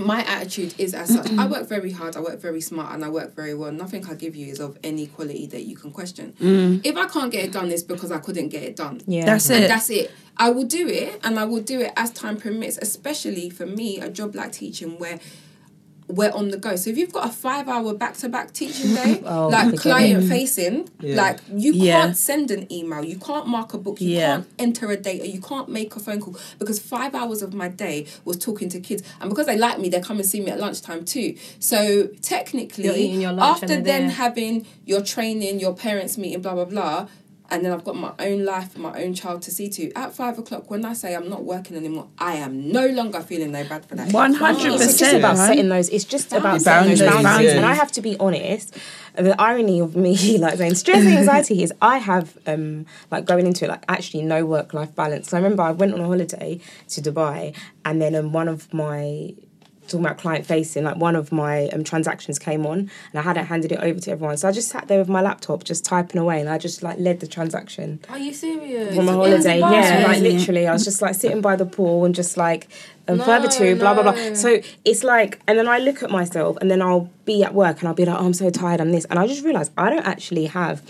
my 0.00 0.24
attitude 0.24 0.74
is 0.78 0.94
as 0.94 1.14
such. 1.14 1.30
I 1.32 1.46
work 1.46 1.68
very 1.68 1.92
hard, 1.92 2.16
I 2.16 2.20
work 2.20 2.40
very 2.40 2.60
smart, 2.60 2.94
and 2.94 3.04
I 3.04 3.08
work 3.08 3.34
very 3.34 3.54
well. 3.54 3.70
Nothing 3.72 4.04
I 4.06 4.14
give 4.14 4.34
you 4.34 4.46
is 4.46 4.60
of 4.60 4.78
any 4.82 5.06
quality 5.06 5.46
that 5.48 5.62
you 5.62 5.76
can 5.76 5.90
question. 5.90 6.34
Mm. 6.40 6.80
If 6.84 6.96
I 6.96 7.06
can't 7.06 7.30
get 7.30 7.44
it 7.44 7.52
done, 7.52 7.70
it's 7.70 7.82
because 7.82 8.10
I 8.10 8.18
couldn't 8.18 8.48
get 8.48 8.62
it 8.62 8.76
done. 8.76 9.00
Yeah. 9.06 9.26
That's 9.26 9.50
And 9.50 9.64
it. 9.64 9.68
that's 9.68 9.90
it. 9.90 10.10
I 10.36 10.50
will 10.50 10.64
do 10.64 10.88
it, 10.88 11.20
and 11.22 11.38
I 11.38 11.44
will 11.44 11.60
do 11.62 11.80
it 11.80 11.92
as 11.96 12.10
time 12.10 12.36
permits. 12.38 12.78
Especially 12.80 13.50
for 13.50 13.66
me, 13.66 13.98
a 14.00 14.08
job 14.08 14.34
like 14.34 14.52
teaching 14.52 14.98
where 14.98 15.20
we're 16.10 16.32
on 16.32 16.48
the 16.50 16.56
go. 16.58 16.76
So 16.76 16.90
if 16.90 16.96
you've 16.98 17.12
got 17.12 17.28
a 17.28 17.32
five-hour 17.32 17.94
back-to-back 17.94 18.52
teaching 18.52 18.94
day, 18.94 19.22
Oh, 19.26 19.48
like 19.48 19.76
client-facing, 19.76 20.88
Yeah. 21.00 21.16
like 21.16 21.38
you 21.54 21.72
Yeah. 21.72 22.00
can't 22.02 22.16
send 22.16 22.50
an 22.50 22.70
email, 22.72 23.04
you 23.04 23.18
can't 23.18 23.46
mark 23.46 23.74
a 23.74 23.78
book, 23.78 24.00
you 24.00 24.10
Yeah. 24.10 24.26
can't 24.36 24.46
enter 24.58 24.90
a 24.90 24.96
data, 24.96 25.26
you 25.28 25.40
can't 25.40 25.68
make 25.68 25.94
a 25.96 26.00
phone 26.00 26.20
call 26.20 26.36
because 26.58 26.78
five 26.78 27.14
hours 27.14 27.42
of 27.42 27.54
my 27.54 27.68
day 27.68 28.06
was 28.24 28.36
talking 28.38 28.68
to 28.70 28.80
kids, 28.80 29.02
and 29.20 29.30
because 29.30 29.46
they 29.46 29.56
like 29.56 29.78
me, 29.78 29.88
they 29.88 30.00
come 30.00 30.18
and 30.18 30.26
see 30.26 30.40
me 30.40 30.50
at 30.50 30.58
lunchtime 30.60 31.04
too. 31.04 31.34
So 31.58 32.08
technically, 32.22 33.06
your 33.22 33.38
after 33.40 33.80
then 33.80 34.10
having 34.10 34.66
your 34.84 35.02
training, 35.02 35.60
your 35.60 35.74
parents 35.74 36.16
meeting, 36.18 36.40
blah 36.42 36.54
blah 36.54 36.64
blah. 36.64 37.06
And 37.50 37.64
then 37.64 37.72
I've 37.72 37.84
got 37.84 37.96
my 37.96 38.12
own 38.20 38.44
life, 38.44 38.76
my 38.78 39.02
own 39.02 39.12
child 39.14 39.42
to 39.42 39.50
see 39.50 39.68
to. 39.70 39.92
At 39.94 40.12
five 40.14 40.38
o'clock, 40.38 40.70
when 40.70 40.84
I 40.84 40.92
say 40.92 41.14
I'm 41.16 41.28
not 41.28 41.44
working 41.44 41.76
anymore, 41.76 42.06
I 42.18 42.34
am 42.36 42.70
no 42.70 42.86
longer 42.86 43.20
feeling 43.20 43.50
no 43.52 43.64
bad 43.64 43.84
for 43.84 43.96
that. 43.96 44.12
One 44.12 44.34
It's 44.40 44.62
just 44.62 44.86
percent. 45.00 45.18
about 45.18 45.36
setting 45.36 45.68
those. 45.68 45.88
It's 45.88 46.04
just 46.04 46.32
about 46.32 46.60
setting 46.60 46.90
those 46.90 47.00
Boundaries, 47.00 47.22
boundaries. 47.24 47.50
yeah. 47.50 47.56
And 47.56 47.66
I 47.66 47.74
have 47.74 47.90
to 47.92 48.00
be 48.02 48.16
honest. 48.18 48.76
The 49.16 49.34
irony 49.40 49.80
of 49.80 49.96
me 49.96 50.38
like 50.44 50.56
saying 50.58 50.76
stress 50.76 51.04
and 51.04 51.08
anxiety 51.18 51.62
is 51.64 51.72
I 51.82 51.98
have 51.98 52.38
um 52.46 52.86
like 53.10 53.24
going 53.24 53.46
into 53.46 53.64
it 53.64 53.68
like 53.68 53.84
actually 53.88 54.22
no 54.22 54.46
work 54.46 54.72
life 54.72 54.94
balance. 54.94 55.30
So 55.30 55.36
I 55.36 55.40
remember 55.40 55.62
I 55.62 55.72
went 55.72 55.92
on 55.94 56.00
a 56.00 56.06
holiday 56.06 56.60
to 56.90 57.02
Dubai, 57.02 57.54
and 57.84 58.00
then 58.00 58.14
um, 58.14 58.32
one 58.32 58.46
of 58.48 58.72
my 58.72 59.34
talking 59.90 60.04
about 60.06 60.18
client 60.18 60.46
facing, 60.46 60.84
like 60.84 60.96
one 60.96 61.16
of 61.16 61.32
my 61.32 61.68
um, 61.68 61.84
transactions 61.84 62.38
came 62.38 62.64
on 62.64 62.78
and 62.78 63.14
I 63.14 63.22
hadn't 63.22 63.46
handed 63.46 63.72
it 63.72 63.80
over 63.80 64.00
to 64.00 64.10
everyone. 64.10 64.36
So 64.36 64.48
I 64.48 64.52
just 64.52 64.68
sat 64.68 64.88
there 64.88 64.98
with 64.98 65.08
my 65.08 65.20
laptop 65.20 65.64
just 65.64 65.84
typing 65.84 66.20
away 66.20 66.40
and 66.40 66.48
I 66.48 66.58
just 66.58 66.82
like 66.82 66.98
led 66.98 67.20
the 67.20 67.26
transaction 67.26 68.00
Are 68.08 68.18
you 68.18 68.32
serious? 68.32 68.96
on 68.96 69.04
my 69.04 69.12
holiday. 69.12 69.58
Yeah, 69.58 70.04
like 70.06 70.20
literally, 70.20 70.66
I 70.66 70.72
was 70.72 70.84
just 70.84 71.02
like 71.02 71.14
sitting 71.14 71.40
by 71.40 71.56
the 71.56 71.66
pool 71.66 72.04
and 72.04 72.14
just 72.14 72.36
like 72.36 72.68
um, 73.08 73.18
further 73.18 73.48
to 73.48 73.76
blah 73.76 73.94
blah 73.94 74.02
blah. 74.02 74.34
So 74.34 74.60
it's 74.84 75.04
like, 75.04 75.40
and 75.46 75.58
then 75.58 75.68
I 75.68 75.78
look 75.78 76.02
at 76.02 76.10
myself, 76.10 76.56
and 76.60 76.70
then 76.70 76.80
I'll 76.80 77.10
be 77.24 77.42
at 77.42 77.54
work 77.54 77.80
and 77.80 77.88
I'll 77.88 77.94
be 77.94 78.04
like, 78.04 78.18
oh, 78.18 78.24
I'm 78.24 78.34
so 78.34 78.50
tired, 78.50 78.80
I'm 78.80 78.92
this, 78.92 79.04
and 79.06 79.18
I 79.18 79.26
just 79.26 79.44
realize 79.44 79.70
I 79.76 79.90
don't 79.90 80.06
actually 80.06 80.46
have 80.46 80.82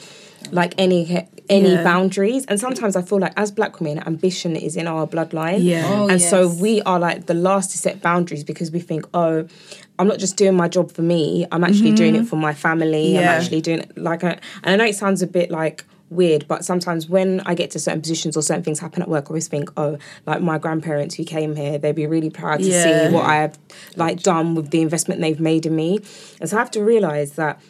like 0.51 0.75
any 0.79 1.27
any 1.49 1.73
Yeah. 1.73 1.83
boundaries. 1.83 2.45
And 2.47 2.59
sometimes 2.61 2.95
i 2.97 3.03
feel 3.03 3.19
like 3.19 3.33
as 3.37 3.51
black 3.51 3.81
women 3.81 4.03
ambition 4.07 4.55
is 4.57 4.77
in 4.77 4.87
our 4.87 5.07
bloodline. 5.07 5.59
Yeah. 5.63 5.85
Oh, 5.87 6.09
and 6.09 6.21
so 6.21 6.49
we 6.49 6.81
are 6.83 6.99
like 6.99 7.27
the 7.27 7.35
last 7.35 7.71
to 7.73 7.79
set 7.79 8.01
boundaries 8.01 8.45
because 8.45 8.71
we 8.71 8.81
think 8.81 9.05
oh 9.15 9.47
i'm 9.99 10.09
not 10.09 10.19
just 10.19 10.37
doing 10.37 10.55
my 10.57 10.69
job 10.69 10.91
for 10.93 11.03
me. 11.03 11.47
I'm 11.53 11.65
actually 11.65 11.93
doing 11.93 12.15
it 12.15 12.19
mm-hmm. 12.21 12.27
for 12.27 12.37
my 12.37 12.55
family. 12.55 13.19
I'm 13.19 13.25
actually 13.25 13.61
doing 13.61 13.81
it 13.81 13.99
like 13.99 14.23
I, 14.25 14.39
and 14.63 14.71
i 14.73 14.77
know 14.77 14.85
it 14.85 14.97
sounds 14.97 15.23
a 15.23 15.27
bit 15.27 15.51
like 15.51 15.85
weird 16.09 16.49
but 16.49 16.65
sometimes 16.65 17.09
when 17.09 17.41
i 17.47 17.55
get 17.55 17.71
to 17.71 17.79
certain 17.79 18.01
positions 18.01 18.37
or 18.37 18.43
certain 18.43 18.65
things 18.65 18.81
happen 18.81 19.01
at 19.01 19.09
work 19.09 19.27
i 19.27 19.29
always 19.29 19.47
think 19.47 19.71
oh 19.77 19.97
like 20.27 20.43
my 20.43 20.59
grandparents 20.59 21.15
who 21.15 21.23
came 21.25 21.55
here 21.55 21.79
they'd 21.79 21.95
be 21.95 22.05
really 22.05 22.31
proud 22.31 22.59
to 22.59 22.65
Yeah. 22.67 22.83
see 23.09 23.15
what 23.15 23.27
i 23.27 23.37
have 23.37 23.57
like 23.95 24.21
done 24.21 24.57
with 24.57 24.71
the 24.71 24.81
investment 24.81 25.21
they've 25.21 25.39
made 25.39 25.67
in 25.67 25.77
me. 25.77 26.01
And 26.41 26.51
so 26.51 26.57
i 26.57 26.59
have 26.59 26.71
to 26.73 26.83
realize 26.83 27.33
that 27.33 27.61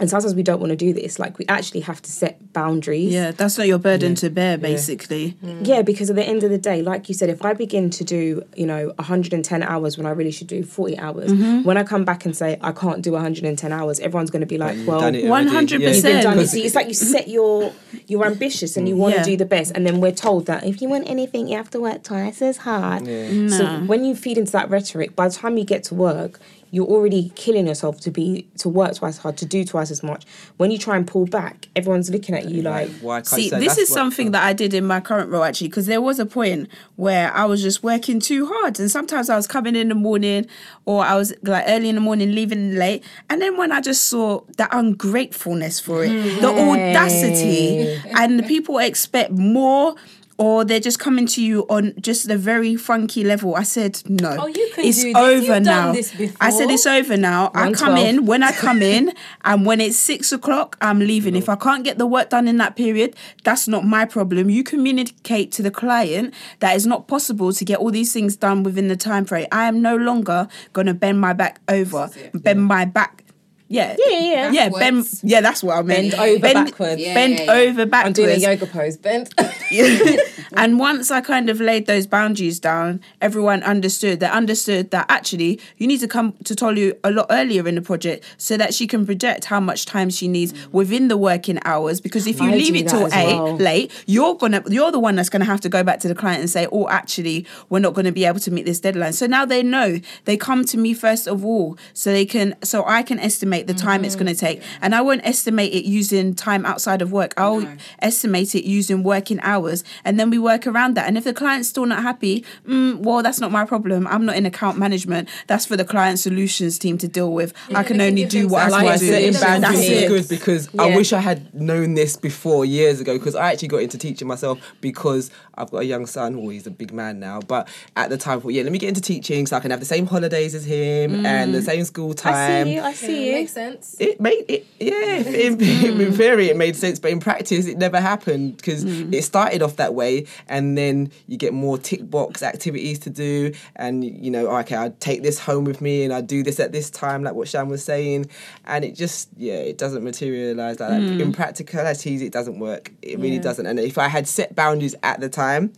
and 0.00 0.08
sometimes 0.08 0.34
we 0.34 0.42
don't 0.42 0.60
want 0.60 0.70
to 0.70 0.76
do 0.76 0.92
this 0.92 1.18
like 1.18 1.38
we 1.38 1.44
actually 1.48 1.80
have 1.80 2.00
to 2.02 2.10
set 2.10 2.52
boundaries 2.52 3.12
Yeah, 3.12 3.32
that's 3.32 3.58
not 3.58 3.66
your 3.66 3.78
burden 3.78 4.14
to 4.16 4.30
bear, 4.30 4.56
basically. 4.58 5.36
Mm. 5.44 5.66
yeah, 5.66 5.82
because 5.82 6.08
at 6.10 6.16
the 6.16 6.24
end 6.24 6.44
of 6.44 6.50
the 6.50 6.58
day, 6.58 6.82
like 6.82 7.08
you 7.08 7.14
said, 7.14 7.28
if 7.30 7.44
I 7.44 7.52
begin 7.54 7.90
to 7.90 8.04
do, 8.04 8.42
you 8.56 8.66
know, 8.66 8.92
110 8.96 9.62
hours 9.62 9.96
when 9.98 10.06
I 10.06 10.10
really 10.10 10.30
should 10.30 10.46
do 10.46 10.62
40 10.62 10.98
hours, 10.98 11.30
Mm-hmm. 11.32 11.62
when 11.64 11.76
I 11.76 11.82
come 11.84 12.04
back 12.04 12.24
and 12.24 12.36
say 12.36 12.58
I 12.62 12.72
can't 12.72 13.02
do 13.02 13.12
110 13.12 13.72
hours, 13.72 13.98
everyone's 14.00 14.30
going 14.30 14.40
to 14.40 14.46
be 14.46 14.58
like, 14.58 14.76
well, 14.86 15.00
done 15.00 15.14
it 15.14 15.24
One 15.24 15.42
already. 15.42 15.54
hundred 15.56 15.80
Yeah. 15.82 15.90
you've 15.90 16.02
been 16.02 16.22
done. 16.22 16.36
percent. 16.36 16.40
You 16.40 16.46
see, 16.46 16.66
it's 16.66 16.74
like 16.74 16.88
you 16.88 16.94
set 16.94 17.28
your, 17.28 17.72
you're 18.06 18.24
ambitious 18.26 18.76
and 18.76 18.88
you 18.88 18.94
mm. 18.94 18.98
want 18.98 19.14
to 19.14 19.20
Yeah. 19.20 19.24
do 19.24 19.36
the 19.36 19.46
best, 19.46 19.72
and 19.74 19.84
then 19.86 20.00
we're 20.00 20.12
told 20.12 20.46
that 20.46 20.64
if 20.64 20.80
you 20.80 20.88
want 20.88 21.08
anything, 21.08 21.48
you 21.48 21.56
have 21.56 21.70
to 21.70 21.80
work 21.80 22.02
twice 22.04 22.40
as 22.42 22.58
hard. 22.58 23.06
Yeah. 23.06 23.26
Mm. 23.30 23.50
So 23.50 23.66
when 23.86 24.04
you 24.04 24.14
feed 24.14 24.38
into 24.38 24.52
that 24.52 24.70
rhetoric, 24.70 25.14
by 25.16 25.28
the 25.28 25.34
time 25.34 25.56
you 25.58 25.64
get 25.64 25.82
to 25.84 25.94
work, 25.94 26.38
you're 26.70 26.86
already 26.86 27.30
killing 27.34 27.66
yourself 27.66 28.00
to 28.00 28.10
be 28.10 28.46
to 28.58 28.68
work 28.68 28.94
twice 28.94 29.16
as 29.16 29.18
hard, 29.18 29.36
to 29.38 29.46
do 29.46 29.64
twice 29.64 29.90
as 29.90 30.02
much. 30.02 30.24
When 30.56 30.70
you 30.70 30.78
try 30.78 30.96
and 30.96 31.06
pull 31.06 31.26
back, 31.26 31.68
everyone's 31.74 32.10
looking 32.10 32.34
at 32.34 32.48
you 32.48 32.62
like, 32.62 32.90
Why 33.00 33.18
can't 33.18 33.26
See, 33.26 33.44
you 33.44 33.50
this 33.50 33.78
is 33.78 33.88
something 33.88 34.32
that 34.32 34.44
I 34.44 34.52
did 34.52 34.74
in 34.74 34.86
my 34.86 35.00
current 35.00 35.30
role 35.30 35.44
actually, 35.44 35.68
because 35.68 35.86
there 35.86 36.00
was 36.00 36.18
a 36.18 36.26
point 36.26 36.68
where 36.96 37.32
I 37.32 37.44
was 37.44 37.62
just 37.62 37.82
working 37.82 38.20
too 38.20 38.46
hard, 38.46 38.78
and 38.78 38.90
sometimes 38.90 39.30
I 39.30 39.36
was 39.36 39.46
coming 39.46 39.76
in 39.76 39.88
the 39.88 39.94
morning, 39.94 40.46
or 40.84 41.04
I 41.04 41.14
was 41.16 41.32
like 41.42 41.64
early 41.68 41.88
in 41.88 41.94
the 41.94 42.00
morning, 42.00 42.34
leaving 42.34 42.74
late, 42.74 43.04
and 43.30 43.40
then 43.40 43.56
when 43.56 43.72
I 43.72 43.80
just 43.80 44.06
saw 44.06 44.42
that 44.56 44.68
ungratefulness 44.72 45.80
for 45.80 46.04
it, 46.04 46.40
the 46.40 46.48
audacity, 46.48 48.00
and 48.14 48.38
the 48.38 48.42
people 48.42 48.78
expect 48.78 49.32
more. 49.32 49.94
Or 50.38 50.64
they're 50.64 50.78
just 50.78 51.00
coming 51.00 51.26
to 51.26 51.42
you 51.42 51.66
on 51.68 51.94
just 52.00 52.28
a 52.30 52.36
very 52.38 52.76
funky 52.76 53.24
level. 53.24 53.56
I 53.56 53.64
said 53.64 54.00
no. 54.08 54.36
Oh, 54.38 54.46
you 54.46 54.70
can 54.72 54.84
it's 54.84 55.02
do 55.02 55.12
this. 55.12 55.16
over 55.16 55.34
You've 55.34 55.46
done 55.48 55.62
now. 55.64 55.92
this 55.92 56.14
I 56.40 56.50
said 56.50 56.70
it's 56.70 56.86
over 56.86 57.16
now. 57.16 57.50
I 57.54 57.72
come 57.72 57.96
in 57.96 58.24
when 58.24 58.44
I 58.44 58.52
come 58.52 58.80
in, 58.80 59.12
and 59.44 59.66
when 59.66 59.80
it's 59.80 59.96
six 59.96 60.30
o'clock, 60.30 60.76
I'm 60.80 61.00
leaving. 61.00 61.34
If 61.34 61.48
I 61.48 61.56
can't 61.56 61.82
get 61.82 61.98
the 61.98 62.06
work 62.06 62.30
done 62.30 62.46
in 62.46 62.56
that 62.58 62.76
period, 62.76 63.16
that's 63.42 63.66
not 63.66 63.84
my 63.84 64.04
problem. 64.04 64.48
You 64.48 64.62
communicate 64.62 65.50
to 65.52 65.62
the 65.62 65.72
client 65.72 66.32
that 66.60 66.76
it's 66.76 66.86
not 66.86 67.08
possible 67.08 67.52
to 67.52 67.64
get 67.64 67.80
all 67.80 67.90
these 67.90 68.12
things 68.12 68.36
done 68.36 68.62
within 68.62 68.86
the 68.86 68.96
time 68.96 69.24
frame. 69.24 69.48
I 69.50 69.64
am 69.64 69.82
no 69.82 69.96
longer 69.96 70.46
going 70.72 70.86
to 70.86 70.94
bend 70.94 71.20
my 71.20 71.32
back 71.32 71.60
over, 71.68 72.10
bend 72.32 72.64
my 72.64 72.84
back 72.84 73.24
Yeah, 73.68 73.96
Yeah, 73.98 74.18
yeah. 74.18 74.50
yeah. 74.50 74.68
Bend, 74.70 75.06
yeah, 75.22 75.40
that's 75.42 75.62
what 75.62 75.76
I 75.76 75.82
meant. 75.82 76.12
Bend 76.12 76.14
over 76.14 76.40
backwards. 76.40 77.00
Yeah, 77.00 77.14
bend 77.14 77.38
yeah, 77.38 77.44
yeah. 77.44 77.52
over 77.52 77.88
I'm 77.92 78.12
doing 78.12 78.30
a 78.30 78.38
yoga 78.38 78.66
pose. 78.66 78.96
Bend. 78.96 79.32
and 80.56 80.78
once 80.78 81.10
I 81.10 81.20
kind 81.20 81.50
of 81.50 81.60
laid 81.60 81.86
those 81.86 82.06
boundaries 82.06 82.58
down, 82.58 83.00
everyone 83.20 83.62
understood. 83.62 84.20
They 84.20 84.26
understood 84.26 84.90
that 84.92 85.06
actually 85.10 85.60
you 85.76 85.86
need 85.86 86.00
to 86.00 86.08
come 86.08 86.32
to 86.44 86.54
Tolu 86.54 86.94
a 87.04 87.10
lot 87.10 87.26
earlier 87.28 87.68
in 87.68 87.74
the 87.74 87.82
project 87.82 88.24
so 88.38 88.56
that 88.56 88.72
she 88.72 88.86
can 88.86 89.04
project 89.04 89.44
how 89.44 89.60
much 89.60 89.84
time 89.84 90.08
she 90.08 90.28
needs 90.28 90.54
within 90.72 91.08
the 91.08 91.18
working 91.18 91.58
hours. 91.64 92.00
Because 92.00 92.26
if 92.26 92.40
you 92.40 92.48
I 92.48 92.54
leave 92.54 92.74
it 92.74 92.88
till 92.88 93.06
eight 93.06 93.36
well. 93.36 93.56
late, 93.56 93.92
you're 94.06 94.34
gonna 94.36 94.62
you're 94.68 94.90
the 94.90 94.98
one 94.98 95.16
that's 95.16 95.28
gonna 95.28 95.44
have 95.44 95.60
to 95.60 95.68
go 95.68 95.82
back 95.82 96.00
to 96.00 96.08
the 96.08 96.14
client 96.14 96.40
and 96.40 96.48
say, 96.48 96.66
"Oh, 96.72 96.88
actually, 96.88 97.46
we're 97.68 97.80
not 97.80 97.92
gonna 97.92 98.12
be 98.12 98.24
able 98.24 98.40
to 98.40 98.50
meet 98.50 98.64
this 98.64 98.80
deadline." 98.80 99.12
So 99.12 99.26
now 99.26 99.44
they 99.44 99.62
know. 99.62 100.00
They 100.24 100.38
come 100.38 100.64
to 100.66 100.78
me 100.78 100.94
first 100.94 101.28
of 101.28 101.44
all, 101.44 101.76
so 101.92 102.10
they 102.12 102.24
can 102.24 102.56
so 102.64 102.84
I 102.86 103.02
can 103.02 103.18
estimate 103.18 103.57
the 103.66 103.74
time 103.74 104.04
it's 104.04 104.14
gonna 104.16 104.34
take, 104.34 104.62
and 104.80 104.94
I 104.94 105.00
won't 105.00 105.20
estimate 105.24 105.72
it 105.72 105.84
using 105.84 106.34
time 106.34 106.64
outside 106.64 107.02
of 107.02 107.12
work. 107.12 107.34
I'll 107.36 107.66
estimate 108.00 108.54
it 108.54 108.64
using 108.64 109.02
working 109.02 109.40
hours, 109.40 109.84
and 110.04 110.18
then 110.18 110.30
we 110.30 110.38
work 110.38 110.66
around 110.66 110.94
that. 110.96 111.06
And 111.08 111.18
if 111.18 111.24
the 111.24 111.32
client's 111.34 111.68
still 111.68 111.86
not 111.86 112.02
happy, 112.02 112.44
mm, 112.66 112.98
well, 112.98 113.22
that's 113.22 113.40
not 113.40 113.50
my 113.52 113.64
problem. 113.64 114.06
I'm 114.06 114.24
not 114.24 114.36
in 114.36 114.46
account 114.46 114.78
management. 114.78 115.28
That's 115.46 115.66
for 115.66 115.76
the 115.76 115.84
client 115.84 116.18
solutions 116.18 116.78
team 116.78 116.98
to 116.98 117.08
deal 117.08 117.32
with. 117.32 117.52
I 117.74 117.82
can 117.82 118.00
only 118.00 118.24
do 118.24 118.48
what 118.48 118.62
I 118.62 118.68
Like 118.68 119.00
do. 119.00 119.06
setting 119.08 119.32
boundaries 119.34 119.80
is 119.80 120.02
it. 120.02 120.08
good 120.08 120.28
because 120.28 120.68
I 120.78 120.94
wish 120.96 121.12
I 121.12 121.20
had 121.20 121.52
known 121.54 121.94
this 121.94 122.16
before 122.16 122.64
years 122.64 123.00
ago 123.00 123.18
because 123.18 123.34
I 123.34 123.52
actually 123.52 123.68
got 123.68 123.82
into 123.82 123.98
teaching 123.98 124.28
myself 124.28 124.58
because 124.80 125.30
I've 125.56 125.70
got 125.70 125.78
a 125.78 125.84
young 125.84 126.06
son. 126.06 126.36
Well, 126.38 126.48
he's 126.50 126.66
a 126.66 126.70
big 126.70 126.92
man 126.92 127.18
now, 127.20 127.40
but 127.40 127.68
at 127.96 128.10
the 128.10 128.16
time, 128.16 128.40
thought, 128.40 128.52
yeah, 128.52 128.62
let 128.62 128.72
me 128.72 128.78
get 128.78 128.88
into 128.88 129.00
teaching 129.00 129.46
so 129.46 129.56
I 129.56 129.60
can 129.60 129.70
have 129.70 129.80
the 129.80 129.86
same 129.86 130.06
holidays 130.06 130.54
as 130.54 130.64
him 130.64 131.24
and 131.26 131.54
the 131.54 131.62
same 131.62 131.84
school 131.84 132.14
time. 132.14 132.34
I 132.34 132.64
see 132.64 132.74
you. 132.74 132.80
I 132.82 132.92
see 132.92 133.26
you. 133.26 133.47
Makes 133.48 133.54
sense. 133.54 133.96
It 133.98 134.20
made 134.20 134.44
it, 134.48 134.66
yeah. 134.78 134.94
In, 135.38 135.60
in 135.60 136.12
theory, 136.12 136.48
it 136.48 136.56
made 136.56 136.76
sense, 136.76 136.98
but 136.98 137.10
in 137.10 137.20
practice, 137.20 137.66
it 137.66 137.78
never 137.78 138.00
happened 138.00 138.56
because 138.56 138.82
hmm. 138.82 139.12
it 139.12 139.22
started 139.22 139.62
off 139.62 139.76
that 139.76 139.94
way, 139.94 140.26
and 140.48 140.76
then 140.76 141.10
you 141.26 141.36
get 141.38 141.54
more 141.54 141.78
tick 141.78 142.08
box 142.10 142.42
activities 142.42 142.98
to 143.00 143.10
do, 143.10 143.52
and 143.76 144.04
you 144.04 144.30
know, 144.30 144.48
okay, 144.58 144.76
I 144.76 144.92
take 145.00 145.22
this 145.22 145.38
home 145.38 145.64
with 145.64 145.80
me, 145.80 146.04
and 146.04 146.12
I 146.12 146.20
do 146.20 146.42
this 146.42 146.60
at 146.60 146.72
this 146.72 146.90
time, 146.90 147.22
like 147.22 147.34
what 147.34 147.48
Shan 147.48 147.68
was 147.68 147.82
saying, 147.82 148.26
and 148.66 148.84
it 148.84 148.94
just, 148.94 149.30
yeah, 149.36 149.54
it 149.54 149.78
doesn't 149.78 150.04
materialize 150.04 150.80
like 150.80 150.90
that. 150.90 151.00
Hmm. 151.00 151.20
In 151.20 151.32
practicalities, 151.32 152.20
it 152.20 152.32
doesn't 152.32 152.58
work. 152.58 152.92
It 153.02 153.18
really 153.18 153.36
Yeah. 153.36 153.42
doesn't. 153.42 153.66
And 153.66 153.78
if 153.78 153.96
I 153.96 154.08
had 154.08 154.28
set 154.28 154.54
boundaries 154.54 154.94
at 155.02 155.20
the 155.20 155.28
time, 155.28 155.72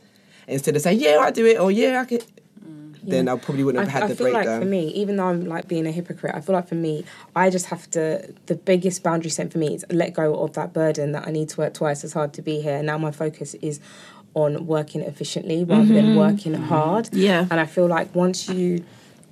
instead 0.49 0.75
of 0.75 0.83
saying, 0.83 0.99
yeah, 0.99 1.19
I 1.21 1.31
do 1.31 1.47
it, 1.47 1.61
or 1.61 1.71
yeah, 1.71 2.01
I 2.01 2.05
can. 2.05 2.21
Then 3.03 3.29
I 3.29 3.37
probably 3.37 3.65
wouldn't 3.65 3.89
have 3.89 3.89
I, 3.89 4.01
had 4.01 4.03
I 4.11 4.15
the 4.15 4.23
breakdown. 4.23 4.41
I 4.41 4.45
feel 4.45 4.53
like 4.53 4.63
for 4.63 4.69
me, 4.69 4.89
even 4.89 5.17
though 5.17 5.27
I'm 5.27 5.47
like 5.47 5.69
being 5.69 5.87
a 5.87 5.93
hypocrite, 5.93 6.35
I 6.35 6.41
feel 6.41 6.55
like 6.55 6.69
for 6.69 6.75
me, 6.75 7.05
I 7.35 7.51
just 7.51 7.67
have 7.67 7.91
to. 7.91 8.33
The 8.47 8.57
biggest 8.57 9.03
boundary 9.03 9.31
set 9.31 9.53
for 9.53 9.59
me 9.59 9.75
is 9.75 9.85
let 9.91 10.15
go 10.15 10.35
of 10.35 10.55
that 10.55 10.73
burden 10.73 11.13
that 11.13 11.27
I 11.27 11.31
need 11.31 11.49
to 11.51 11.61
work 11.61 11.75
twice 11.75 12.05
as 12.05 12.13
hard 12.13 12.33
to 12.35 12.43
be 12.43 12.61
here. 12.61 12.83
Now 12.83 12.99
my 12.99 13.11
focus 13.11 13.55
is 13.55 13.81
on 14.35 14.67
working 14.67 15.01
efficiently 15.01 15.65
rather 15.65 15.93
than 15.93 16.07
mm-hmm. 16.07 16.17
working 16.17 16.55
hard. 16.55 17.09
Yeah. 17.13 17.47
And 17.51 17.59
I 17.59 17.67
feel 17.67 17.87
like 17.87 18.15
once 18.15 18.49
you 18.49 18.85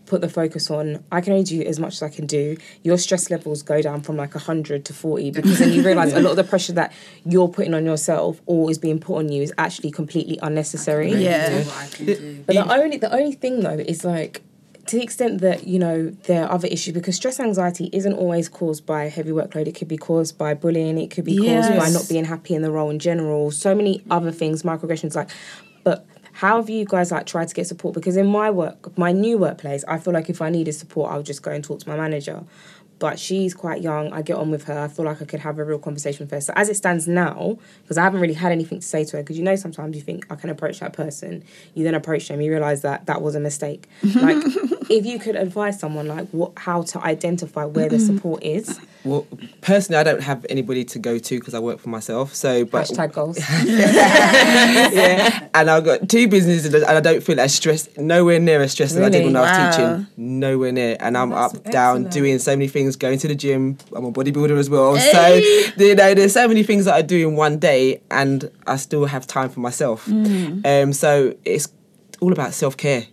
put 0.09 0.21
the 0.21 0.29
focus 0.29 0.71
on, 0.71 1.05
I 1.13 1.21
can 1.21 1.33
only 1.33 1.45
do 1.45 1.63
as 1.63 1.79
much 1.79 1.95
as 1.95 2.03
I 2.03 2.09
can 2.09 2.27
do. 2.27 2.57
Your 2.83 2.99
stress 2.99 3.31
levels 3.31 3.63
go 3.63 3.83
down 3.83 4.01
from 4.01 4.17
like 4.17 4.35
hundred 4.35 4.85
to 4.87 4.95
forty 4.95 5.31
because 5.39 5.59
then 5.59 5.73
you 5.73 5.83
realize 5.85 6.13
a 6.13 6.21
lot 6.21 6.31
of 6.31 6.37
the 6.37 6.45
pressure 6.45 6.73
that 6.73 6.93
you're 7.25 7.49
putting 7.49 7.75
on 7.75 7.85
yourself 7.85 8.41
or 8.47 8.71
is 8.71 8.79
being 8.79 8.99
put 8.99 9.17
on 9.17 9.31
you 9.31 9.43
is 9.43 9.53
actually 9.59 9.91
completely 9.91 10.39
unnecessary. 10.43 11.13
Yeah. 11.13 11.63
What 11.63 11.77
I 11.77 11.87
can 11.89 12.07
do. 12.07 12.45
But 12.47 12.55
the 12.55 12.73
only 12.73 12.97
the 12.97 13.13
only 13.13 13.33
thing 13.33 13.61
though 13.61 13.71
is 13.79 14.05
like 14.05 14.43
to 14.89 14.97
the 14.97 15.03
extent 15.03 15.43
that 15.43 15.67
you 15.67 15.79
know 15.79 16.11
there 16.25 16.45
are 16.45 16.53
other 16.53 16.67
issues 16.69 16.95
because 16.95 17.15
stress 17.15 17.39
anxiety 17.39 17.91
isn't 17.93 18.15
always 18.15 18.49
caused 18.49 18.87
by 18.87 19.05
heavy 19.09 19.31
workload. 19.31 19.69
It 19.69 19.75
could 19.75 19.89
be 19.89 19.99
caused 19.99 20.39
by 20.39 20.55
bullying. 20.55 20.99
It 20.99 21.11
could 21.11 21.25
be 21.25 21.37
caused 21.37 21.77
by 21.77 21.91
not 21.91 22.09
being 22.09 22.25
happy 22.25 22.55
in 22.55 22.63
the 22.63 22.71
role 22.71 22.91
in 22.91 22.99
general. 22.99 23.51
So 23.51 23.75
many 23.75 24.03
other 24.11 24.33
things, 24.33 24.63
microaggressions. 24.63 25.15
Like, 25.15 25.31
but 25.85 26.07
how 26.39 26.59
have 26.59 26.71
you 26.71 26.85
guys 26.85 27.11
like 27.11 27.27
tried 27.27 27.49
to 27.49 27.55
get 27.55 27.67
support? 27.67 27.95
Because 27.95 28.17
in 28.17 28.29
my 28.29 28.49
work, 28.49 28.97
my 28.97 29.11
new 29.11 29.39
workplace, 29.39 29.83
I 29.89 29.99
feel 29.99 30.15
like 30.15 30.31
if 30.31 30.41
I 30.41 30.51
needed 30.51 30.73
support, 30.73 31.11
I 31.11 31.17
would 31.17 31.27
just 31.27 31.43
go 31.43 31.51
and 31.51 31.65
talk 31.65 31.81
to 31.81 31.89
my 31.89 31.97
manager. 31.97 32.45
But 33.01 33.19
she's 33.19 33.55
quite 33.55 33.83
young. 33.83 34.13
I 34.13 34.23
get 34.23 34.37
on 34.37 34.53
with 34.53 34.63
her. 34.65 34.79
I 34.79 34.87
feel 34.87 35.05
like 35.05 35.21
I 35.21 35.25
could 35.25 35.41
have 35.41 35.59
a 35.59 35.65
real 35.65 35.81
conversation 35.81 36.27
with 36.27 36.31
her. 36.31 36.41
So 36.41 36.53
as 36.55 36.69
it 36.69 36.77
stands 36.77 37.09
now, 37.09 37.59
because 37.83 37.99
I 37.99 38.05
haven't 38.05 38.21
really 38.21 38.35
had 38.35 38.53
anything 38.53 38.79
to 38.79 38.87
say 38.87 39.05
to 39.07 39.17
her, 39.17 39.23
because 39.25 39.37
you 39.37 39.43
know 39.43 39.57
sometimes 39.57 39.97
you 39.97 40.03
think 40.03 40.27
I 40.31 40.37
can 40.37 40.49
approach 40.49 40.79
that 40.79 40.93
person, 40.93 41.43
you 41.75 41.83
then 41.83 41.97
approach 41.97 42.29
them, 42.29 42.41
you 42.41 42.53
realize 42.53 42.83
that 42.83 43.07
that 43.07 43.21
was 43.21 43.35
a 43.35 43.41
mistake. 43.41 43.89
Like 44.15 44.37
if 44.91 45.07
you 45.07 45.19
could 45.19 45.35
advise 45.35 45.81
someone 45.81 46.07
like 46.07 46.29
what 46.29 46.53
how 46.57 46.83
to 46.83 47.03
identify 47.03 47.65
where 47.65 47.89
the 47.89 47.99
support 47.99 48.45
is. 48.45 48.79
Well, 49.09 49.27
personally, 49.61 49.99
I 49.99 50.05
don't 50.05 50.23
have 50.23 50.45
anybody 50.49 50.85
to 50.85 50.99
go 50.99 51.19
to 51.19 51.39
because 51.39 51.55
I 51.55 51.59
work 51.59 51.81
for 51.81 51.89
myself. 51.89 52.35
So, 52.35 52.65
but 52.65 52.87
Hashtag 52.87 53.13
goals. 53.13 53.39
yeah, 53.65 55.49
and 55.55 55.71
I've 55.71 55.85
got 55.85 56.09
two 56.09 56.29
businesses, 56.29 56.73
and 56.73 56.85
I 56.85 57.01
don't 57.01 57.23
feel 57.23 57.41
as 57.41 57.55
stressed, 57.55 57.97
nowhere 57.97 58.39
near 58.39 58.61
as 58.61 58.73
stressed 58.73 58.97
as 58.97 59.03
I 59.03 59.09
did 59.09 59.25
when 59.25 59.37
I 59.37 59.41
was 59.41 59.77
teaching. 59.77 60.07
Nowhere 60.17 60.73
near, 60.73 60.97
and 61.01 61.17
I'm 61.17 61.31
That's 61.31 61.55
up, 61.55 61.65
down, 61.71 62.05
doing 62.05 62.39
so 62.39 62.53
many 62.53 62.69
things, 62.69 62.97
going 62.97 63.19
to 63.21 63.29
the 63.29 63.35
gym. 63.35 63.79
I'm 63.95 64.05
a 64.05 64.13
bodybuilder 64.13 64.59
as 64.59 64.69
well, 64.69 64.97
so 64.99 65.35
you 65.35 65.95
know, 65.95 66.15
there's 66.15 66.35
so 66.35 66.47
many 66.47 66.63
things 66.63 66.85
that 66.85 66.95
I 66.95 67.03
do 67.03 67.29
in 67.29 67.37
one 67.37 67.59
day, 67.59 68.03
and 68.11 68.51
I 68.67 68.77
still 68.77 69.07
have 69.07 69.27
time 69.27 69.49
for 69.49 69.61
myself. 69.61 70.07
Mm. 70.07 70.67
Um, 70.67 70.93
so 70.93 71.35
it's 71.45 71.69
all 72.21 72.33
about 72.33 72.53
self 72.53 72.77
care. 72.77 73.07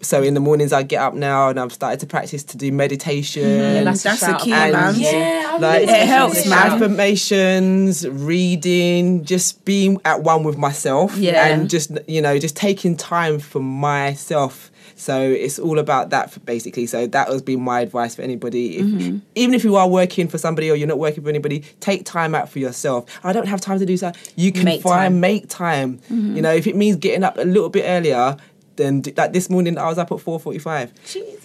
So 0.00 0.22
in 0.22 0.34
the 0.34 0.40
mornings 0.40 0.72
I 0.72 0.84
get 0.84 1.02
up 1.02 1.14
now 1.14 1.48
and 1.48 1.58
I've 1.58 1.72
started 1.72 1.98
to 2.00 2.06
practice 2.06 2.44
to 2.44 2.56
do 2.56 2.70
meditation. 2.70 3.42
Yeah, 3.42 3.82
that's, 3.84 4.04
That's 4.04 4.22
a 4.22 4.26
the 4.32 4.38
key, 4.38 4.50
man. 4.50 4.94
Yeah, 4.96 5.50
I 5.54 5.56
Like, 5.58 5.82
It 5.82 6.06
helps, 6.06 6.38
appreciate 6.40 6.50
man. 6.50 6.72
affirmations, 6.72 8.08
reading, 8.08 9.24
just 9.24 9.64
being 9.64 10.00
at 10.04 10.22
one 10.22 10.44
with 10.44 10.56
myself, 10.56 11.16
Yeah. 11.16 11.46
and 11.46 11.68
just 11.68 11.90
you 12.06 12.22
know, 12.22 12.38
just 12.38 12.56
taking 12.56 12.96
time 12.96 13.38
for 13.38 13.60
myself. 13.60 14.70
So 14.94 15.20
it's 15.20 15.58
all 15.60 15.78
about 15.78 16.10
that, 16.10 16.30
for 16.32 16.40
basically. 16.40 16.86
So 16.86 17.06
that 17.06 17.28
has 17.28 17.40
been 17.42 17.60
my 17.60 17.80
advice 17.80 18.14
for 18.16 18.22
anybody. 18.22 18.78
If, 18.78 18.86
Mm-hmm. 18.86 19.18
Even 19.36 19.54
if 19.54 19.62
you 19.64 19.76
are 19.76 19.88
working 19.88 20.26
for 20.28 20.38
somebody 20.38 20.70
or 20.70 20.74
you're 20.74 20.88
not 20.88 20.98
working 20.98 21.22
for 21.22 21.28
anybody, 21.28 21.60
take 21.80 22.04
time 22.04 22.34
out 22.34 22.48
for 22.48 22.58
yourself. 22.58 23.04
I 23.22 23.32
don't 23.32 23.46
have 23.46 23.60
time 23.60 23.78
to 23.78 23.86
do 23.86 23.96
so. 23.96 24.10
You 24.34 24.50
can 24.50 24.64
Make 24.64 24.82
find 24.82 25.12
time. 25.14 25.20
make 25.20 25.48
time. 25.48 25.98
Mm-hmm. 26.10 26.36
You 26.36 26.42
know, 26.42 26.52
if 26.52 26.66
it 26.66 26.74
means 26.74 26.96
getting 26.96 27.22
up 27.22 27.36
a 27.38 27.42
little 27.42 27.68
bit 27.68 27.84
earlier, 27.86 28.36
then 28.78 29.02
like 29.16 29.34
this 29.34 29.50
morning 29.50 29.76
I 29.76 29.86
was 29.86 29.98
up 29.98 30.10
at 30.10 30.20
four 30.20 30.40
forty 30.40 30.58
five, 30.58 30.92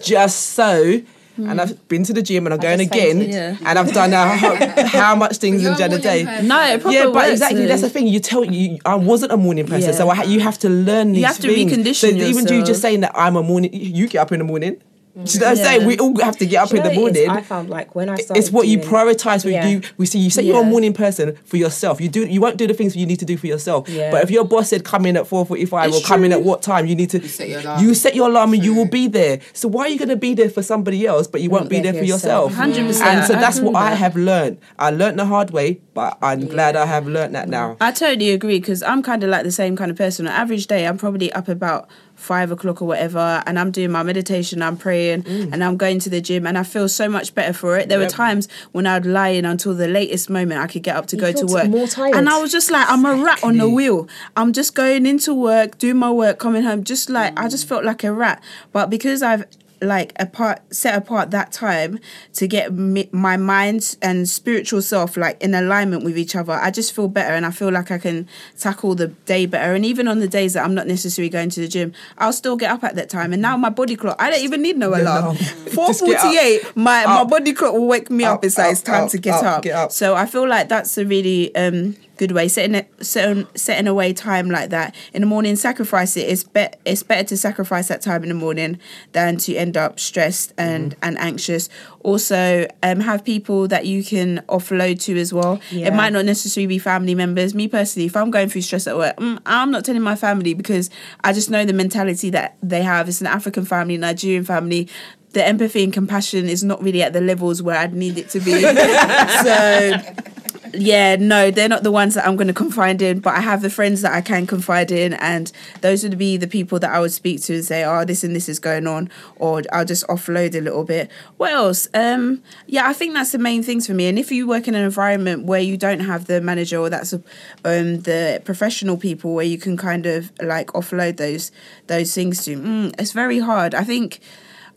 just 0.01 0.51
so. 0.51 1.01
And 1.35 1.59
I've 1.59 1.87
been 1.87 2.03
to 2.03 2.13
the 2.13 2.21
gym 2.21 2.45
and 2.45 2.53
I'm 2.53 2.59
going 2.59 2.79
again. 2.79 3.21
Yeah. 3.21 3.57
and 3.65 3.79
I've 3.79 3.91
done 3.91 4.13
uh, 4.13 4.37
how, 4.37 4.85
how 4.85 5.15
much 5.15 5.37
things 5.37 5.63
You're 5.63 5.71
in 5.71 5.75
a 5.75 5.79
Jan 5.79 5.87
a 5.87 5.89
morning 5.93 6.03
day. 6.03 6.25
person. 6.25 6.47
No, 6.47 6.61
it 6.63 6.79
proper 6.81 6.95
Yeah, 6.95 7.03
but 7.05 7.13
works, 7.15 7.29
exactly 7.31 7.61
though. 7.61 7.67
that's 7.69 7.81
the 7.81 7.89
thing. 7.89 8.05
You 8.05 8.19
tell 8.19 8.45
you, 8.45 8.77
I 8.85 8.93
wasn't 8.93 9.31
a 9.31 9.37
morning 9.37 9.65
person, 9.65 9.93
so 9.95 10.11
I, 10.11 10.15
ha- 10.15 10.23
you 10.25 10.41
have 10.41 10.59
to 10.59 10.69
learn 10.69 11.13
these 11.13 11.25
have 11.25 11.37
to 11.39 11.47
things. 11.47 11.71
recondition 11.73 11.95
so 11.95 12.07
even 12.07 12.47
you 12.53 12.63
just 12.63 12.83
saying 12.83 12.99
that 12.99 13.13
I'm 13.15 13.35
a 13.35 13.41
morning, 13.41 13.71
you 13.73 14.07
get 14.07 14.19
up 14.19 14.31
in 14.31 14.37
the 14.37 14.45
morning. 14.45 14.79
Do 15.15 15.19
you 15.31 15.39
know 15.41 15.45
what 15.45 15.51
I'm 15.51 15.57
Yeah. 15.57 15.63
saying? 15.63 15.85
We 15.85 15.97
all 15.99 16.19
have 16.21 16.37
to 16.37 16.45
get 16.47 16.63
up 16.63 16.71
you 16.71 16.77
in 16.77 16.83
the 16.83 16.89
know 16.89 17.01
what 17.01 17.13
morning. 17.13 17.29
I 17.29 17.41
found 17.41 17.69
like 17.69 17.93
when 17.93 18.09
I 18.09 18.15
started 18.17 18.39
It's 18.39 18.51
what 18.51 18.67
you 18.67 18.79
prioritize. 18.79 19.45
When 19.45 19.53
Yeah. 19.53 19.67
you 19.67 19.81
we 19.97 20.07
see 20.07 20.17
you 20.17 20.31
say 20.31 20.41
you're 20.41 20.61
a 20.61 20.65
morning 20.65 20.91
person 20.91 21.35
for 21.45 21.57
yourself. 21.57 22.01
You 22.01 22.09
do 22.09 22.25
you 22.25 22.41
won't 22.41 22.57
do 22.57 22.65
the 22.65 22.73
things 22.73 22.95
you 22.95 23.05
need 23.05 23.19
to 23.19 23.25
do 23.25 23.37
for 23.37 23.45
yourself. 23.45 23.87
Yeah. 23.87 24.09
But 24.09 24.23
if 24.23 24.31
your 24.31 24.43
boss 24.43 24.69
said 24.69 24.83
come 24.83 25.05
in 25.05 25.15
at 25.15 25.27
four 25.27 25.45
forty 25.45 25.65
five 25.65 25.91
or 25.91 25.97
It's 25.97 26.07
come 26.07 26.23
in 26.23 26.31
at 26.31 26.41
what 26.41 26.63
time, 26.63 26.87
you 26.87 26.95
need 26.95 27.11
to 27.11 27.19
You 27.21 27.27
set 27.27 27.47
your 27.47 27.59
alarm. 27.59 27.83
you 27.83 27.93
set 27.93 28.15
your 28.15 28.27
alarm 28.27 28.53
and 28.53 28.65
you 28.65 28.73
will 28.73 28.87
be 28.87 29.07
there. 29.07 29.39
So 29.53 29.67
why 29.67 29.83
are 29.83 29.89
you 29.89 29.99
going 29.99 30.09
to 30.09 30.15
be 30.15 30.33
there 30.33 30.49
for 30.49 30.63
somebody 30.63 31.05
else, 31.05 31.27
but 31.27 31.41
you 31.41 31.49
won't 31.51 31.69
be 31.69 31.75
there 31.79 31.91
there 31.91 31.93
for 31.93 31.99
for 31.99 32.05
yourself? 32.05 32.51
yourself. 32.51 32.75
100%. 32.75 33.05
And 33.05 33.27
so 33.27 33.35
I 33.35 33.39
that's 33.39 33.57
agree 33.59 33.69
what 33.69 33.83
I 33.83 33.91
have 33.93 34.15
learned. 34.15 34.57
I 34.79 34.89
learned 34.89 35.19
the 35.19 35.25
hard 35.25 35.51
way, 35.51 35.79
but 35.93 36.17
I'm 36.21 36.47
glad 36.47 36.75
I 36.75 36.85
have 36.85 37.07
learned 37.07 37.35
that 37.35 37.47
now. 37.47 37.77
I 37.79 37.91
totally 37.91 38.31
agree 38.31 38.59
because 38.59 38.81
I'm 38.81 39.03
kind 39.03 39.23
of 39.23 39.29
like 39.29 39.43
the 39.43 39.51
same 39.51 39.75
kind 39.75 39.91
of 39.91 39.97
person. 39.97 40.27
On 40.27 40.33
average 40.33 40.67
day, 40.67 40.87
I'm 40.87 40.97
probably 40.97 41.31
up 41.33 41.47
about 41.47 41.87
five 42.15 42.51
o'clock 42.51 42.81
or 42.81 42.85
whatever, 42.85 43.43
and 43.45 43.59
I'm 43.59 43.71
doing 43.71 43.91
my 43.91 44.03
meditation, 44.03 44.61
I'm 44.61 44.77
praying, 44.77 45.23
mm. 45.23 45.51
and 45.51 45.63
I'm 45.63 45.77
going 45.77 45.99
to 45.99 46.09
the 46.09 46.21
gym, 46.21 46.47
and 46.47 46.57
I 46.57 46.63
feel 46.63 46.87
so 46.87 47.09
much 47.09 47.35
better 47.35 47.53
for 47.53 47.77
it. 47.77 47.89
There 47.89 47.99
Yep. 47.99 48.07
were 48.07 48.15
times 48.15 48.47
when 48.71 48.87
I'd 48.87 49.05
lie 49.05 49.29
in 49.29 49.45
until 49.45 49.73
the 49.73 49.87
latest 49.87 50.29
moment 50.29 50.61
I 50.61 50.67
could 50.67 50.83
get 50.83 50.95
up 50.95 51.07
to 51.07 51.15
You 51.15 51.21
go 51.21 51.31
to 51.31 51.45
work, 51.45 51.69
more 51.69 51.87
tired. 51.87 52.15
and 52.15 52.29
I 52.29 52.39
was 52.39 52.51
just 52.51 52.71
like, 52.71 52.89
I'm 52.89 53.05
a 53.05 53.15
rat 53.15 53.43
on 53.43 53.57
the 53.57 53.69
wheel. 53.69 54.07
I'm 54.35 54.53
just 54.53 54.75
going 54.75 55.05
into 55.05 55.33
work, 55.33 55.77
doing 55.77 55.97
my 55.97 56.11
work, 56.11 56.39
coming 56.39 56.63
home, 56.63 56.83
just 56.83 57.09
like 57.09 57.37
I 57.37 57.47
just 57.49 57.65
mm. 57.65 57.69
felt 57.69 57.83
like 57.83 58.03
a 58.03 58.13
rat. 58.13 58.41
But 58.71 58.89
because 58.89 59.21
I've 59.21 59.45
like 59.83 60.13
apart 60.19 60.61
set 60.73 60.95
apart 60.97 61.31
that 61.31 61.51
time 61.51 61.99
to 62.33 62.47
get 62.47 62.73
mi- 62.73 63.09
my 63.11 63.37
mind 63.37 63.95
and 64.01 64.27
spiritual 64.29 64.81
self 64.81 65.17
like 65.17 65.41
in 65.41 65.53
alignment 65.53 66.03
with 66.03 66.17
each 66.17 66.35
other. 66.35 66.53
I 66.53 66.71
just 66.71 66.93
feel 66.93 67.07
better 67.07 67.33
and 67.33 67.45
i 67.45 67.51
feel 67.51 67.71
like 67.71 67.91
i 67.91 67.97
can 67.97 68.27
tackle 68.57 68.95
the 68.95 69.07
day 69.07 69.45
better. 69.45 69.73
And 69.75 69.85
even 69.85 70.07
on 70.07 70.19
the 70.19 70.27
days 70.27 70.53
that 70.53 70.63
i'm 70.65 70.73
not 70.73 70.87
necessarily 70.87 71.29
going 71.29 71.49
to 71.51 71.59
the 71.59 71.67
gym 71.67 71.93
i'll 72.17 72.33
still 72.33 72.55
get 72.55 72.71
up 72.71 72.83
at 72.83 72.95
that 72.95 73.09
time. 73.09 73.33
And 73.33 73.41
now 73.41 73.57
my 73.57 73.69
body 73.69 73.95
clock 73.95 74.15
i 74.19 74.29
don't 74.29 74.41
even 74.41 74.61
need 74.61 74.77
no 74.77 74.89
alarm. 74.95 75.35
Just 75.37 75.65
get 76.05 76.17
up. 76.17 76.23
448 76.23 76.75
my 76.75 77.05
my 77.05 77.23
body 77.23 77.53
clock 77.53 77.73
will 77.73 77.87
wake 77.87 78.09
me 78.09 78.23
up, 78.23 78.35
Up, 78.35 78.45
it's 78.45 78.57
like 78.57 78.71
it's 78.71 78.81
time 78.81 79.05
up, 79.05 79.09
to 79.11 79.17
get 79.17 79.35
up, 79.35 79.43
up. 79.43 79.63
get 79.63 79.75
up. 79.75 79.91
so 79.91 80.15
i 80.15 80.25
feel 80.25 80.47
like 80.47 80.69
that's 80.69 80.97
a 80.97 81.05
really 81.05 81.53
um 81.55 81.95
good 82.17 82.31
way. 82.31 82.47
Setting 82.47 82.75
it, 82.75 82.91
setting, 83.01 83.47
setting 83.55 83.87
away 83.87 84.13
time 84.13 84.49
like 84.49 84.69
that 84.69 84.95
in 85.13 85.21
the 85.21 85.27
morning, 85.27 85.55
sacrifice 85.55 86.15
it. 86.17 86.21
It's 86.21 86.43
bet 86.43 86.79
it's 86.85 87.03
better 87.03 87.23
to 87.29 87.37
sacrifice 87.37 87.87
that 87.87 88.01
time 88.01 88.23
in 88.23 88.29
the 88.29 88.35
morning 88.35 88.79
than 89.11 89.37
to 89.37 89.55
end 89.55 89.77
up 89.77 89.99
stressed 89.99 90.53
and 90.57 90.95
and 91.01 91.17
anxious. 91.19 91.69
Also, 92.01 92.67
um, 92.83 92.99
have 92.99 93.23
people 93.23 93.67
that 93.67 93.85
you 93.85 94.03
can 94.03 94.39
offload 94.49 94.99
to 95.01 95.17
as 95.17 95.33
well. 95.33 95.59
Yeah. 95.71 95.87
It 95.87 95.93
might 95.93 96.11
not 96.11 96.25
necessarily 96.25 96.67
be 96.67 96.79
family 96.79 97.15
members. 97.15 97.55
Me 97.55 97.67
personally, 97.67 98.05
if 98.05 98.15
I'm 98.15 98.31
going 98.31 98.49
through 98.49 98.61
stress 98.61 98.87
at 98.87 98.97
work, 98.97 99.15
mm, 99.17 99.39
I'm 99.45 99.71
not 99.71 99.85
telling 99.85 100.01
my 100.01 100.15
family 100.15 100.53
because 100.53 100.89
I 101.23 101.33
just 101.33 101.49
know 101.49 101.65
the 101.65 101.73
mentality 101.73 102.29
that 102.31 102.57
they 102.61 102.83
have. 102.83 103.07
It's 103.07 103.21
an 103.21 103.27
African 103.27 103.65
family, 103.65 103.97
Nigerian 103.97 104.43
family. 104.43 104.89
The 105.31 105.43
empathy 105.43 105.83
and 105.83 105.91
compassion 105.91 106.47
is 106.47 106.63
not 106.63 106.83
really 106.83 107.01
at 107.01 107.13
the 107.13 107.21
levels 107.21 107.63
where 107.63 107.75
I'd 107.75 107.93
need 107.95 108.19
it 108.19 108.29
to 108.31 108.39
be. 108.39 108.61
so 109.43 110.42
yeah, 110.73 111.15
no, 111.17 111.51
they're 111.51 111.69
not 111.69 111.83
the 111.83 111.91
ones 111.91 112.15
that 112.15 112.25
I'm 112.25 112.35
going 112.35 112.47
to 112.47 112.53
confide 112.53 113.01
in, 113.01 113.19
but 113.19 113.35
I 113.35 113.41
have 113.41 113.61
the 113.61 113.69
friends 113.69 114.01
that 114.01 114.13
I 114.13 114.21
can 114.21 114.47
confide 114.47 114.91
in, 114.91 115.13
and 115.13 115.51
those 115.81 116.03
would 116.03 116.17
be 116.17 116.35
the 116.37 116.47
people 116.47 116.79
that 116.79 116.91
I 116.91 116.99
would 116.99 117.11
speak 117.11 117.41
to 117.43 117.55
and 117.55 117.65
say, 117.65 117.83
oh, 117.83 118.05
this 118.05 118.23
and 118.23 118.35
this 118.35 118.49
is 118.49 118.59
going 118.59 118.87
on, 118.87 119.09
or 119.35 119.61
I'll 119.71 119.85
just 119.85 120.05
offload 120.07 120.55
a 120.55 120.61
little 120.61 120.83
bit. 120.83 121.11
What 121.37 121.51
else? 121.51 121.87
Um, 121.93 122.41
yeah, 122.65 122.87
I 122.87 122.93
think 122.93 123.13
that's 123.13 123.31
the 123.31 123.37
main 123.37 123.61
things 123.61 123.85
for 123.85 123.93
me. 123.93 124.07
And 124.07 124.17
if 124.17 124.31
you 124.31 124.47
work 124.47 124.67
in 124.67 124.73
an 124.73 124.83
environment 124.83 125.45
where 125.45 125.61
you 125.61 125.77
don't 125.77 126.01
have 126.01 126.25
the 126.25 126.41
manager 126.41 126.77
or 126.79 126.89
that's 126.89 127.13
um, 127.13 127.21
the 127.63 128.41
professional 128.43 128.97
people 128.97 129.35
where 129.35 129.45
you 129.45 129.57
can 129.57 129.77
kind 129.77 130.05
of 130.05 130.31
like 130.41 130.67
offload 130.67 131.17
those 131.17 131.51
those 131.87 132.13
things 132.15 132.45
to, 132.45 132.57
mm, 132.57 132.93
it's 132.99 133.11
very 133.11 133.39
hard. 133.39 133.75
I 133.75 133.83
think. 133.83 134.19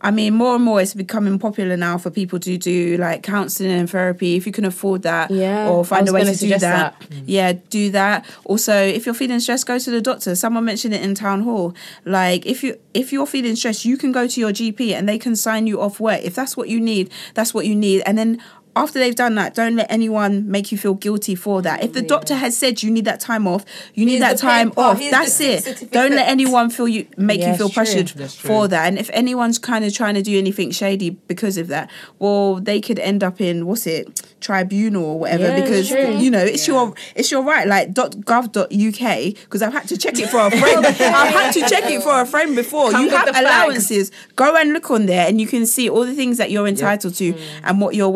I 0.01 0.11
mean, 0.11 0.35
more 0.35 0.55
and 0.55 0.63
more 0.63 0.79
it's 0.79 0.93
becoming 0.93 1.39
popular 1.39 1.75
now 1.75 1.97
for 1.97 2.11
people 2.11 2.39
to 2.39 2.57
do 2.57 2.97
like 2.97 3.23
counselling 3.23 3.71
and 3.71 3.89
therapy 3.89 4.35
if 4.35 4.45
you 4.45 4.51
can 4.51 4.63
afford 4.65 5.01
that, 5.01 5.31
Yeah, 5.31 5.67
or 5.69 5.83
find 5.83 6.07
a 6.07 6.13
way 6.13 6.21
gonna 6.23 6.35
do 6.35 6.49
that. 6.49 6.59
that. 6.59 6.99
Mm. 7.09 7.23
Yeah, 7.25 7.53
do 7.69 7.89
that. 7.91 8.25
Also, 8.45 8.73
if 8.75 9.05
you're 9.05 9.15
feeling 9.15 9.39
stressed, 9.39 9.65
go 9.65 9.79
to 9.79 9.89
the 9.91 10.01
doctor. 10.01 10.35
Someone 10.35 10.65
mentioned 10.65 10.93
it 10.93 11.01
in 11.01 11.15
town 11.15 11.41
hall. 11.41 11.73
Like 12.05 12.45
if 12.45 12.63
you 12.63 12.77
if 12.93 13.11
you're 13.11 13.25
feeling 13.25 13.55
stressed, 13.55 13.85
you 13.85 13.97
can 13.97 14.11
go 14.11 14.27
to 14.27 14.39
your 14.39 14.51
GP 14.51 14.93
and 14.93 15.09
they 15.09 15.17
can 15.17 15.35
sign 15.35 15.65
you 15.67 15.81
off 15.81 15.99
work. 15.99 16.21
If 16.23 16.35
that's 16.35 16.55
what 16.55 16.69
you 16.69 16.79
need, 16.79 17.09
that's 17.33 17.53
what 17.53 17.65
you 17.65 17.75
need. 17.75 18.03
And 18.05 18.17
then 18.17 18.41
after 18.77 18.99
they've 18.99 19.15
done 19.15 19.35
that, 19.35 19.55
don't 19.55 19.75
let 19.75 19.91
anyone 19.91 20.49
make 20.49 20.71
you 20.71 20.77
feel 20.77 20.93
guilty 20.93 21.35
for 21.35 21.61
that. 21.61 21.83
If 21.83 21.93
the 21.93 22.01
doctor 22.01 22.35
has 22.35 22.57
said 22.57 22.83
you 22.83 22.91
need 22.91 23.05
that 23.05 23.19
time 23.19 23.47
off, 23.47 23.65
you 23.93 24.05
need 24.05 24.19
Here's 24.19 24.31
that 24.31 24.37
time 24.37 24.69
paper, 24.69 24.81
off. 24.81 24.99
here's 24.99 25.11
That's 25.11 25.39
it. 25.39 25.91
Don't 25.91 26.15
let 26.15 26.27
anyone 26.27 26.69
feel 26.69 26.87
you 26.87 27.07
make 27.17 27.39
Yeah, 27.39 27.51
you 27.51 27.57
feel 27.57 27.69
pressured 27.69 28.09
for 28.09 28.67
that. 28.67 28.87
And 28.87 28.97
if 28.97 29.09
anyone's 29.11 29.57
kind 29.59 29.83
of 29.85 29.93
trying 29.93 30.15
to 30.15 30.21
do 30.21 30.37
anything 30.37 30.71
shady 30.71 31.11
because 31.11 31.57
of 31.57 31.67
that, 31.67 31.89
well, 32.19 32.55
they 32.55 32.79
could 32.79 32.99
end 32.99 33.23
up 33.23 33.41
in 33.41 33.65
what's 33.65 33.87
it 33.87 34.21
tribunal 34.39 35.03
or 35.03 35.19
whatever 35.19 35.47
Yeah, 35.47 35.61
because 35.61 35.89
you 35.89 36.29
know 36.29 36.43
it's 36.43 36.67
your 36.67 36.93
it's 37.15 37.31
your 37.31 37.43
right. 37.43 37.67
Like 37.67 37.93
.gov.uk 37.93 39.33
because 39.33 39.61
I've 39.61 39.73
had 39.73 39.87
to 39.89 39.97
check 39.97 40.19
it 40.19 40.29
for 40.29 40.39
a 40.39 40.51
friend. 40.51 40.85
I've 40.85 40.97
had 40.97 41.51
to 41.51 41.61
check 41.61 41.89
it 41.89 42.03
for 42.03 42.21
a 42.21 42.25
friend 42.25 42.55
before. 42.55 42.91
Come 42.91 43.05
you 43.05 43.09
have 43.09 43.29
allowances. 43.35 44.11
Go 44.35 44.55
and 44.55 44.73
look 44.73 44.91
on 44.91 45.05
there, 45.05 45.27
and 45.27 45.41
you 45.41 45.47
can 45.47 45.65
see 45.65 45.89
all 45.89 46.05
the 46.05 46.13
things 46.13 46.37
that 46.37 46.51
you're 46.51 46.67
entitled 46.67 47.15
to 47.15 47.33
and 47.63 47.81
what 47.81 47.95
your 47.95 48.11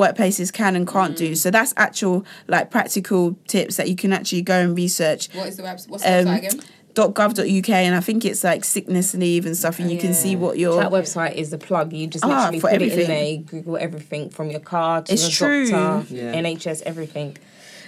workplaces 0.51 0.53
can 0.53 0.75
and 0.75 0.87
can't 0.87 1.15
do. 1.17 1.35
So 1.35 1.51
that's 1.51 1.73
actual 1.77 2.25
like 2.47 2.69
practical 2.71 3.37
tips 3.47 3.77
that 3.77 3.89
you 3.89 3.95
can 3.95 4.13
actually 4.13 4.41
go 4.41 4.59
and 4.59 4.75
research 4.77 5.29
What 5.33 5.47
is 5.47 5.57
the 5.57 5.63
website? 5.63 5.89
What's 5.89 6.03
the 6.03 6.09
website 6.09 6.27
Um, 6.27 6.35
again? 6.35 6.59
.gov.uk 6.93 7.69
and 7.69 7.95
I 7.95 8.01
think 8.01 8.25
it's 8.25 8.43
like 8.43 8.65
sickness 8.65 9.13
leave 9.13 9.45
and 9.45 9.55
stuff 9.55 9.79
and 9.79 9.89
you 9.89 9.97
can 9.97 10.13
see 10.13 10.35
what 10.35 10.57
your 10.59 10.75
That 10.75 10.91
website 10.91 11.35
is 11.35 11.49
the 11.49 11.57
plug. 11.57 11.93
You 11.93 12.05
just 12.07 12.25
Ah, 12.25 12.27
literally 12.51 12.59
for 12.59 12.67
put 12.67 12.73
it 12.73 12.75
everything. 12.75 12.99
in 13.01 13.07
there, 13.07 13.25
you 13.31 13.37
Google 13.39 13.77
everything 13.77 14.29
from 14.29 14.51
your 14.51 14.59
car 14.59 15.01
to 15.03 15.13
It's 15.13 15.21
your 15.23 15.31
true. 15.31 15.69
doctor, 15.71 16.13
Yeah. 16.13 16.33
NHS, 16.35 16.81
everything. 16.85 17.37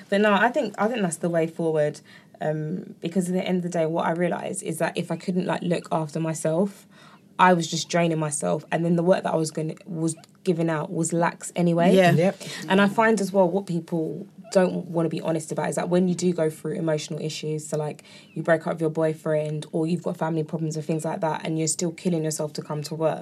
But 0.10 0.22
no, 0.22 0.34
I 0.34 0.50
think 0.50 0.76
I 0.78 0.88
think 0.88 1.02
that's 1.02 1.18
the 1.18 1.30
way 1.30 1.48
forward. 1.48 2.00
Um, 2.42 2.96
because 3.02 3.28
at 3.30 3.34
the 3.34 3.46
end 3.46 3.58
of 3.58 3.64
the 3.64 3.70
day, 3.78 3.86
what 3.86 4.06
I 4.06 4.12
realized 4.12 4.64
is 4.64 4.78
that 4.78 4.98
if 4.98 5.12
I 5.12 5.16
couldn't 5.18 5.46
like 5.46 5.62
look 5.64 5.88
after 5.92 6.20
myself, 6.20 6.86
I 7.44 7.52
was 7.52 7.68
just 7.70 7.90
draining 7.90 8.20
myself, 8.20 8.64
and 8.72 8.86
then 8.86 8.96
the 8.96 9.04
work 9.04 9.24
that 9.24 9.34
I 9.34 9.36
was 9.36 9.52
going 9.52 9.76
to 9.76 9.78
was 9.86 10.16
giving 10.46 10.70
out 10.70 10.94
was 10.94 11.12
lax 11.12 11.52
anyway. 11.58 11.94
Yeah. 11.94 12.14
Yep. 12.14 12.42
And 12.70 12.80
I 12.80 12.88
find 12.88 13.20
as 13.20 13.34
well 13.34 13.50
what 13.50 13.66
people 13.66 14.26
don't 14.54 14.86
want 14.86 15.08
to 15.08 15.10
be 15.10 15.20
honest 15.20 15.52
about 15.52 15.68
is 15.68 15.76
that 15.76 15.90
when 15.90 16.08
you 16.08 16.16
do 16.16 16.32
go 16.32 16.50
through 16.50 16.76
emotional 16.76 17.20
issues, 17.20 17.68
so 17.68 17.76
like 17.76 18.04
you 18.34 18.44
break 18.44 18.66
up 18.66 18.76
with 18.76 18.82
your 18.82 18.90
boyfriend 18.90 19.66
or 19.74 19.86
you've 19.86 20.04
got 20.04 20.16
family 20.16 20.46
problems 20.46 20.78
or 20.78 20.82
things 20.82 21.04
like 21.04 21.20
that, 21.20 21.42
and 21.44 21.60
you're 21.60 21.68
still 21.68 21.92
killing 21.92 22.24
yourself 22.24 22.54
to 22.54 22.62
come 22.62 22.82
to 22.84 22.96
work, 22.96 23.20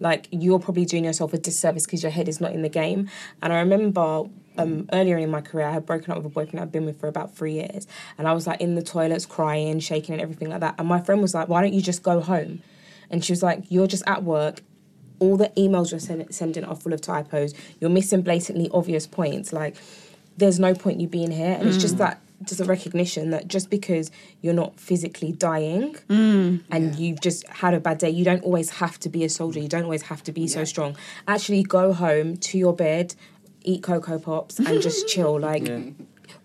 like 0.00 0.26
you're 0.30 0.58
probably 0.58 0.86
doing 0.86 1.04
yourself 1.04 1.34
a 1.34 1.38
disservice 1.38 1.84
because 1.84 2.02
your 2.02 2.12
head 2.12 2.28
is 2.28 2.40
not 2.40 2.52
in 2.52 2.62
the 2.62 2.70
game. 2.70 3.10
And 3.42 3.52
I 3.52 3.58
remember 3.60 4.24
um, 4.56 4.88
earlier 4.90 5.18
in 5.18 5.30
my 5.30 5.42
career, 5.42 5.66
I 5.66 5.72
had 5.72 5.84
broken 5.84 6.12
up 6.12 6.16
with 6.16 6.26
a 6.26 6.30
boyfriend 6.30 6.60
I'd 6.60 6.72
been 6.72 6.86
with 6.86 6.98
for 6.98 7.08
about 7.08 7.36
three 7.36 7.52
years, 7.52 7.86
and 8.16 8.26
I 8.26 8.32
was 8.32 8.46
like 8.46 8.62
in 8.62 8.74
the 8.74 8.82
toilets 8.82 9.26
crying, 9.26 9.80
shaking, 9.80 10.14
and 10.14 10.22
everything 10.22 10.48
like 10.48 10.60
that. 10.60 10.76
And 10.78 10.88
my 10.88 11.00
friend 11.02 11.20
was 11.20 11.34
like, 11.34 11.48
"Why 11.48 11.60
don't 11.60 11.74
you 11.74 11.82
just 11.82 12.02
go 12.02 12.20
home?" 12.20 12.62
And 13.10 13.24
she 13.24 13.32
was 13.32 13.42
like, 13.42 13.64
"You're 13.68 13.86
just 13.86 14.04
at 14.06 14.22
work." 14.22 14.62
all 15.20 15.36
the 15.36 15.50
emails 15.50 15.92
you're 15.92 16.00
send, 16.00 16.34
sending 16.34 16.64
are 16.64 16.74
full 16.74 16.92
of 16.92 17.00
typos. 17.00 17.54
You're 17.78 17.90
missing 17.90 18.22
blatantly 18.22 18.68
obvious 18.72 19.06
points. 19.06 19.52
Like, 19.52 19.76
there's 20.36 20.58
no 20.58 20.74
point 20.74 21.00
you 21.00 21.06
being 21.06 21.30
here. 21.30 21.56
And 21.58 21.68
it's 21.68 21.76
just 21.76 21.96
mm. 21.96 21.98
that, 21.98 22.20
just 22.42 22.60
a 22.60 22.64
recognition 22.64 23.30
that 23.30 23.46
just 23.46 23.68
because 23.68 24.10
you're 24.40 24.54
not 24.54 24.80
physically 24.80 25.30
dying 25.30 25.94
mm. 26.08 26.62
and 26.70 26.96
you've 26.96 27.20
just 27.20 27.46
had 27.48 27.74
a 27.74 27.80
bad 27.80 27.98
day, 27.98 28.08
you 28.08 28.24
don't 28.24 28.42
always 28.42 28.70
have 28.70 28.98
to 29.00 29.10
be 29.10 29.22
a 29.22 29.28
soldier. 29.28 29.60
You 29.60 29.68
don't 29.68 29.84
always 29.84 30.02
have 30.02 30.22
to 30.24 30.32
be 30.32 30.48
so 30.48 30.64
strong. 30.64 30.96
Actually, 31.28 31.62
go 31.62 31.92
home 31.92 32.38
to 32.38 32.58
your 32.58 32.74
bed, 32.74 33.14
eat 33.62 33.82
Cocoa 33.82 34.18
Pops, 34.18 34.58
and 34.58 34.80
just 34.80 35.06
chill. 35.12 35.38
Like, 35.38 35.70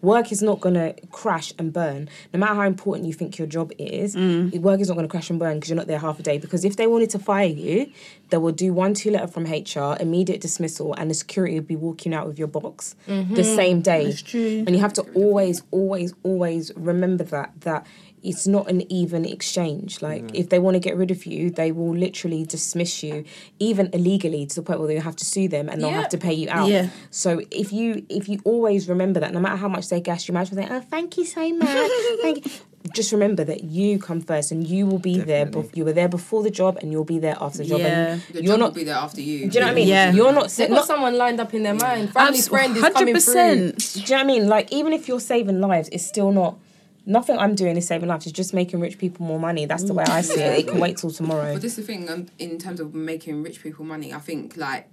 work 0.01 0.31
is 0.31 0.41
not 0.41 0.59
going 0.61 0.75
to 0.75 0.95
crash 1.11 1.53
and 1.57 1.73
burn. 1.73 2.09
No 2.33 2.39
matter 2.39 2.55
how 2.55 2.63
important 2.63 3.07
you 3.07 3.13
think 3.13 3.37
your 3.37 3.47
job 3.47 3.71
is, 3.77 4.15
mm. 4.15 4.57
work 4.59 4.79
is 4.79 4.87
not 4.87 4.95
going 4.95 5.07
to 5.07 5.11
crash 5.11 5.29
and 5.29 5.39
burn 5.39 5.55
because 5.55 5.69
you're 5.69 5.77
not 5.77 5.87
there 5.87 5.99
half 5.99 6.19
a 6.19 6.23
day. 6.23 6.37
Because 6.37 6.65
if 6.65 6.75
they 6.75 6.87
wanted 6.87 7.09
to 7.11 7.19
fire 7.19 7.47
you, 7.47 7.91
they 8.29 8.37
will 8.37 8.51
do 8.51 8.73
one, 8.73 8.93
two 8.93 9.11
letter 9.11 9.27
from 9.27 9.43
HR, 9.45 9.97
immediate 9.99 10.41
dismissal, 10.41 10.93
and 10.95 11.09
the 11.09 11.13
security 11.13 11.59
will 11.59 11.67
be 11.67 11.75
walking 11.75 12.13
out 12.13 12.27
with 12.27 12.39
your 12.39 12.47
box 12.47 12.95
the 13.07 13.13
mm-hmm. 13.13 13.35
same 13.43 13.81
day. 13.81 14.13
And 14.33 14.71
you 14.71 14.79
have 14.79 14.93
to 14.93 15.01
always, 15.13 15.63
always, 15.71 16.13
always 16.23 16.71
remember 16.75 17.23
that, 17.25 17.51
that 17.61 17.85
it's 18.25 18.47
not 18.47 18.69
an 18.69 18.89
even 18.91 19.23
exchange. 19.25 20.01
Like 20.01 20.23
mm-hmm. 20.23 20.35
if 20.35 20.49
they 20.49 20.59
want 20.59 20.75
to 20.75 20.79
get 20.79 20.97
rid 20.97 21.11
of 21.11 21.25
you, 21.25 21.49
they 21.49 21.71
will 21.71 21.95
literally 21.95 22.43
dismiss 22.45 23.03
you, 23.03 23.23
even 23.59 23.89
illegally, 23.93 24.45
to 24.47 24.55
the 24.55 24.61
point 24.63 24.79
where 24.79 24.91
you 24.91 25.01
have 25.01 25.15
to 25.17 25.25
sue 25.25 25.47
them 25.47 25.69
and 25.69 25.81
they'll 25.81 25.91
Yeah. 25.91 26.01
have 26.01 26.09
to 26.09 26.17
pay 26.17 26.33
you 26.33 26.49
out. 26.49 26.69
Yeah. 26.69 26.89
So 27.11 27.41
if 27.51 27.71
you 27.71 28.05
if 28.09 28.27
you 28.27 28.39
always 28.43 28.89
remember 28.89 29.19
that, 29.19 29.33
no 29.33 29.39
matter 29.39 29.57
how 29.57 29.67
much 29.69 29.89
they 29.89 30.01
gas 30.01 30.27
you, 30.27 30.33
well 30.33 30.45
say, 30.45 30.67
"Oh, 30.69 30.81
thank 30.81 31.17
you 31.17 31.25
so 31.25 31.53
much." 31.53 31.91
thank 32.21 32.45
you. 32.45 32.51
Just 32.93 33.11
remember 33.11 33.43
that 33.43 33.63
you 33.63 33.97
come 33.97 34.21
first, 34.21 34.51
and 34.51 34.65
you 34.67 34.85
will 34.85 34.99
be 34.99 35.17
there. 35.17 35.47
Bef- 35.47 35.75
you 35.75 35.83
were 35.83 35.91
there 35.93 36.07
before 36.07 36.43
the 36.43 36.51
job, 36.51 36.77
and 36.81 36.91
you'll 36.91 37.03
be 37.03 37.17
there 37.17 37.35
after 37.41 37.59
the 37.59 37.65
job. 37.65 37.79
Yeah. 37.79 37.87
And 37.87 38.21
The 38.31 38.43
you're 38.43 38.53
job 38.53 38.59
not. 38.59 38.65
will 38.69 38.75
be 38.75 38.83
there 38.83 38.95
after 38.95 39.21
you. 39.21 39.49
Do 39.49 39.55
you 39.55 39.59
know 39.61 39.65
what 39.67 39.71
I 39.71 39.75
mean? 39.75 39.87
Yeah. 39.87 40.11
You're 40.11 40.31
not. 40.31 40.49
They've 40.49 40.69
not 40.69 40.77
got 40.81 40.85
someone 40.87 41.17
lined 41.17 41.39
up 41.39 41.51
in 41.55 41.63
their 41.63 41.73
mind. 41.73 42.13
Family 42.13 42.41
friend 42.41 42.77
is 42.77 42.83
coming 42.83 43.17
through. 43.19 43.71
100%. 43.73 43.93
do 43.93 43.99
you 44.01 44.07
know 44.09 44.15
what 44.17 44.23
I 44.23 44.27
mean? 44.27 44.47
Like, 44.47 44.71
even 44.71 44.93
if 44.93 45.07
you're 45.07 45.19
saving 45.19 45.61
lives, 45.61 45.89
it's 45.91 46.05
still 46.05 46.31
not. 46.31 46.59
Nothing 47.05 47.37
I'm 47.37 47.53
doing 47.55 47.77
is 47.77 47.87
saving 47.87 48.09
lives. 48.09 48.25
It's 48.25 48.33
just 48.35 48.53
making 48.53 48.79
rich 48.79 48.97
people 48.97 49.25
more 49.25 49.39
money. 49.39 49.65
That's 49.65 49.83
the 49.83 49.93
way 49.93 50.03
I 50.05 50.21
see 50.21 50.41
it. 50.41 50.59
It 50.59 50.67
can 50.67 50.79
wait 50.79 50.97
till 50.97 51.11
tomorrow. 51.11 51.53
But 51.53 51.61
this 51.61 51.77
is 51.77 51.85
the 51.85 51.93
thing 51.93 52.09
um, 52.09 52.27
in 52.39 52.57
terms 52.57 52.79
of 52.79 52.95
making 52.95 53.43
rich 53.43 53.61
people 53.61 53.85
money. 53.85 54.13
I 54.13 54.19
think 54.19 54.57
like 54.57 54.89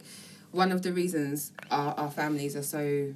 one 0.50 0.72
of 0.72 0.82
the 0.82 0.92
reasons 0.92 1.52
our, 1.70 1.94
our 1.94 2.10
families 2.10 2.54
are 2.56 2.62
so 2.62 3.14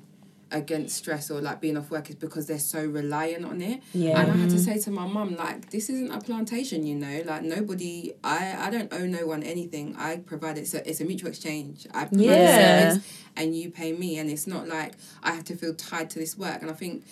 against 0.52 0.96
stress 0.96 1.28
or 1.28 1.40
like 1.40 1.60
being 1.60 1.76
off 1.76 1.90
work 1.90 2.08
is 2.08 2.14
because 2.14 2.46
they're 2.46 2.58
so 2.58 2.84
reliant 2.86 3.44
on 3.44 3.60
it. 3.60 3.82
Yeah. 3.92 4.20
And 4.20 4.30
I 4.30 4.36
had 4.36 4.50
to 4.50 4.58
say 4.58 4.78
to 4.78 4.90
my 4.90 5.06
mum 5.06 5.36
like 5.36 5.70
this 5.70 5.90
isn't 5.90 6.12
a 6.12 6.20
plantation, 6.20 6.86
you 6.86 6.94
know. 6.94 7.22
Like 7.26 7.42
nobody, 7.42 8.14
I 8.24 8.54
I 8.66 8.70
don't 8.70 8.92
owe 8.92 9.06
no 9.06 9.26
one 9.26 9.42
anything. 9.42 9.96
I 9.98 10.18
provide 10.18 10.56
it. 10.58 10.68
So 10.68 10.80
it's 10.86 11.00
a 11.00 11.04
mutual 11.04 11.28
exchange. 11.30 11.86
I 11.92 12.04
provide 12.06 12.24
Yeah. 12.24 12.90
service 12.90 13.06
and 13.36 13.54
you 13.56 13.70
pay 13.70 13.92
me, 13.92 14.18
and 14.18 14.30
it's 14.30 14.46
not 14.46 14.68
like 14.68 14.94
I 15.22 15.32
have 15.32 15.44
to 15.44 15.56
feel 15.56 15.74
tied 15.74 16.10
to 16.10 16.18
this 16.18 16.38
work. 16.38 16.62
And 16.62 16.70
I 16.70 16.74
think 16.74 17.04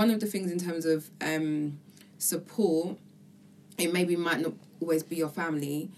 one 0.00 0.10
of 0.10 0.18
the 0.20 0.26
things 0.26 0.50
in 0.50 0.58
terms 0.58 0.84
of 0.86 1.10
um, 1.20 1.78
support 2.18 2.96
it 3.78 3.92
maybe 3.92 4.16
might 4.16 4.40
not 4.40 4.52
always 4.80 5.02
be 5.02 5.16
your 5.16 5.28
family 5.28 5.90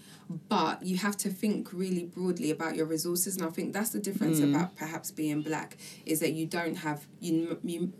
but 0.49 0.81
you 0.83 0.97
have 0.97 1.15
to 1.15 1.29
think 1.29 1.71
really 1.71 2.03
broadly 2.03 2.49
about 2.51 2.75
your 2.75 2.85
resources 2.85 3.37
and 3.37 3.45
i 3.45 3.49
think 3.49 3.73
that's 3.73 3.91
the 3.91 3.99
difference 3.99 4.39
about 4.39 4.75
perhaps 4.75 5.11
being 5.11 5.41
black 5.41 5.77
is 6.05 6.19
that 6.19 6.33
you 6.33 6.45
don't 6.45 6.75
have 6.75 7.05
you, 7.19 7.57
you 7.63 7.93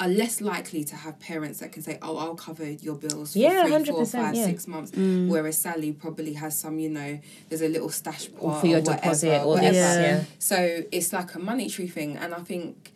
are 0.00 0.08
less 0.08 0.40
likely 0.40 0.84
to 0.84 0.96
have 0.96 1.18
parents 1.20 1.60
that 1.60 1.70
can 1.72 1.82
say 1.82 1.98
oh 2.02 2.16
i'll 2.18 2.34
cover 2.34 2.68
your 2.70 2.94
bills 2.96 3.32
for 3.32 3.38
Yeah, 3.38 3.64
three, 3.66 3.84
four, 3.86 4.02
100%, 4.02 4.12
five, 4.12 4.34
yeah. 4.34 4.46
six 4.46 4.66
months 4.68 4.92
whereas 4.96 5.56
sally 5.58 5.92
probably 5.92 6.34
has 6.34 6.58
some 6.58 6.78
you 6.78 6.90
know 6.90 7.18
there's 7.48 7.62
a 7.62 7.68
little 7.68 7.90
stash 7.90 8.30
pot 8.32 8.40
Or 8.42 8.60
for 8.60 8.66
your 8.66 8.80
whatever, 8.80 8.98
deposit 9.00 9.42
or 9.42 9.46
whatever. 9.48 9.74
yeah. 9.76 10.24
so 10.38 10.82
it's 10.92 11.12
like 11.12 11.34
a 11.34 11.38
monetary 11.38 11.88
thing 11.88 12.16
and 12.16 12.34
i 12.34 12.38
think 12.40 12.91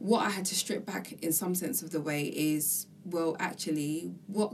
what 0.00 0.26
i 0.26 0.30
had 0.30 0.44
to 0.44 0.54
strip 0.54 0.84
back 0.84 1.12
in 1.22 1.32
some 1.32 1.54
sense 1.54 1.82
of 1.82 1.90
the 1.90 2.00
way 2.00 2.24
is 2.24 2.86
well 3.04 3.36
actually 3.38 4.12
what 4.26 4.52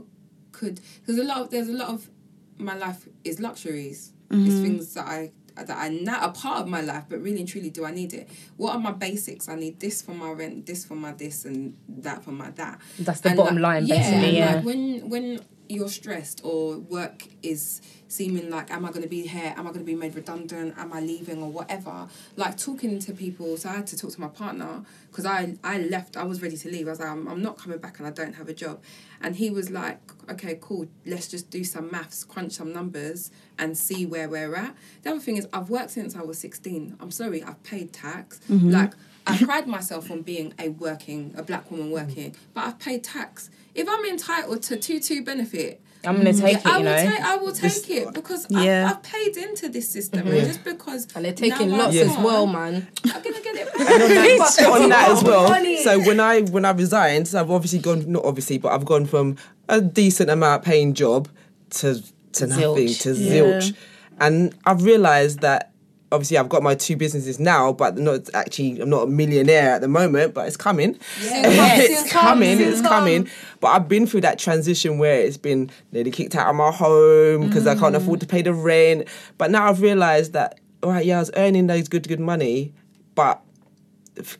could 0.51 0.79
because 0.99 1.17
a 1.17 1.23
lot 1.23 1.41
of 1.41 1.49
there's 1.49 1.69
a 1.69 1.73
lot 1.73 1.89
of 1.89 2.09
my 2.57 2.75
life 2.75 3.07
is 3.23 3.39
luxuries 3.39 4.13
it's 4.29 4.39
mm-hmm. 4.39 4.63
things 4.63 4.93
that 4.93 5.07
i 5.07 5.31
that 5.65 5.77
I 5.77 5.89
now 5.89 6.23
a 6.23 6.29
part 6.29 6.61
of 6.61 6.67
my 6.67 6.81
life, 6.81 7.05
but 7.09 7.19
really 7.21 7.39
and 7.39 7.47
truly, 7.47 7.69
do 7.69 7.85
I 7.85 7.91
need 7.91 8.13
it? 8.13 8.29
What 8.57 8.75
are 8.75 8.79
my 8.79 8.91
basics? 8.91 9.49
I 9.49 9.55
need 9.55 9.79
this 9.79 10.01
for 10.01 10.11
my 10.11 10.31
rent, 10.31 10.65
this 10.65 10.85
for 10.85 10.95
my 10.95 11.13
this, 11.13 11.45
and 11.45 11.75
that 11.87 12.23
for 12.23 12.31
my 12.31 12.51
that. 12.51 12.79
That's 12.99 13.21
the 13.21 13.29
And, 13.29 13.37
bottom 13.37 13.57
like, 13.57 13.81
line, 13.81 13.87
basically. 13.87 14.37
Yeah. 14.37 14.55
Like 14.55 14.65
when 14.65 15.09
when 15.09 15.39
you're 15.69 15.89
stressed 15.89 16.41
or 16.43 16.77
work 16.77 17.23
is 17.43 17.81
seeming 18.09 18.49
like 18.49 18.71
am 18.71 18.85
i 18.85 18.89
going 18.89 19.01
to 19.01 19.07
be 19.09 19.27
here 19.27 19.53
am 19.57 19.67
i 19.67 19.69
going 19.71 19.79
to 19.79 19.85
be 19.85 19.95
made 19.95 20.15
redundant 20.15 20.73
am 20.77 20.93
i 20.93 20.99
leaving 21.01 21.41
or 21.43 21.49
whatever 21.49 22.07
like 22.37 22.57
talking 22.57 22.99
to 22.99 23.11
people 23.13 23.57
so 23.57 23.67
i 23.69 23.73
had 23.73 23.85
to 23.87 23.97
talk 23.97 24.11
to 24.11 24.21
my 24.21 24.27
partner 24.29 24.83
because 25.11 25.25
i 25.25 25.53
i 25.63 25.77
left 25.79 26.15
i 26.15 26.23
was 26.23 26.41
ready 26.41 26.55
to 26.55 26.69
leave 26.69 26.87
i 26.87 26.91
was 26.91 26.99
like 26.99 27.09
I'm, 27.09 27.27
I'm 27.27 27.41
not 27.41 27.57
coming 27.57 27.79
back 27.79 27.97
and 27.99 28.07
i 28.07 28.11
don't 28.11 28.33
have 28.35 28.47
a 28.47 28.53
job 28.53 28.81
and 29.21 29.35
he 29.35 29.49
was 29.49 29.69
like 29.69 29.99
okay 30.29 30.57
cool 30.61 30.87
let's 31.05 31.27
just 31.27 31.49
do 31.49 31.63
some 31.63 31.91
maths 31.91 32.23
crunch 32.23 32.53
some 32.53 32.71
numbers 32.71 33.29
and 33.57 33.77
see 33.77 34.05
where 34.05 34.29
we're 34.29 34.55
at 34.55 34.73
the 35.03 35.11
other 35.11 35.19
thing 35.19 35.35
is 35.37 35.47
i've 35.51 35.69
worked 35.69 35.91
since 35.91 36.15
i 36.15 36.21
was 36.21 36.37
16 36.39 36.95
i'm 37.01 37.11
sorry 37.11 37.43
i've 37.43 37.61
paid 37.63 37.91
tax 37.91 38.39
Mm-hmm. 38.49 38.69
Mhm. 38.69 38.73
like 38.73 38.93
I 39.29 39.37
pride 39.37 39.67
myself 39.67 40.09
on 40.09 40.21
being 40.21 40.53
a 40.57 40.69
working, 40.69 41.33
a 41.35 41.43
black 41.43 41.69
woman 41.69 41.91
working, 41.91 42.33
but 42.53 42.63
I've 42.63 42.79
paid 42.79 43.03
tax. 43.03 43.49
If 43.77 43.87
I'm 43.89 44.03
entitled 44.05 44.63
to 44.63 44.75
two 44.77 44.99
two 44.99 45.23
benefit, 45.23 45.81
I'm 46.05 46.17
gonna 46.17 46.33
take 46.33 46.57
it, 46.57 46.65
I 46.65 46.77
you 46.79 46.83
will 46.85 46.91
know. 46.91 47.09
take, 47.11 47.21
I 47.21 47.35
will 47.37 47.51
take 47.51 47.89
it 47.89 48.13
because 48.13 48.45
Yeah. 48.49 48.87
I've, 48.89 48.97
I've 48.97 49.03
paid 49.03 49.37
into 49.37 49.69
this 49.69 49.87
system, 49.89 50.25
Mhm. 50.25 50.37
and 50.39 50.47
just 50.47 50.63
because 50.63 51.07
And 51.15 51.25
they're 51.25 51.33
taking 51.33 51.69
now 51.71 51.77
lots 51.83 51.97
I'm 51.97 52.09
as 52.09 52.17
well, 52.17 52.47
man. 52.47 52.87
I'm 53.05 53.21
gonna 53.21 53.41
get 53.41 53.55
it. 53.55 53.67
And 53.79 54.03
on 54.03 54.09
that, 54.09 54.81
on 54.83 54.89
that 54.89 55.09
as 55.11 55.23
well. 55.23 55.49
Money. 55.49 55.83
So 55.83 55.99
when 55.99 56.19
I 56.19 56.41
when 56.41 56.65
I 56.65 56.71
resigned, 56.71 57.27
so 57.27 57.39
I've 57.39 57.51
obviously 57.51 57.79
gone 57.79 58.11
not 58.11 58.25
obviously, 58.25 58.57
but 58.57 58.69
I've 58.73 58.85
gone 58.85 59.05
from 59.05 59.35
a 59.69 59.79
decent 59.81 60.29
amount 60.29 60.63
paying 60.63 60.93
job 60.93 61.29
to 61.71 62.01
to 62.33 62.47
nothing 62.47 62.87
Zilch. 62.87 63.01
to 63.01 63.13
Yeah. 63.13 63.31
zilch, 63.33 63.73
and 64.19 64.53
I've 64.65 64.83
realised 64.83 65.39
that 65.41 65.71
obviously 66.11 66.37
I've 66.37 66.49
got 66.49 66.63
my 66.63 66.75
two 66.75 66.95
businesses 66.95 67.39
now, 67.39 67.73
but 67.73 67.97
not 67.97 68.29
actually 68.33 68.79
I'm 68.79 68.89
not 68.89 69.03
a 69.03 69.07
millionaire 69.07 69.71
at 69.75 69.81
the 69.81 69.87
moment, 69.87 70.33
but 70.33 70.47
it's 70.47 70.57
coming. 70.57 70.97
Yeah. 71.21 71.41
it's 71.79 72.11
coming. 72.11 72.59
It's 72.61 72.81
coming. 72.81 73.29
But 73.59 73.67
I've 73.69 73.87
been 73.87 74.07
through 74.07 74.21
that 74.21 74.39
transition 74.39 74.97
where 74.97 75.19
it's 75.19 75.37
been 75.37 75.69
nearly 75.91 76.11
kicked 76.11 76.35
out 76.35 76.47
of 76.49 76.55
my 76.55 76.71
home 76.71 77.47
because 77.47 77.67
I 77.67 77.75
can't 77.75 77.95
afford 77.95 78.19
to 78.21 78.25
pay 78.27 78.41
the 78.41 78.53
rent. 78.53 79.07
But 79.37 79.51
now 79.51 79.67
I've 79.69 79.81
realised 79.81 80.33
that 80.33 80.59
all 80.83 80.91
right, 80.91 81.05
yeah, 81.05 81.17
I 81.17 81.19
was 81.19 81.31
earning 81.35 81.67
those 81.67 81.87
good 81.87 82.07
good 82.07 82.19
money, 82.19 82.73
but 83.15 83.41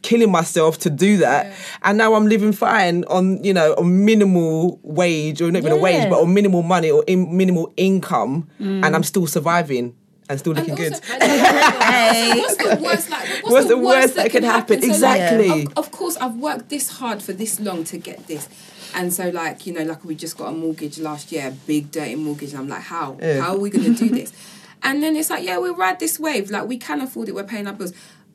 killing 0.02 0.32
myself 0.32 0.80
to 0.80 0.90
do 0.90 1.18
that 1.18 1.54
and 1.84 2.00
now 2.00 2.16
i'm 2.16 2.26
living 2.28 2.52
fine 2.52 3.04
on 3.10 3.44
you 3.44 3.54
know 3.54 3.76
on 3.78 4.04
minimal 4.06 4.80
wage 4.82 5.40
or 5.40 5.52
not 5.52 5.60
even 5.60 5.72
a 5.72 5.78
wage 5.78 6.10
but 6.10 6.20
on 6.20 6.34
minimal 6.34 6.64
money 6.64 6.90
or 6.90 7.04
in 7.06 7.38
minimal 7.38 7.72
income 7.78 8.50
Mm. 8.60 8.84
and 8.84 8.96
i'm 8.96 9.04
still 9.04 9.28
surviving 9.28 9.96
and 10.30 10.40
still 10.40 10.54
looking 10.54 10.76
good 10.76 10.94
What's 10.94 12.58
the 12.58 12.80
worst? 12.82 13.10
Like, 13.10 13.28
what's, 13.30 13.52
What's 13.52 13.68
the, 13.68 13.76
the 13.76 13.78
worst, 13.78 13.86
worst 13.86 14.16
that, 14.16 14.24
that 14.24 14.32
can 14.32 14.42
could 14.42 14.44
happen? 14.44 14.82
happen? 14.82 14.94
So, 14.94 15.06
like, 15.08 15.22
Exactly. 15.22 15.64
of, 15.64 15.78
of 15.78 15.92
course, 15.92 16.18
I've 16.18 16.36
worked 16.36 16.70
this 16.70 16.90
hard 16.98 17.22
for 17.22 17.34
this 17.34 17.60
long 17.60 17.84
to 17.86 17.98
get 17.98 18.28
this. 18.28 18.48
And 18.94 19.14
so, 19.14 19.30
like, 19.30 19.66
you 19.68 19.74
know, 19.74 19.84
like 19.84 20.04
we 20.04 20.16
just 20.16 20.38
got 20.38 20.48
a 20.50 20.52
mortgage 20.52 20.98
last 21.00 21.32
year, 21.32 21.56
big 21.68 21.92
dirty 21.92 22.16
mortgage. 22.16 22.52
And 22.52 22.60
I'm 22.62 22.68
like, 22.68 22.82
how? 22.82 23.18
Yeah. 23.22 23.42
How 23.42 23.54
are 23.54 23.60
we 23.60 23.70
going 23.70 23.94
to 23.94 24.08
do 24.08 24.10
this? 24.10 24.34
And 24.84 25.02
then 25.02 25.16
it's 25.16 25.32
like, 25.32 25.44
yeah, 25.44 25.58
we 25.58 25.70
ride 25.72 26.00
this 26.00 26.20
wave. 26.20 26.52
Like, 26.52 26.68
we 26.68 26.78
can 26.78 27.02
afford 27.02 27.28
it. 27.28 27.34
We're 27.36 27.44
paying 27.44 27.66
our 27.66 27.74
bills. 27.74 27.94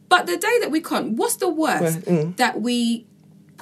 But 0.08 0.26
the 0.26 0.36
day 0.36 0.58
that 0.60 0.72
we 0.72 0.80
can't, 0.80 1.12
what's 1.12 1.36
the 1.36 1.48
worst? 1.48 2.04
Well, 2.04 2.16
mm. 2.24 2.36
That 2.36 2.60
we 2.60 3.06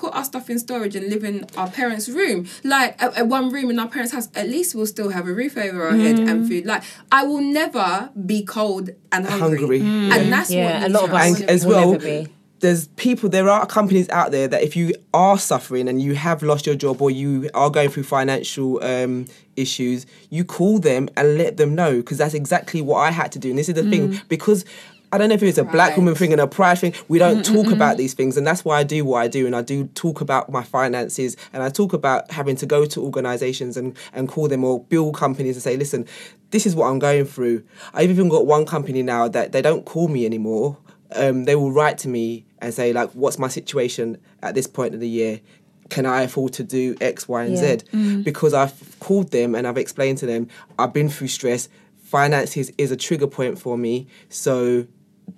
put 0.00 0.14
our 0.14 0.24
stuff 0.24 0.48
in 0.48 0.58
storage 0.58 0.96
and 0.96 1.08
live 1.08 1.24
in 1.24 1.46
our 1.56 1.68
parents' 1.68 2.08
room, 2.08 2.46
like 2.64 3.00
a, 3.02 3.20
a 3.20 3.24
one 3.24 3.50
room 3.50 3.70
in 3.70 3.78
our 3.78 3.88
parents' 3.88 4.12
house. 4.12 4.28
At 4.34 4.48
least 4.48 4.74
we'll 4.74 4.86
still 4.86 5.10
have 5.10 5.28
a 5.28 5.34
roof 5.34 5.58
over 5.58 5.86
our 5.88 5.96
head 5.96 6.18
and 6.18 6.44
mm. 6.44 6.48
food. 6.48 6.64
Like 6.64 6.82
I 7.12 7.24
will 7.24 7.42
never 7.42 8.10
be 8.26 8.44
cold 8.44 8.90
and 9.12 9.26
hungry, 9.26 9.58
hungry 9.58 9.80
and 9.80 10.32
that's 10.32 10.50
Yeah, 10.50 10.80
what 10.80 10.90
a 10.90 10.92
lot 10.92 11.04
of 11.04 11.14
us 11.14 11.40
and 11.40 11.50
as 11.50 11.66
will 11.66 11.74
well 11.74 11.92
never 11.92 12.04
be. 12.04 12.32
There's 12.60 12.88
people 12.88 13.28
there 13.28 13.48
are 13.48 13.66
companies 13.66 14.08
out 14.10 14.30
there 14.30 14.46
that 14.46 14.62
if 14.62 14.76
you 14.76 14.94
are 15.12 15.38
suffering 15.38 15.88
and 15.88 16.00
you 16.00 16.14
have 16.14 16.42
lost 16.42 16.66
your 16.66 16.74
job 16.74 17.00
or 17.02 17.10
you 17.10 17.50
are 17.54 17.70
going 17.70 17.88
through 17.88 18.02
financial 18.02 18.82
um, 18.84 19.26
issues 19.56 20.06
you 20.28 20.44
call 20.44 20.78
them 20.78 21.08
and 21.16 21.36
let 21.36 21.56
them 21.56 21.74
know 21.74 21.96
because 21.96 22.18
that's 22.18 22.34
exactly 22.34 22.80
what 22.80 22.98
i 22.98 23.10
had 23.10 23.32
to 23.32 23.38
do 23.38 23.50
and 23.50 23.58
this 23.58 23.68
is 23.68 23.74
the 23.74 23.82
thing 23.88 24.20
because 24.28 24.64
I 25.12 25.18
don't 25.18 25.28
know 25.28 25.34
if 25.34 25.42
it's 25.42 25.58
a 25.58 25.64
black 25.64 25.96
woman 25.96 26.14
thing 26.14 26.30
and 26.30 26.40
a 26.40 26.46
pride 26.46 26.78
thing. 26.78 26.94
We 27.08 27.18
don't 27.18 27.44
talk 27.44 27.72
about 27.72 27.96
these 27.96 28.14
things, 28.14 28.36
and 28.36 28.46
that's 28.46 28.64
why 28.64 28.78
I 28.78 28.84
do 28.84 29.04
what 29.04 29.20
I 29.20 29.26
do. 29.26 29.44
And 29.44 29.56
I 29.56 29.62
do 29.62 29.86
talk 29.88 30.20
about 30.20 30.50
my 30.52 30.62
finances, 30.62 31.36
and 31.52 31.64
I 31.64 31.68
talk 31.68 31.92
about 31.92 32.30
having 32.30 32.54
to 32.56 32.66
go 32.66 32.86
to 32.86 33.02
organisations 33.02 33.76
and 33.76 33.96
and 34.12 34.28
call 34.28 34.46
them 34.46 34.62
or 34.62 34.84
bill 34.84 35.10
companies 35.10 35.56
and 35.56 35.62
say, 35.64 35.76
"Listen, 35.76 36.06
this 36.52 36.64
is 36.64 36.76
what 36.76 36.86
I'm 36.86 37.00
going 37.00 37.24
through." 37.24 37.64
I've 37.92 38.10
even 38.10 38.28
got 38.28 38.46
one 38.46 38.64
company 38.64 39.02
now 39.02 39.26
that 39.26 39.50
they 39.50 39.60
don't 39.60 39.84
call 39.84 40.06
me 40.06 40.24
anymore. 40.24 40.76
Um, 41.16 41.44
they 41.44 41.56
will 41.56 41.72
write 41.72 41.98
to 41.98 42.08
me 42.08 42.44
and 42.60 42.72
say, 42.74 42.92
like, 42.92 43.10
"What's 43.10 43.38
my 43.38 43.48
situation 43.48 44.18
at 44.42 44.54
this 44.54 44.66
point 44.66 44.94
of 44.94 45.00
the 45.00 45.08
year?" 45.08 45.40
Can 45.88 46.06
I 46.06 46.22
afford 46.22 46.52
to 46.52 46.62
do 46.62 46.94
X, 47.00 47.28
Y, 47.28 47.42
and 47.44 47.54
Yeah. 47.54 47.78
Z? 47.78 47.84
Mm. 47.92 48.22
Because 48.22 48.54
I've 48.54 48.74
called 49.00 49.32
them 49.32 49.56
and 49.56 49.66
I've 49.66 49.76
explained 49.76 50.18
to 50.18 50.26
them 50.26 50.46
I've 50.78 50.92
been 50.92 51.08
through 51.08 51.28
stress. 51.28 51.68
Finances 52.04 52.70
is 52.78 52.92
a 52.92 52.96
trigger 52.96 53.26
point 53.26 53.58
for 53.58 53.76
me, 53.76 54.06
so 54.28 54.86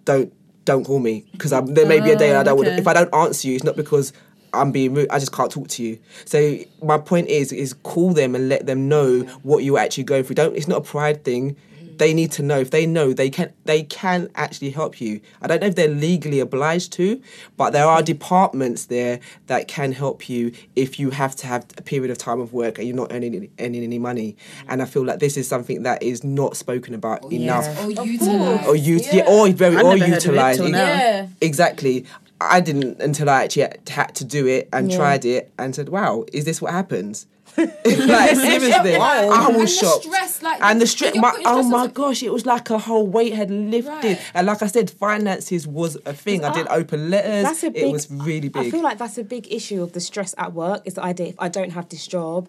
don't 0.04 0.32
don't 0.64 0.84
call 0.84 0.98
me 0.98 1.24
because 1.32 1.50
there 1.50 1.86
may 1.86 2.00
be 2.00 2.10
a 2.10 2.16
day 2.16 2.34
I 2.34 2.42
don't. 2.42 2.58
Oh, 2.58 2.62
okay. 2.62 2.76
If 2.76 2.86
I 2.86 2.92
don't 2.92 3.12
answer 3.14 3.48
you, 3.48 3.54
it's 3.54 3.64
not 3.64 3.76
because 3.76 4.12
I'm 4.54 4.70
being 4.72 4.94
rude. 4.94 5.08
I 5.10 5.18
just 5.18 5.32
can't 5.32 5.50
talk 5.50 5.68
to 5.68 5.82
you. 5.82 5.98
So 6.24 6.58
my 6.82 6.98
point 6.98 7.28
is, 7.28 7.52
is 7.52 7.72
call 7.72 8.12
them 8.12 8.34
and 8.34 8.48
let 8.48 8.66
them 8.66 8.88
know 8.88 9.20
what 9.42 9.64
you're 9.64 9.78
actually 9.78 10.04
going 10.04 10.24
through. 10.24 10.34
Don't. 10.34 10.56
It's 10.56 10.68
not 10.68 10.78
a 10.78 10.84
pride 10.84 11.24
thing. 11.24 11.56
They 11.98 12.14
need 12.14 12.32
to 12.32 12.42
know. 12.42 12.58
If 12.60 12.70
they 12.70 12.86
know, 12.86 13.12
they 13.12 13.30
can. 13.30 13.52
They 13.64 13.82
can 13.84 14.28
actually 14.34 14.70
help 14.70 15.00
you. 15.00 15.20
I 15.40 15.46
don't 15.46 15.60
know 15.60 15.66
if 15.68 15.74
they're 15.76 15.88
legally 15.88 16.40
obliged 16.40 16.92
to, 16.94 17.20
but 17.56 17.72
there 17.72 17.86
are 17.86 18.02
departments 18.02 18.86
there 18.86 19.20
that 19.46 19.68
can 19.68 19.92
help 19.92 20.28
you 20.28 20.52
if 20.76 20.98
you 20.98 21.10
have 21.10 21.36
to 21.36 21.46
have 21.46 21.66
a 21.78 21.82
period 21.82 22.10
of 22.10 22.18
time 22.18 22.40
of 22.40 22.52
work 22.52 22.78
and 22.78 22.86
you're 22.86 22.96
not 22.96 23.12
earning 23.12 23.34
any, 23.34 23.50
earning 23.60 23.82
any 23.84 23.98
money. 23.98 24.36
And 24.68 24.82
I 24.82 24.84
feel 24.86 25.04
like 25.04 25.18
this 25.20 25.36
is 25.36 25.46
something 25.48 25.82
that 25.84 26.02
is 26.02 26.24
not 26.24 26.56
spoken 26.56 26.94
about 26.94 27.20
oh, 27.22 27.30
enough 27.30 27.66
Or 27.84 27.90
utilize. 27.90 28.66
or 28.66 28.76
use 28.76 29.12
yeah. 29.12 29.24
or 29.28 29.48
very 29.50 29.76
I've 29.76 29.84
or 29.84 29.96
never 29.96 30.10
heard 30.10 30.18
of 30.18 30.24
it 30.24 30.24
utilize 30.26 30.56
till 30.56 30.66
it. 30.66 30.70
now. 30.72 30.86
Yeah. 30.86 31.26
exactly 31.40 32.06
I 32.40 32.60
didn't 32.60 33.00
until 33.00 33.30
I 33.30 33.44
actually 33.44 33.62
had- 33.62 33.88
had 33.88 34.14
to 34.16 34.24
do 34.24 34.46
it 34.46 34.68
and 34.72 34.90
Yeah. 34.90 34.96
tried 34.96 35.24
it 35.24 35.52
and 35.58 35.74
said 35.74 35.88
wow 35.88 36.24
is 36.32 36.44
this 36.44 36.60
what 36.60 36.72
happens 36.72 37.26
like 37.56 37.70
seriously 37.86 38.94
I 38.96 39.46
And 39.46 39.54
the 39.54 39.58
was 39.60 39.76
shocked 39.78 40.04
stress, 40.04 40.42
like, 40.42 40.60
and 40.62 40.80
the 40.80 40.86
stress 40.86 41.14
my, 41.16 41.32
oh 41.44 41.62
my 41.68 41.80
on- 41.80 41.90
gosh 41.90 42.22
it 42.22 42.32
was 42.32 42.46
like 42.46 42.70
a 42.70 42.78
whole 42.78 43.06
weight 43.06 43.34
had 43.34 43.50
lifted 43.50 43.88
Right. 43.92 44.20
and 44.34 44.46
like 44.46 44.62
I 44.62 44.66
said 44.66 44.90
finances 44.90 45.66
was 45.66 45.96
a 46.06 46.14
thing 46.14 46.44
I 46.44 46.52
did 46.52 46.66
open 46.68 47.10
letters 47.10 47.44
That's 47.44 47.62
a 47.64 47.70
big, 47.70 47.82
it 47.84 47.92
was 47.92 48.10
really 48.10 48.48
big. 48.48 48.66
I 48.66 48.70
feel 48.70 48.82
like 48.82 48.98
that's 48.98 49.18
a 49.18 49.24
big 49.24 49.52
issue 49.52 49.82
of 49.82 49.92
the 49.92 50.00
stress 50.00 50.34
at 50.38 50.52
work. 50.54 50.82
Is 50.84 50.94
the 50.94 51.02
idea 51.04 51.26
if 51.28 51.36
I 51.38 51.48
don't 51.48 51.70
have 51.70 51.88
this 51.88 52.06
job, 52.06 52.48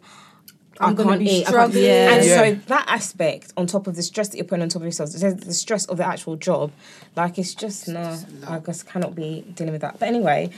I'm 0.79 0.89
I 0.91 0.93
gonna 0.93 1.09
can't 1.11 1.19
be 1.19 1.25
eat. 1.29 1.47
I 1.47 1.51
can't- 1.51 1.75
And 1.75 2.25
Yeah. 2.25 2.37
so 2.37 2.59
that 2.67 2.85
aspect, 2.87 3.53
on 3.57 3.67
top 3.67 3.85
of 3.87 3.95
the 3.95 4.01
stress 4.03 4.29
that 4.29 4.37
you're 4.37 4.45
putting 4.45 4.63
on 4.63 4.69
top 4.69 4.81
of 4.81 4.85
yourself, 4.85 5.11
the 5.11 5.31
the 5.33 5.53
stress 5.53 5.85
of 5.85 5.97
the 5.97 6.05
actual 6.07 6.35
job, 6.35 6.71
like 7.15 7.37
it's 7.37 7.53
just 7.53 7.87
no. 7.87 8.17
I 8.47 8.59
just 8.59 8.87
cannot 8.87 9.13
be 9.15 9.45
dealing 9.55 9.73
with 9.73 9.81
that. 9.81 9.99
But 9.99 10.07
anyway, 10.07 10.49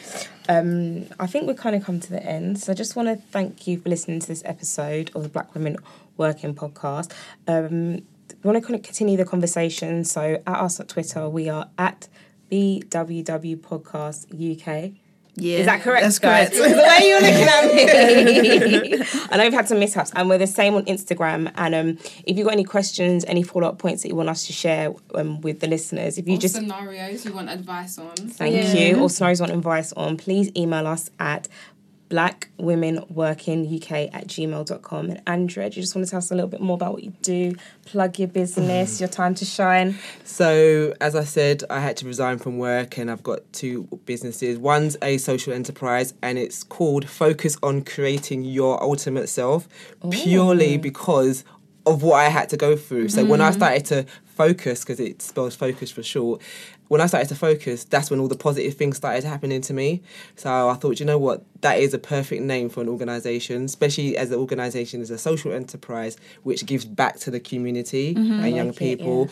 um, 0.48 1.06
I 1.20 1.28
think 1.28 1.48
we've 1.48 1.58
kind 1.58 1.76
of 1.76 1.84
come 1.84 2.00
to 2.00 2.10
the 2.10 2.24
end. 2.24 2.60
So 2.60 2.72
I 2.72 2.76
just 2.76 2.96
want 2.96 3.08
to 3.10 3.16
thank 3.32 3.68
you 3.68 3.80
for 3.80 3.90
listening 3.90 4.20
to 4.22 4.28
this 4.28 4.42
episode 4.46 5.12
of 5.16 5.24
the 5.24 5.30
Black 5.30 5.54
Women 5.54 5.78
Working 6.18 6.56
podcast. 6.56 7.12
Um, 7.48 7.96
we 8.44 8.52
want 8.52 8.56
to 8.58 8.62
kind 8.62 8.76
of 8.76 8.84
continue 8.84 9.18
the 9.18 9.26
conversation. 9.26 10.04
So 10.06 10.42
at 10.48 10.58
us 10.60 10.80
at 10.80 10.88
Twitter, 10.88 11.28
we 11.30 11.50
are 11.50 11.68
at 11.78 12.08
BWW 12.52 13.58
Podcast 13.58 14.28
UK. 14.34 14.94
Yeah, 15.38 15.58
Is 15.60 15.66
that 15.66 15.82
correct, 15.82 16.04
That's 16.04 16.20
guys? 16.20 16.50
correct. 16.50 16.56
the 16.76 16.78
way 16.78 17.10
you're 17.10 17.22
looking 17.22 17.48
at 17.48 19.00
me. 19.02 19.04
I 19.32 19.38
know 19.38 19.44
we've 19.44 19.54
had 19.54 19.68
some 19.68 19.80
mishaps, 19.80 20.12
and 20.16 20.30
we're 20.30 20.38
the 20.38 20.48
same 20.48 20.76
on 20.76 20.86
Instagram. 20.86 21.52
And 21.56 21.76
um, 21.76 21.98
if 22.26 22.38
you've 22.38 22.46
got 22.46 22.54
any 22.54 22.64
questions, 22.64 23.26
any 23.28 23.44
follow 23.44 23.68
up 23.68 23.78
points 23.78 24.04
that 24.04 24.10
you 24.10 24.16
want 24.16 24.30
us 24.30 24.48
to 24.48 24.54
share 24.54 24.94
um, 25.14 25.42
with 25.42 25.60
the 25.60 25.68
listeners, 25.68 26.18
if 26.18 26.28
you 26.28 26.36
Or 26.36 26.40
just 26.40 26.56
scenarios 26.56 27.26
you 27.26 27.34
want 27.34 27.50
advice 27.50 27.98
on. 27.98 28.16
thank 28.16 28.56
you 28.80 28.98
or 29.02 29.10
scenarios 29.10 29.40
you 29.40 29.44
want 29.44 29.54
advice 29.58 29.92
on, 29.94 30.16
please 30.18 30.52
email 30.56 30.88
us 30.88 31.10
at 31.20 31.50
blackwomenworkinguk 32.16 34.10
at 34.14 34.28
gmail.com. 34.28 35.10
And 35.10 35.22
Andrea, 35.28 35.70
do 35.70 35.76
you 35.76 35.82
just 35.82 35.96
want 35.96 36.08
to 36.08 36.12
tell 36.12 36.20
us 36.20 36.32
a 36.32 36.36
little 36.36 36.50
bit 36.50 36.62
more 36.62 36.76
about 36.76 36.94
what 36.94 37.04
you 37.04 37.14
do? 37.22 37.56
Plug 37.86 38.18
your 38.18 38.30
business, 38.30 38.98
mm. 38.98 39.00
your 39.02 39.10
time 39.10 39.36
to 39.36 39.46
shine. 39.46 39.98
So, 40.24 40.94
as 41.02 41.16
I 41.16 41.26
said, 41.26 41.64
I 41.70 41.80
had 41.80 41.98
to 41.98 42.06
resign 42.06 42.38
from 42.38 42.58
work 42.58 42.98
and 42.98 43.12
I've 43.12 43.24
got 43.24 43.42
two 43.52 43.84
businesses. 44.06 44.58
One's 44.58 44.96
a 45.02 45.18
social 45.18 45.54
enterprise 45.54 46.14
and 46.22 46.38
it's 46.38 46.64
called 46.64 47.10
Focus 47.10 47.58
on 47.62 47.84
Creating 47.84 48.44
Your 48.44 48.82
Ultimate 48.82 49.28
Self, 49.28 49.68
oh. 50.02 50.10
purely 50.10 50.78
because 50.78 51.44
of 51.86 52.02
what 52.02 52.16
I 52.16 52.30
had 52.30 52.50
to 52.50 52.58
go 52.58 52.76
through. 52.76 53.10
So, 53.10 53.26
when 53.26 53.42
I 53.42 53.52
mm. 53.52 53.56
started 53.56 53.86
to 53.88 54.06
focus, 54.36 54.82
because 54.82 55.00
it 55.00 55.22
spells 55.22 55.56
focus 55.56 55.92
for 55.92 56.04
short, 56.04 56.42
when 56.88 57.02
I 57.02 57.08
started 57.08 57.30
to 57.30 57.36
focus, 57.36 57.84
that's 57.84 58.12
when 58.12 58.20
all 58.20 58.28
the 58.28 58.36
positive 58.38 58.76
things 58.76 58.98
started 58.98 59.24
happening 59.24 59.60
to 59.62 59.74
me. 59.74 60.04
So 60.36 60.70
I 60.70 60.76
thought, 60.76 61.00
you 61.00 61.06
know 61.08 61.18
what, 61.18 61.44
that 61.62 61.80
is 61.80 61.96
a 61.96 61.98
perfect 61.98 62.44
name 62.44 62.70
for 62.70 62.82
an 62.82 62.90
organisation, 62.90 63.66
especially 63.66 64.16
as 64.18 64.30
the 64.30 64.38
organisation 64.38 65.02
is 65.02 65.10
a 65.10 65.18
social 65.18 65.52
enterprise 65.52 66.16
which 66.44 66.64
gives 66.68 66.86
back 66.86 67.18
to 67.22 67.32
the 67.32 67.40
community 67.40 68.14
Mhm. 68.14 68.44
and 68.44 68.56
young 68.56 68.68
Like 68.68 68.76
it, 68.76 68.98
people. 69.00 69.30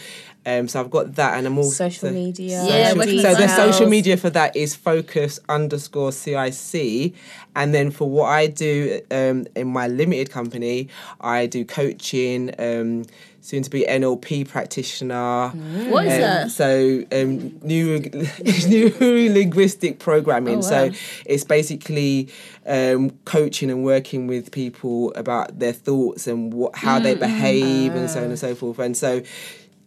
Um, 0.48 0.68
so 0.68 0.80
I've 0.80 0.90
got 0.90 1.14
that, 1.16 1.38
and 1.38 1.46
I'm 1.46 1.58
also 1.60 1.90
Social 1.90 2.10
media. 2.12 2.60
Social- 2.60 2.76
Yeah, 3.14 3.22
so 3.22 3.36
the 3.36 3.48
social 3.50 3.88
media 3.88 4.18
for 4.18 4.32
that 4.32 4.56
is 4.56 4.74
focus 4.74 5.40
underscore 5.48 6.12
CIC, 6.12 7.14
and 7.56 7.72
then 7.74 7.92
for 7.92 8.10
what 8.10 8.30
I 8.30 8.48
do 8.48 9.00
um, 9.12 9.46
in 9.56 9.68
my 9.68 9.88
limited 9.88 10.32
company, 10.32 10.88
I 11.22 11.46
do 11.46 11.66
coaching. 11.66 12.52
Um, 12.58 13.06
Soon 13.46 13.62
to 13.62 13.70
be 13.70 13.82
NLP 13.86 14.48
practitioner. 14.48 15.50
What 15.90 16.06
is 16.06 16.14
Um, 16.14 16.22
that? 16.22 16.52
So 16.52 17.04
um, 17.12 17.60
new 17.62 18.00
new 18.68 18.90
linguistic 19.34 20.00
programming. 20.00 20.60
Oh, 20.60 20.62
So 20.62 20.92
it's 21.26 21.44
basically 21.44 22.30
um, 22.66 23.10
coaching 23.26 23.70
and 23.70 23.84
working 23.84 24.28
with 24.28 24.52
people 24.52 25.12
about 25.16 25.60
their 25.60 25.74
thoughts 25.74 26.26
and 26.26 26.54
what 26.54 26.74
how 26.78 27.00
they 27.00 27.16
Mm, 27.16 27.18
mm. 27.18 27.28
behave 27.28 27.96
and 27.96 28.10
so 28.10 28.20
on 28.24 28.30
and 28.30 28.40
so 28.40 28.56
forth. 28.56 28.80
And 28.80 28.96
so 28.96 29.22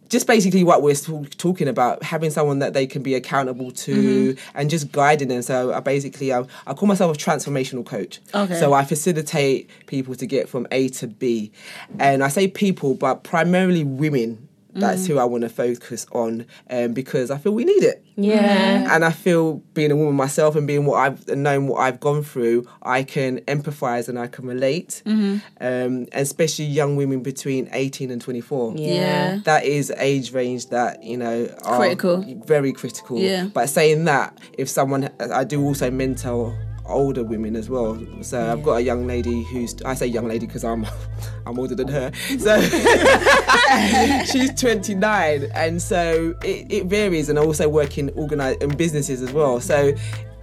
just 0.09 0.27
basically 0.27 0.63
what 0.63 0.81
we're 0.81 0.95
talking 1.37 1.67
about 1.67 2.01
having 2.03 2.29
someone 2.29 2.59
that 2.59 2.73
they 2.73 2.87
can 2.87 3.01
be 3.03 3.13
accountable 3.15 3.71
to 3.71 4.33
Mhm. 4.33 4.39
and 4.55 4.69
just 4.69 4.91
guiding 4.91 5.27
them 5.27 5.41
so 5.41 5.73
i 5.73 5.79
basically 5.79 6.33
I, 6.33 6.43
I 6.65 6.73
call 6.73 6.87
myself 6.87 7.15
a 7.15 7.19
transformational 7.19 7.85
coach 7.85 8.19
Okay. 8.33 8.59
so 8.59 8.73
i 8.73 8.83
facilitate 8.85 9.69
people 9.87 10.15
to 10.15 10.25
get 10.25 10.47
from 10.49 10.67
a 10.71 10.89
to 10.89 11.07
b 11.07 11.51
and 11.99 12.23
i 12.23 12.27
say 12.27 12.47
people 12.47 12.93
but 12.93 13.23
primarily 13.23 13.83
women 13.83 14.46
that's 14.77 15.03
Mm. 15.03 15.07
who 15.07 15.17
i 15.19 15.25
want 15.25 15.43
to 15.43 15.49
focus 15.49 16.05
on 16.11 16.45
um, 16.69 16.93
because 16.93 17.29
i 17.31 17.37
feel 17.37 17.53
we 17.53 17.65
need 17.65 17.83
it 17.83 18.03
Yeah. 18.19 18.95
and 18.95 19.05
I 19.05 19.11
feel 19.11 19.61
being 19.75 19.91
a 19.91 19.95
woman 19.95 20.15
myself 20.15 20.55
and 20.55 20.65
being 20.65 20.85
what 20.87 20.97
I've 21.05 21.27
known 21.27 21.67
what 21.67 21.81
I've 21.81 21.99
gone 21.99 22.23
through, 22.23 22.65
I 22.81 23.03
can 23.03 23.41
empathise 23.41 24.09
and 24.09 24.17
I 24.17 24.25
can 24.25 24.45
relate. 24.47 25.03
Mhm. 25.05 25.41
Um, 25.61 26.07
especially 26.13 26.65
young 26.65 26.95
women 26.95 27.19
between 27.21 27.69
18 27.71 28.09
and 28.09 28.19
24. 28.19 28.73
Yeah. 28.75 29.37
That 29.43 29.65
is 29.65 29.93
age 29.99 30.33
range 30.33 30.69
that, 30.69 31.03
you 31.03 31.17
know, 31.17 31.47
are 31.63 31.77
Critical. 31.77 32.25
Very 32.47 32.73
critical. 32.73 33.19
Yeah. 33.19 33.49
But 33.53 33.69
saying 33.69 34.05
that, 34.05 34.35
if 34.57 34.67
someone, 34.67 35.09
I 35.19 35.43
do 35.43 35.63
also 35.63 35.91
mentor 35.91 36.55
older 36.89 37.23
women 37.23 37.55
as 37.55 37.69
well. 37.69 37.99
So 38.21 38.51
I've 38.51 38.63
got 38.63 38.75
a 38.75 38.81
young 38.81 39.07
lady 39.07 39.43
who's, 39.43 39.75
I 39.83 39.93
say 39.93 40.07
young 40.07 40.27
lady 40.27 40.45
because 40.45 40.63
I'm, 40.63 40.85
I'm 41.45 41.57
older 41.59 41.75
than 41.75 41.87
her. 41.87 42.11
So 42.39 42.61
she's 44.25 44.53
29 44.59 45.49
and 45.53 45.81
so 45.81 46.35
it, 46.43 46.71
it 46.71 46.85
varies 46.85 47.29
and 47.29 47.37
I 47.37 47.43
also 47.43 47.67
work 47.67 47.97
in 47.97 48.09
organize 48.11 48.57
in 48.57 48.75
businesses 48.75 49.21
as 49.21 49.31
well 49.31 49.59
so 49.59 49.93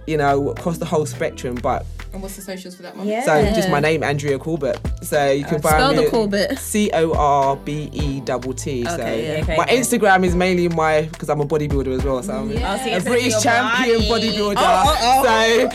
you 0.07 0.17
know 0.17 0.49
across 0.49 0.77
the 0.77 0.85
whole 0.85 1.05
spectrum 1.05 1.55
but 1.55 1.85
And 2.15 2.21
what's 2.21 2.37
the 2.37 2.41
socials 2.43 2.75
for 2.77 2.83
that 2.83 2.95
one? 2.95 3.05
Yeah. 3.09 3.25
so 3.25 3.43
just 3.53 3.69
my 3.69 3.81
name 3.81 4.01
Andrea 4.01 4.39
Corbett 4.39 4.79
so 5.01 5.31
you 5.31 5.43
can 5.43 5.55
Uh, 5.55 5.59
find 5.59 5.73
spell 5.75 5.89
me 5.91 5.97
the 5.97 6.03
at 6.05 6.11
Corbett. 6.11 6.57
C-O-R-B-E-double-T 6.57 8.85
so 8.85 8.95
yeah. 8.95 9.03
Okay, 9.03 9.43
my 9.57 9.63
okay. 9.65 9.77
Instagram 9.77 10.23
is 10.25 10.33
mainly 10.33 10.69
my 10.69 11.01
because 11.11 11.27
I'm 11.27 11.41
a 11.41 11.45
bodybuilder 11.45 11.93
as 11.97 12.05
well 12.05 12.23
so 12.23 12.37
I'm 12.37 12.49
Yeah. 12.51 12.73
Oh, 12.73 12.77
so 12.77 12.85
you 12.89 12.95
a 12.95 13.01
British 13.01 13.43
champion 13.43 14.07
body. 14.07 14.29
bodybuilder 14.31 14.55
Oh, 14.57 14.95
oh, 15.01 15.23
so 15.25 15.67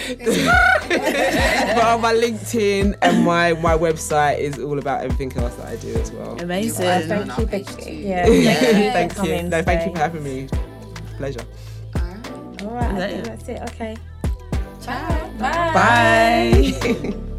but 1.75 1.85
on 1.85 2.01
my 2.01 2.15
LinkedIn 2.15 2.95
and 3.03 3.23
my 3.23 3.53
my 3.53 3.77
website 3.77 4.39
is 4.39 4.59
all 4.59 4.79
about 4.79 5.03
everything 5.03 5.31
else 5.37 5.55
that 5.57 5.67
I 5.67 5.77
do 5.77 5.95
as 5.97 6.11
well 6.11 6.39
Amazing. 6.41 6.87
Well, 6.87 7.27
thank 7.49 7.87
you, 7.87 7.93
Yeah, 7.93 8.25
thank 8.25 8.35
you 8.35 8.45
for 8.47 8.93
thank 8.93 9.15
you. 9.29 9.43
No, 9.51 9.63
thank 9.63 9.85
you 9.87 9.93
for 9.93 9.99
having 9.99 10.23
me. 10.25 10.49
Pleasure. 11.19 11.45
All 12.63 12.71
right, 12.71 12.95
I 12.95 13.09
think 13.11 13.25
that's 13.25 13.47
it. 13.47 13.61
Okay. 13.75 13.95
Ciao. 14.81 15.31
Bye. 15.39 15.73
Bye. 15.75 17.15